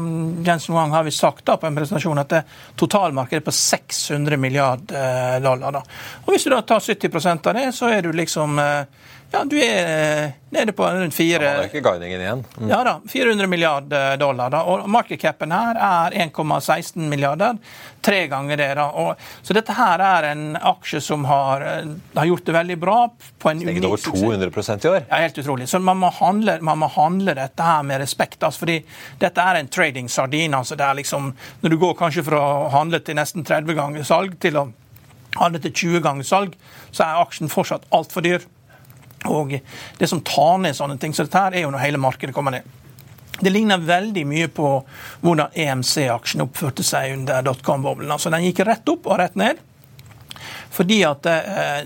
Jensen 0.47 0.75
Wang 0.77 0.95
har 0.95 1.05
vi 1.05 1.13
sagt 1.15 1.45
da 1.51 1.59
på 1.59 1.69
en 1.69 1.77
presentasjon 1.77 2.23
at 2.23 2.33
det 2.33 2.41
totalmarkedet 2.79 3.43
er 3.43 3.47
på 3.51 3.57
600 3.59 4.41
milliarder 4.41 5.03
eh, 5.03 5.37
dollar. 5.43 5.81
da. 5.81 5.85
Og 6.25 6.33
Hvis 6.33 6.47
du 6.47 6.55
da 6.55 6.63
tar 6.65 6.81
70% 6.81 7.51
av 7.51 7.59
det, 7.59 7.69
så 7.77 7.91
er 7.91 8.07
du 8.07 8.13
liksom 8.15 8.57
eh, 8.63 9.09
ja, 9.31 9.43
du 9.47 9.55
er 9.63 10.23
eh, 10.25 10.31
nede 10.49 10.73
på 10.75 10.83
rundt 10.83 11.15
fire 11.15 11.45
ja, 11.45 11.63
ikke 11.63 11.79
guidingen 11.85 12.19
igjen. 12.19 12.41
Mm. 12.57 12.67
Ja 12.69 12.81
da, 12.83 12.97
400 13.07 13.47
milliarder 13.47 14.17
dollar. 14.19 14.51
Da. 14.51 14.65
Og 14.67 14.89
markedscapen 14.91 15.53
her 15.55 15.79
er 15.79 16.17
1,16 16.25 17.07
milliarder. 17.07 17.55
Tre 18.03 18.25
ganger 18.27 18.59
det. 18.59 18.67
da. 18.75 18.89
Og, 18.91 19.21
så 19.41 19.55
dette 19.55 19.75
her 19.77 20.03
er 20.03 20.27
en 20.33 20.43
aksje 20.57 20.99
som 21.05 21.23
har, 21.29 21.63
eh, 21.63 21.93
har 22.17 22.27
gjort 22.27 22.45
det 22.45 22.57
veldig 22.57 22.79
bra. 22.83 22.99
på 23.39 23.49
en 23.49 23.63
Steget 23.63 23.85
over 23.85 23.97
200% 23.97 24.85
i 24.85 24.89
år. 24.89 25.01
Ja, 25.07 25.23
helt 25.23 25.37
utrolig. 25.37 25.69
Så 25.69 25.79
man 25.79 25.97
må 25.97 26.11
handle, 26.11 26.59
man 26.61 26.83
må 26.83 26.91
handle 26.91 27.33
dette 27.33 27.63
her 27.63 27.83
med 27.87 28.01
respekt. 28.03 28.43
Altså, 28.43 28.65
fordi 28.65 28.81
dette 29.19 29.41
er 29.41 29.55
en 29.55 29.67
trading-sardin. 29.67 30.53
altså 30.53 30.75
det 30.75 30.85
er 30.85 30.93
liksom, 30.99 31.33
Når 31.61 31.69
du 31.69 31.77
går 31.77 31.95
kanskje 31.95 32.23
fra 32.23 32.37
å 32.37 32.69
handle 32.69 32.99
til 32.99 33.15
nesten 33.15 33.45
30 33.45 33.73
ganger 33.73 34.03
salg 34.03 34.39
til 34.39 34.57
å 34.57 34.71
handle 35.39 35.61
til 35.61 35.71
20 35.71 36.01
ganger 36.01 36.23
salg, 36.23 36.57
så 36.91 37.05
er 37.05 37.21
aksjen 37.23 37.49
fortsatt 37.49 37.87
altfor 37.91 38.21
dyr. 38.21 38.43
Og 39.29 39.59
Det 39.97 40.07
som 40.09 40.21
tar 40.25 40.57
ned 40.63 40.77
sånne 40.77 40.97
ting 40.99 41.13
som 41.13 41.27
dette, 41.27 41.37
her 41.37 41.57
er 41.57 41.65
jo 41.65 41.73
når 41.73 41.85
hele 41.85 42.01
markedet 42.01 42.33
kommer 42.35 42.55
ned. 42.55 42.65
Det 43.41 43.49
ligner 43.49 43.81
veldig 43.81 44.23
mye 44.27 44.47
på 44.53 44.69
hvordan 45.21 45.53
EMC-aksjen 45.57 46.43
oppførte 46.45 46.85
seg 46.85 47.15
under 47.15 47.45
dotcom-boblen. 47.45 48.11
Altså, 48.13 48.29
den 48.33 48.45
gikk 48.45 48.63
rett 48.67 48.89
opp 48.91 49.07
og 49.09 49.17
rett 49.21 49.37
ned. 49.39 49.61
Fordi 50.71 51.01
at 51.03 51.25
eh, 51.25 51.81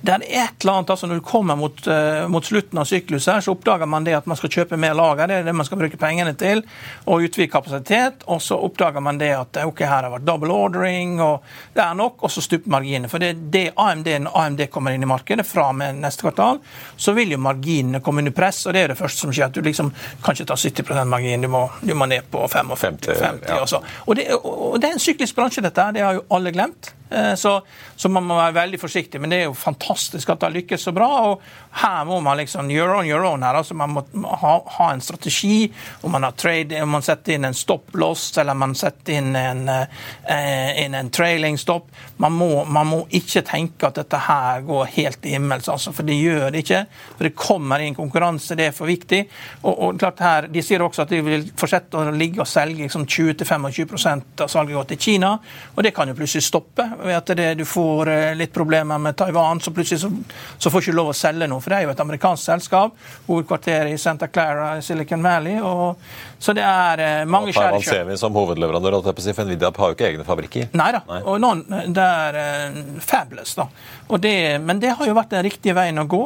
det 0.00 0.14
er 0.14 0.24
et 0.24 0.62
eller 0.62 0.72
annet, 0.72 0.90
altså 0.90 1.06
Når 1.06 1.14
du 1.14 1.26
kommer 1.26 1.56
mot, 1.56 1.86
eh, 1.86 2.28
mot 2.28 2.44
slutten 2.44 2.78
av 2.78 2.86
sykluset, 2.86 3.32
her, 3.34 3.40
så 3.40 3.52
oppdager 3.52 3.86
man 3.86 4.06
det 4.06 4.14
at 4.18 4.26
man 4.30 4.38
skal 4.38 4.52
kjøpe 4.52 4.78
mer 4.78 4.94
lager. 4.94 5.26
Det 5.26 5.40
er 5.40 5.48
det 5.48 5.54
man 5.56 5.66
skal 5.66 5.80
bruke 5.80 5.98
pengene 5.98 6.34
til. 6.38 6.62
Og 7.06 7.26
utvide 7.26 7.50
kapasitet. 7.50 8.22
Og 8.26 8.42
så 8.42 8.58
oppdager 8.58 9.02
man 9.04 9.18
det 9.18 9.32
at 9.34 9.60
ok, 9.64 9.82
her 9.82 9.94
har 9.96 10.06
det 10.06 10.12
vært 10.14 10.26
double 10.28 10.54
ordering, 10.54 11.18
og 11.20 11.42
det 11.74 11.82
er 11.82 11.98
nok. 11.98 12.22
Og 12.22 12.32
så 12.32 12.44
stuper 12.44 12.70
marginene. 12.78 13.10
For 13.10 13.22
det 13.22 13.32
er 13.32 13.42
det 13.58 13.64
AMD, 13.76 14.12
når 14.26 14.38
AMD 14.44 14.64
kommer 14.70 14.94
inn 14.94 15.06
i 15.06 15.10
markedet 15.10 15.46
fra 15.46 15.70
med 15.76 15.98
neste 16.02 16.26
kvartal, 16.26 16.62
så 16.96 17.14
vil 17.16 17.34
jo 17.34 17.40
marginene 17.42 18.02
komme 18.04 18.22
under 18.22 18.36
press. 18.36 18.64
Og 18.66 18.76
det 18.76 18.84
er 18.84 18.94
det 18.94 19.00
første 19.00 19.26
som 19.26 19.34
skjer. 19.34 19.50
At 19.50 19.58
du 19.58 19.66
liksom 19.66 19.90
kan 20.22 20.36
ikke 20.36 20.50
ta 20.52 20.58
70 20.58 21.04
margin, 21.08 21.42
du 21.42 21.50
må, 21.50 21.66
du 21.82 21.94
må 21.98 22.06
ned 22.06 22.30
på 22.30 22.46
55 22.48 22.98
50, 23.08 23.48
ja. 23.48 23.58
og, 23.60 23.84
og, 24.06 24.16
det, 24.16 24.28
og 24.36 24.78
det 24.80 24.88
er 24.88 24.96
en 24.96 25.02
syklisk 25.02 25.36
bransje, 25.36 25.64
dette. 25.64 25.90
Det 25.94 26.04
har 26.04 26.18
jo 26.18 26.24
alle 26.34 26.52
glemt. 26.54 26.92
Eh, 27.10 27.34
så, 27.34 27.54
så, 27.96 28.10
man 28.12 28.26
må 28.28 28.36
være 28.38 28.56
veldig 28.60 28.80
forsiktig. 28.80 29.20
Men 29.20 29.32
det 29.32 29.40
er 29.42 29.48
jo 29.48 29.56
fantastisk 29.58 30.30
at 30.30 30.40
det 30.40 30.48
har 30.48 30.56
lykkes 30.56 30.88
så 30.88 30.94
bra. 30.96 31.10
og 31.30 31.42
Her 31.78 32.04
må 32.04 32.20
man 32.20 32.36
liksom 32.40 32.70
you're 32.70 32.94
on 32.94 33.06
your 33.06 33.24
own. 33.24 33.42
her, 33.42 33.54
altså 33.54 33.74
Man 33.74 33.90
må 33.90 34.04
ha, 34.40 34.54
ha 34.66 34.92
en 34.92 35.00
strategi. 35.00 35.72
Om 36.00 36.12
man 36.12 36.22
har 36.22 36.30
trade, 36.30 36.82
om 36.82 36.90
man 36.90 37.02
setter 37.02 37.36
inn 37.36 37.44
en 37.44 37.54
stop-loss 37.54 38.38
eller 38.38 38.54
man 38.54 38.74
setter 38.74 39.18
inn 39.18 39.36
en, 39.36 39.68
en, 39.68 40.94
en 40.94 41.10
trailing 41.10 41.58
stop. 41.58 41.90
Man 42.16 42.32
må, 42.32 42.64
man 42.64 42.86
må, 42.86 42.98
ikke 43.14 43.44
tenke 43.46 43.86
at 43.88 44.00
dette 44.00 44.18
her 44.26 44.64
går 44.66 44.90
helt 44.96 45.20
til 45.22 45.36
himmels, 45.36 45.68
altså, 45.70 45.92
for 45.94 46.06
det 46.06 46.18
gjør 46.18 46.50
det 46.50 46.64
ikke. 46.64 46.82
For 47.14 47.28
det 47.28 47.34
kommer 47.38 47.84
inn 47.84 47.96
konkurranse, 47.96 48.56
det 48.58 48.68
er 48.68 48.74
for 48.74 48.90
viktig. 48.90 49.22
Og, 49.62 49.72
og 49.72 50.00
klart 50.00 50.22
her, 50.24 50.48
De 50.52 50.62
sier 50.64 50.82
også 50.82 51.04
at 51.04 51.14
de 51.14 51.22
vil 51.24 51.46
fortsette 51.58 51.98
å 51.98 52.10
ligge 52.14 52.42
og 52.42 52.50
selge 52.50 52.82
liksom 52.82 53.06
20-25 53.06 54.42
av 54.42 54.50
salget 54.50 54.74
går 54.74 54.90
til 54.92 55.02
Kina. 55.06 55.32
og 55.74 55.82
Det 55.84 55.94
kan 55.94 56.10
jo 56.10 56.16
plutselig 56.18 56.46
stoppe 56.48 56.84
ved 57.04 57.14
at 57.16 57.32
det, 57.38 57.48
du 57.58 57.64
får 57.68 58.12
eh, 58.12 58.34
litt 58.38 58.52
problemer 58.54 58.98
med 58.98 59.16
Taiwan, 59.18 59.60
så 59.60 59.72
plutselig 59.74 60.02
så, 60.02 60.10
så 60.58 60.70
får 60.70 60.80
du 60.80 60.88
ikke 60.88 60.98
lov 60.98 61.12
å 61.12 61.16
selge 61.16 61.48
noe. 61.50 61.62
For 61.68 61.74
det 61.74 61.82
er 61.82 61.84
jo 61.84 61.92
et 61.92 62.00
amerikansk 62.00 62.48
selskap. 62.48 62.94
Hovedkvarteret 63.26 63.92
i 63.92 63.98
Santa 64.00 64.28
Clara 64.32 64.70
i 64.78 64.82
Silicon 64.82 65.20
Valley. 65.22 65.58
Og, 65.60 66.00
så 66.40 66.54
det 66.56 66.64
er 66.64 67.26
mange 67.28 67.48
mange 67.48 67.52
skjær 67.52 67.76
i 67.76 67.82
sjøen. 67.84 68.16
som 68.20 68.32
hovedleverandør, 68.36 69.02
for 69.04 69.44
Nvidia 69.44 69.68
har 69.76 69.92
jo 69.92 69.96
ikke 69.96 70.06
egne 70.08 70.24
fabrikker. 70.24 70.70
Neida. 70.72 71.02
Nei 71.08 71.18
da. 71.20 71.26
Og 71.28 71.42
noen, 71.42 71.60
det 71.92 72.06
er 72.06 72.38
uh, 72.40 72.78
fabulous, 73.04 73.52
da. 73.58 73.68
Det, 74.16 74.32
men 74.64 74.80
det 74.80 74.94
har 74.96 75.10
jo 75.10 75.16
vært 75.18 75.34
den 75.34 75.44
riktige 75.44 75.76
veien 75.76 76.00
å 76.00 76.06
gå, 76.08 76.22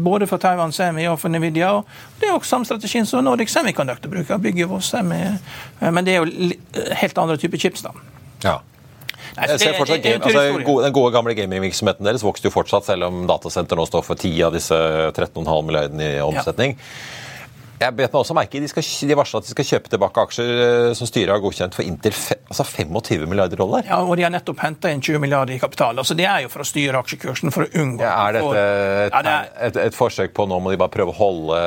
både 0.00 0.28
for 0.30 0.40
Taiwan 0.40 0.72
Semi 0.72 1.04
og 1.10 1.18
for 1.20 1.32
Nvidia. 1.32 1.74
og 1.76 2.20
Det 2.20 2.30
er 2.30 2.38
også 2.38 2.54
samme 2.54 2.70
strategien 2.70 3.08
som 3.08 3.26
Nordic 3.26 3.52
Semiconductor 3.52 4.12
bruker. 4.12 4.40
bygger 4.40 4.70
vår 4.70 4.80
semi, 4.80 5.20
Men 5.80 6.08
det 6.08 6.16
er 6.16 6.24
jo 6.24 6.50
helt 7.02 7.18
andre 7.18 7.36
typer 7.36 7.60
chips, 7.60 7.84
da. 7.84 7.92
Ja. 8.46 8.56
Jeg 9.36 9.60
ser 9.62 9.76
fortsatt 9.78 10.02
game, 10.04 10.20
altså, 10.24 10.44
gode, 10.66 10.84
Den 10.86 10.94
gode 10.96 11.12
gamle 11.14 11.34
gamingvirksomheten 11.38 12.06
deres 12.06 12.24
vokste 12.26 12.48
jo 12.50 12.54
fortsatt, 12.54 12.88
selv 12.88 13.08
om 13.08 13.22
datasenter 13.30 13.78
nå 13.78 13.86
står 13.88 14.04
for 14.06 14.18
10 14.18 14.44
av 14.48 14.56
disse 14.56 14.76
13,5 15.14 15.46
milliardene 15.68 16.12
i 16.16 16.20
omsetning. 16.24 16.76
Ja. 16.76 17.19
Jeg 17.80 17.96
bet 17.96 18.12
meg 18.12 18.20
også 18.20 18.36
merke 18.36 18.60
De, 18.60 18.68
skal, 18.68 18.84
de 18.84 19.16
varsler 19.16 19.40
at 19.40 19.46
de 19.48 19.54
skal 19.54 19.68
kjøpe 19.70 19.92
tilbake 19.92 20.24
aksjer 20.26 20.50
eh, 20.64 20.90
som 20.98 21.08
styret 21.08 21.32
har 21.32 21.40
godkjent 21.40 21.76
for 21.76 21.86
inntil 21.86 22.12
altså 22.50 22.66
25 22.66 23.28
milliarder 23.30 23.56
dollar. 23.60 23.86
Ja, 23.86 24.00
og 24.02 24.16
de 24.18 24.24
har 24.26 24.32
nettopp 24.34 24.60
henta 24.64 24.90
inn 24.92 25.00
20 25.00 25.22
milliarder 25.22 25.54
i 25.54 25.60
kapital. 25.62 25.96
altså 26.02 26.16
Det 26.18 26.26
er 26.28 26.44
jo 26.44 26.50
for 26.52 26.64
å 26.64 26.66
styre 26.66 27.00
aksjekursen, 27.00 27.52
for 27.54 27.64
å 27.64 27.82
unngå 27.82 28.04
ja, 28.04 28.12
Er 28.26 28.36
dette 28.36 28.64
et, 28.64 29.14
ja, 29.14 29.22
det 29.24 29.34
er, 29.34 29.50
et, 29.68 29.80
et, 29.86 29.96
forsøk 29.96 30.34
på 30.36 30.46
nå 30.50 30.60
må 30.60 30.74
de 30.74 30.80
bare 30.80 30.92
prøve 30.92 31.14
å 31.14 31.16
holde 31.16 31.60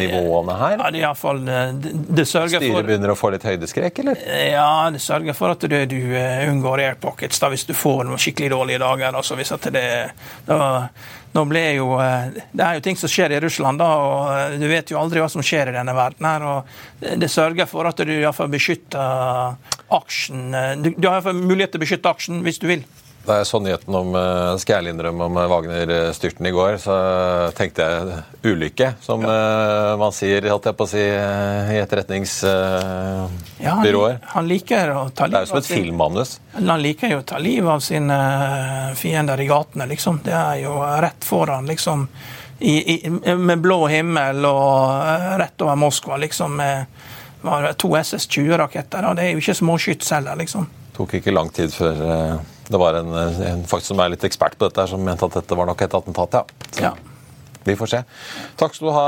nivåene 0.00 0.58
her? 0.58 0.76
Ja, 0.80 0.90
det 0.90 1.02
er 1.02 1.06
iallfall 1.06 1.42
eh, 1.44 1.74
det, 1.84 1.94
det 2.20 2.26
sørger 2.26 2.56
styret 2.56 2.64
for 2.64 2.70
Styret 2.70 2.90
begynner 2.90 3.14
å 3.14 3.18
få 3.18 3.34
litt 3.36 3.46
høydeskrekk, 3.46 4.02
eller? 4.04 4.22
Ja, 4.50 4.68
det 4.94 5.02
sørger 5.04 5.36
for 5.38 5.54
at 5.54 5.68
du, 5.68 5.76
du 5.90 5.98
eh, 6.18 6.46
unngår 6.50 6.86
air 6.88 6.98
pockets 7.00 7.42
da, 7.42 7.52
hvis 7.54 7.68
du 7.68 7.74
får 7.76 8.06
noen 8.08 8.22
skikkelig 8.22 8.50
dårlige 8.56 8.82
dager. 8.82 9.12
altså 9.14 9.38
hvis 9.38 9.54
at 9.54 9.70
det 9.74 9.90
da 10.48 10.62
nå 11.34 11.44
ble 11.50 11.62
jo, 11.76 11.88
eh, 12.00 12.42
Det 12.52 12.64
er 12.64 12.78
jo 12.78 12.84
ting 12.84 12.98
som 12.98 13.10
skjer 13.10 13.34
i 13.34 13.40
Russland, 13.42 13.82
da, 13.82 13.90
og 13.98 14.32
eh, 14.34 14.58
du 14.60 14.66
vet 14.70 14.90
jo 14.90 15.00
aldri 15.00 15.22
hva 15.22 15.30
som 15.30 15.42
skjer 15.44 15.72
i 15.72 15.76
denne 15.76 15.94
verden. 15.96 16.26
her, 16.26 16.42
og 16.42 17.18
Det 17.18 17.30
sørger 17.30 17.66
for 17.70 17.90
at 17.90 17.96
du 17.96 18.12
iallfall 18.14 18.52
beskytter 18.52 19.56
aksjen. 19.94 20.44
Du, 20.82 20.92
du 20.96 21.08
har 21.08 21.18
iallfall 21.18 21.42
mulighet 21.42 21.74
til 21.74 21.82
å 21.82 21.86
beskytte 21.86 22.14
aksjen 22.14 22.44
hvis 22.46 22.62
du 22.62 22.68
vil. 22.70 22.84
Da 23.24 23.38
jeg 23.40 23.46
så 23.48 23.56
nyheten 23.62 23.94
om 23.96 24.12
eh, 24.18 24.56
skal 24.60 24.84
jeg 24.84 24.92
innrømme 24.92 25.24
om 25.30 25.38
Wagner-styrten 25.48 26.44
i 26.44 26.52
går, 26.52 26.76
så 26.82 26.96
tenkte 27.56 27.86
jeg 27.88 28.18
ulykke, 28.44 28.90
som 29.00 29.24
ja. 29.24 29.96
man 30.00 30.12
sier 30.12 30.44
holdt 30.52 30.68
jeg 30.68 30.76
på 30.76 30.84
å 30.84 30.90
si, 30.90 31.00
i 31.00 31.78
etterretningsbyråer. 31.80 33.32
Ja, 33.64 33.72
han, 33.80 34.20
han, 34.34 34.48
liker 34.50 34.92
å 34.92 35.08
ta 35.08 35.24
livet 35.24 35.24
av 35.24 35.30
Det 35.32 35.38
er 35.40 35.48
jo 35.48 35.52
som 35.54 35.62
et 35.62 35.70
filmmanus. 35.72 36.36
Han 36.58 36.84
liker 36.84 37.08
jo 37.14 37.18
å 37.22 37.26
ta 37.32 37.40
livet 37.40 37.70
av 37.72 37.80
sine 37.84 38.18
fiender 39.00 39.40
i 39.40 39.48
gatene, 39.48 39.88
liksom. 39.94 40.20
Det 40.28 40.36
er 40.36 40.56
jo 40.66 40.76
rett 40.84 41.24
foran, 41.24 41.64
liksom. 41.70 42.08
I, 42.60 42.76
i, 42.92 43.10
med 43.40 43.58
blå 43.64 43.86
himmel 43.88 44.44
og 44.46 45.38
rett 45.40 45.56
over 45.64 45.76
Moskva, 45.80 46.20
liksom. 46.20 46.60
Med 46.60 46.86
to 47.80 47.96
SS-20-raketter. 47.96 49.04
og 49.08 49.16
Det 49.16 49.22
er 49.24 49.30
jo 49.32 49.40
ikke 49.40 49.54
småskyts 49.64 50.12
heller, 50.12 50.36
liksom. 50.44 50.68
Tok 50.94 51.14
ikke 51.18 51.32
lang 51.32 51.48
tid 51.52 51.72
før 51.74 51.96
det 52.68 52.80
var 52.80 53.00
en, 53.00 53.10
en 53.14 53.66
faktisk 53.68 53.92
som 53.92 54.04
er 54.04 54.14
litt 54.14 54.24
ekspert 54.24 54.56
på 54.58 54.68
dette, 54.68 54.86
som 54.90 55.02
mente 55.04 55.26
at 55.28 55.42
dette 55.42 55.58
var 55.58 55.68
nok 55.68 55.84
et 55.84 55.98
attentat, 56.00 56.40
ja. 56.40 56.70
Så. 56.70 56.86
ja. 56.88 56.94
Vi 57.64 57.72
får 57.80 57.88
se. 57.88 57.98
Takk 58.60 58.74
skal 58.76 58.88
du 58.90 58.92
ha, 58.92 59.04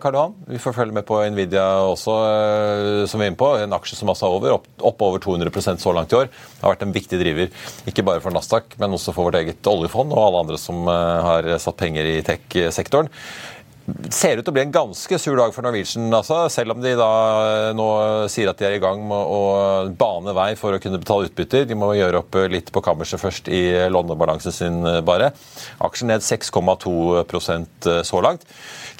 Karl 0.00 0.16
Johan. 0.16 0.36
Vi 0.48 0.60
får 0.62 0.74
følge 0.78 0.96
med 0.96 1.04
på 1.08 1.18
Nvidia 1.34 1.64
også, 1.84 2.14
eh, 2.24 3.02
som 3.08 3.20
vi 3.20 3.26
er 3.26 3.32
inne 3.32 3.40
på. 3.40 3.50
En 3.60 3.76
aksje 3.76 3.98
som 3.98 4.08
altså 4.08 4.28
er 4.28 4.36
over, 4.38 4.54
opp, 4.56 4.68
opp 4.80 5.04
over 5.04 5.20
200% 5.20 5.82
så 5.82 5.92
langt 5.92 6.14
i 6.14 6.16
år. 6.22 6.30
Det 6.32 6.64
har 6.64 6.72
vært 6.72 6.86
en 6.86 6.94
viktig 6.96 7.20
driver, 7.20 7.52
ikke 7.92 8.06
bare 8.08 8.24
for 8.24 8.32
Nasdaq, 8.32 8.78
men 8.80 8.96
også 8.96 9.12
for 9.12 9.28
vårt 9.28 9.36
eget 9.42 9.68
oljefond 9.68 10.14
og 10.16 10.22
alle 10.24 10.44
andre 10.46 10.60
som 10.60 10.88
eh, 10.88 11.28
har 11.28 11.50
satt 11.60 11.80
penger 11.82 12.08
i 12.08 12.20
tech-sektoren 12.24 13.12
ser 14.12 14.38
ut 14.38 14.44
til 14.44 14.52
å 14.52 14.54
bli 14.54 14.62
en 14.62 14.74
ganske 14.74 15.18
sur 15.18 15.36
dag 15.38 15.52
for 15.54 15.66
Norwegian, 15.66 16.06
altså, 16.14 16.44
selv 16.52 16.74
om 16.74 16.82
de 16.82 16.92
da 16.98 17.10
eh, 17.42 17.70
nå 17.76 17.86
sier 18.30 18.50
at 18.50 18.60
de 18.60 18.66
er 18.68 18.76
i 18.76 18.82
gang 18.82 19.02
med 19.08 19.18
å 19.18 19.40
bane 19.98 20.34
vei 20.36 20.52
for 20.58 20.76
å 20.76 20.80
kunne 20.82 21.00
betale 21.02 21.28
utbytter. 21.28 21.66
De 21.68 21.78
må 21.78 21.92
gjøre 21.98 22.22
opp 22.22 22.38
litt 22.52 22.70
på 22.74 22.82
kammerset 22.84 23.20
først 23.20 23.50
i 23.52 23.62
lånebalansen 23.92 24.54
sin, 24.54 24.80
eh, 24.86 25.00
bare. 25.04 25.32
Aksjen 25.82 26.12
ned 26.12 26.24
6,2 26.24 27.22
eh, 27.22 28.02
så 28.06 28.22
langt. 28.22 28.46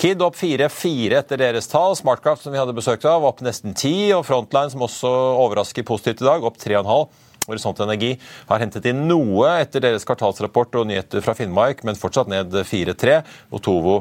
Kid 0.01 0.23
opp 0.25 0.39
4,4 0.39 1.21
etter 1.21 1.43
deres 1.45 1.71
tall. 1.71 1.95
Smartcraft, 1.99 2.43
som 2.43 2.55
vi 2.55 2.61
hadde 2.61 2.75
besøkt 2.77 3.07
av, 3.07 3.27
opp 3.29 3.43
nesten 3.45 3.77
10. 3.77 4.17
Og 4.19 4.27
Frontline, 4.27 4.73
som 4.73 4.87
også 4.89 5.11
overrasker 5.45 5.87
positivt 5.87 6.25
i 6.25 6.31
dag, 6.31 6.49
opp 6.49 6.59
3,5. 6.59 7.07
Horisont 7.49 7.81
Energi 7.83 8.15
har 8.49 8.63
hentet 8.63 8.87
inn 8.87 9.05
noe 9.09 9.49
etter 9.59 9.83
deres 9.83 10.07
kvartalsrapport 10.07 10.79
og 10.79 10.89
nyheter 10.91 11.25
fra 11.25 11.35
Finnmark, 11.35 11.83
men 11.87 11.99
fortsatt 11.99 12.31
ned 12.31 12.55
4-3. 12.55 13.21
Og 13.51 13.63
Tovo 13.67 13.97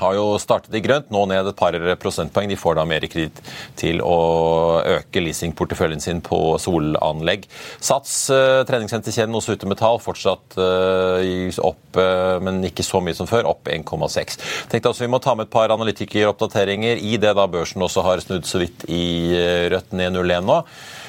har 0.00 0.14
jo 0.16 0.24
startet 0.42 0.74
i 0.74 0.82
grønt, 0.82 1.10
nå 1.14 1.24
ned 1.30 1.48
et 1.48 1.58
par 1.58 1.76
prosentpoeng. 2.00 2.48
De 2.50 2.58
får 2.58 2.78
da 2.78 2.86
mer 2.88 3.04
kreditt 3.10 3.40
til 3.78 4.00
å 4.02 4.80
øke 4.96 5.22
leasingporteføljen 5.22 6.02
sin 6.02 6.22
på 6.24 6.56
solanlegg. 6.62 7.46
Sats, 7.78 8.14
eh, 8.34 8.62
treningssenterkjeden 8.68 9.36
hos 9.36 9.48
Utemetall, 9.48 10.00
fortsatt 10.02 10.58
eh, 10.58 11.60
opp, 11.62 12.00
eh, 12.00 12.40
men 12.44 12.62
ikke 12.66 12.86
så 12.86 13.02
mye 13.04 13.14
som 13.14 13.30
før, 13.30 13.50
opp 13.54 13.70
1,6. 13.70 14.38
Tenkte 14.72 14.90
også 14.90 15.04
Vi 15.04 15.12
må 15.12 15.20
ta 15.22 15.34
med 15.34 15.46
et 15.46 15.54
par 15.54 15.70
analytikeroppdateringer 15.74 16.98
i 17.02 17.16
det 17.20 17.34
da 17.36 17.46
børsen 17.50 17.82
også 17.84 18.02
har 18.06 18.22
snudd 18.24 18.48
så 18.48 18.62
vidt 18.62 18.86
i 18.88 19.34
rødt 19.70 19.92
ned 19.92 20.16
0,1 20.16 20.48
nå. 20.48 20.62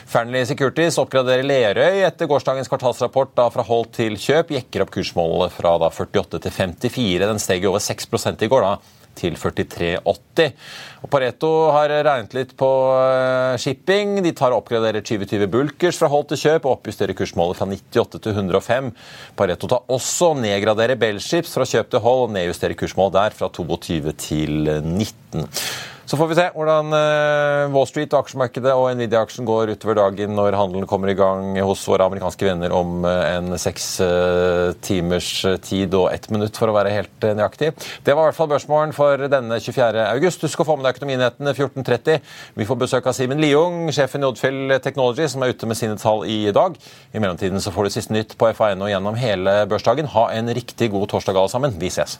Fearnley 0.06 0.46
Securities 0.46 1.00
oppgraderer 1.02 1.45
Lerøy 1.47 2.03
etter 2.06 2.30
gårsdagens 2.30 2.70
kvartalsrapport 2.72 3.34
da 3.38 3.47
fra 3.53 3.66
hold 3.66 3.89
til 3.97 4.20
kjøp. 4.22 4.53
Jekker 4.56 4.86
opp 4.86 4.93
kursmålet 4.93 5.53
fra 5.56 5.78
da 5.82 5.89
48 5.89 6.43
til 6.45 6.53
54. 6.53 7.26
Den 7.26 7.41
steg 7.41 7.66
over 7.70 7.82
6 7.84 8.08
i 8.45 8.51
går, 8.51 8.68
da 8.68 9.01
til 9.16 9.38
43,80. 9.39 10.51
Og 11.06 11.10
Pareto 11.12 11.51
har 11.74 11.93
regnet 12.08 12.36
litt 12.36 12.53
på 12.60 12.70
eh, 12.97 13.56
shipping. 13.62 14.20
De 14.26 14.34
tar 14.36 14.53
og 14.53 14.64
oppgraderer 14.64 15.06
2020 15.06 15.49
Bulkers 15.51 15.99
fra 16.01 16.10
hold 16.12 16.28
til 16.32 16.41
kjøp 16.43 16.68
og 16.68 16.78
oppjusterer 16.78 17.18
kursmålet 17.18 17.60
fra 17.60 17.70
98 17.72 18.22
til 18.26 18.36
105. 18.36 18.91
Pareto 19.39 19.72
tar 19.72 19.95
også 19.95 20.34
og 20.34 20.43
nedgraderer 20.43 20.99
Bellships 20.99 21.56
fra 21.56 21.68
kjøp 21.70 21.91
til 21.93 22.06
hold 22.06 22.28
og 22.28 22.38
nedjusterer 22.38 22.78
kursmålet 22.80 23.20
der 23.20 23.38
fra 23.39 23.51
22 23.56 24.16
til 24.28 24.72
19. 24.84 25.49
Så 26.06 26.18
får 26.18 26.28
vi 26.30 26.36
se 26.38 26.43
hvordan 26.53 26.93
eh, 26.93 27.72
Wall 27.74 27.88
Street 27.89 28.14
aksjemarkedet 28.14 28.74
og 28.78 28.91
Nvidia-aksjen 28.93 29.47
går 29.47 29.72
utover 29.74 29.97
dagen 29.97 30.36
når 30.38 30.53
handelen 30.53 30.86
kommer 30.89 31.10
i 31.10 31.16
gang 31.18 31.58
hos 31.66 31.82
våre 31.89 32.06
amerikanske 32.06 32.45
venner 32.45 32.76
om 32.78 33.08
eh, 33.10 33.22
en 33.39 33.58
seks 33.58 33.88
eh, 34.06 34.76
timers 34.86 35.32
tid 35.66 35.97
og 35.97 36.12
ett 36.14 36.30
minutt, 36.30 36.53
for 36.62 36.70
å 36.70 36.76
være 36.78 36.93
helt 36.93 37.26
nøyaktig. 37.26 37.72
Det 38.06 38.14
var 38.14 38.28
i 38.28 38.30
hvert 38.30 38.38
fall 38.38 38.51
børsmålen 38.53 38.93
for 38.93 39.26
denne 39.34 39.58
24. 39.58 40.06
august. 40.12 40.45
Husk 40.45 40.62
å 40.62 40.70
få 40.70 40.78
med 40.78 40.86
deg 40.86 40.99
Økonominyhetene 40.99 41.56
14.30. 41.58 42.34
Vi 42.62 42.70
får 42.70 42.82
besøk 42.86 43.10
av 43.10 43.18
Simen 43.18 43.41
Liung, 43.41 43.89
sjefen 43.95 44.22
i 44.22 44.30
Odfjell 44.30 44.78
Technology, 44.86 45.26
som 45.32 45.41
er 45.41 45.56
ute 45.56 45.70
med 45.70 45.82
sine 45.82 45.97
tall 45.97 46.22
i 46.30 46.43
dag. 46.53 46.78
I 47.18 47.24
mellomtiden 47.24 47.64
så 47.64 47.74
får 47.74 47.89
du 47.89 47.97
siste 47.97 48.14
nytt 48.14 48.38
på 48.38 48.53
FA1 48.53 48.78
og 48.78 48.93
gjennom 48.93 49.18
hele 49.18 49.64
børsdagen. 49.74 50.14
Ha 50.14 50.30
en 50.38 50.53
riktig 50.53 50.93
god 50.93 51.10
torsdag 51.16 51.41
alle 51.41 51.58
sammen. 51.58 51.82
Vi 51.82 51.89
ses. 51.89 52.20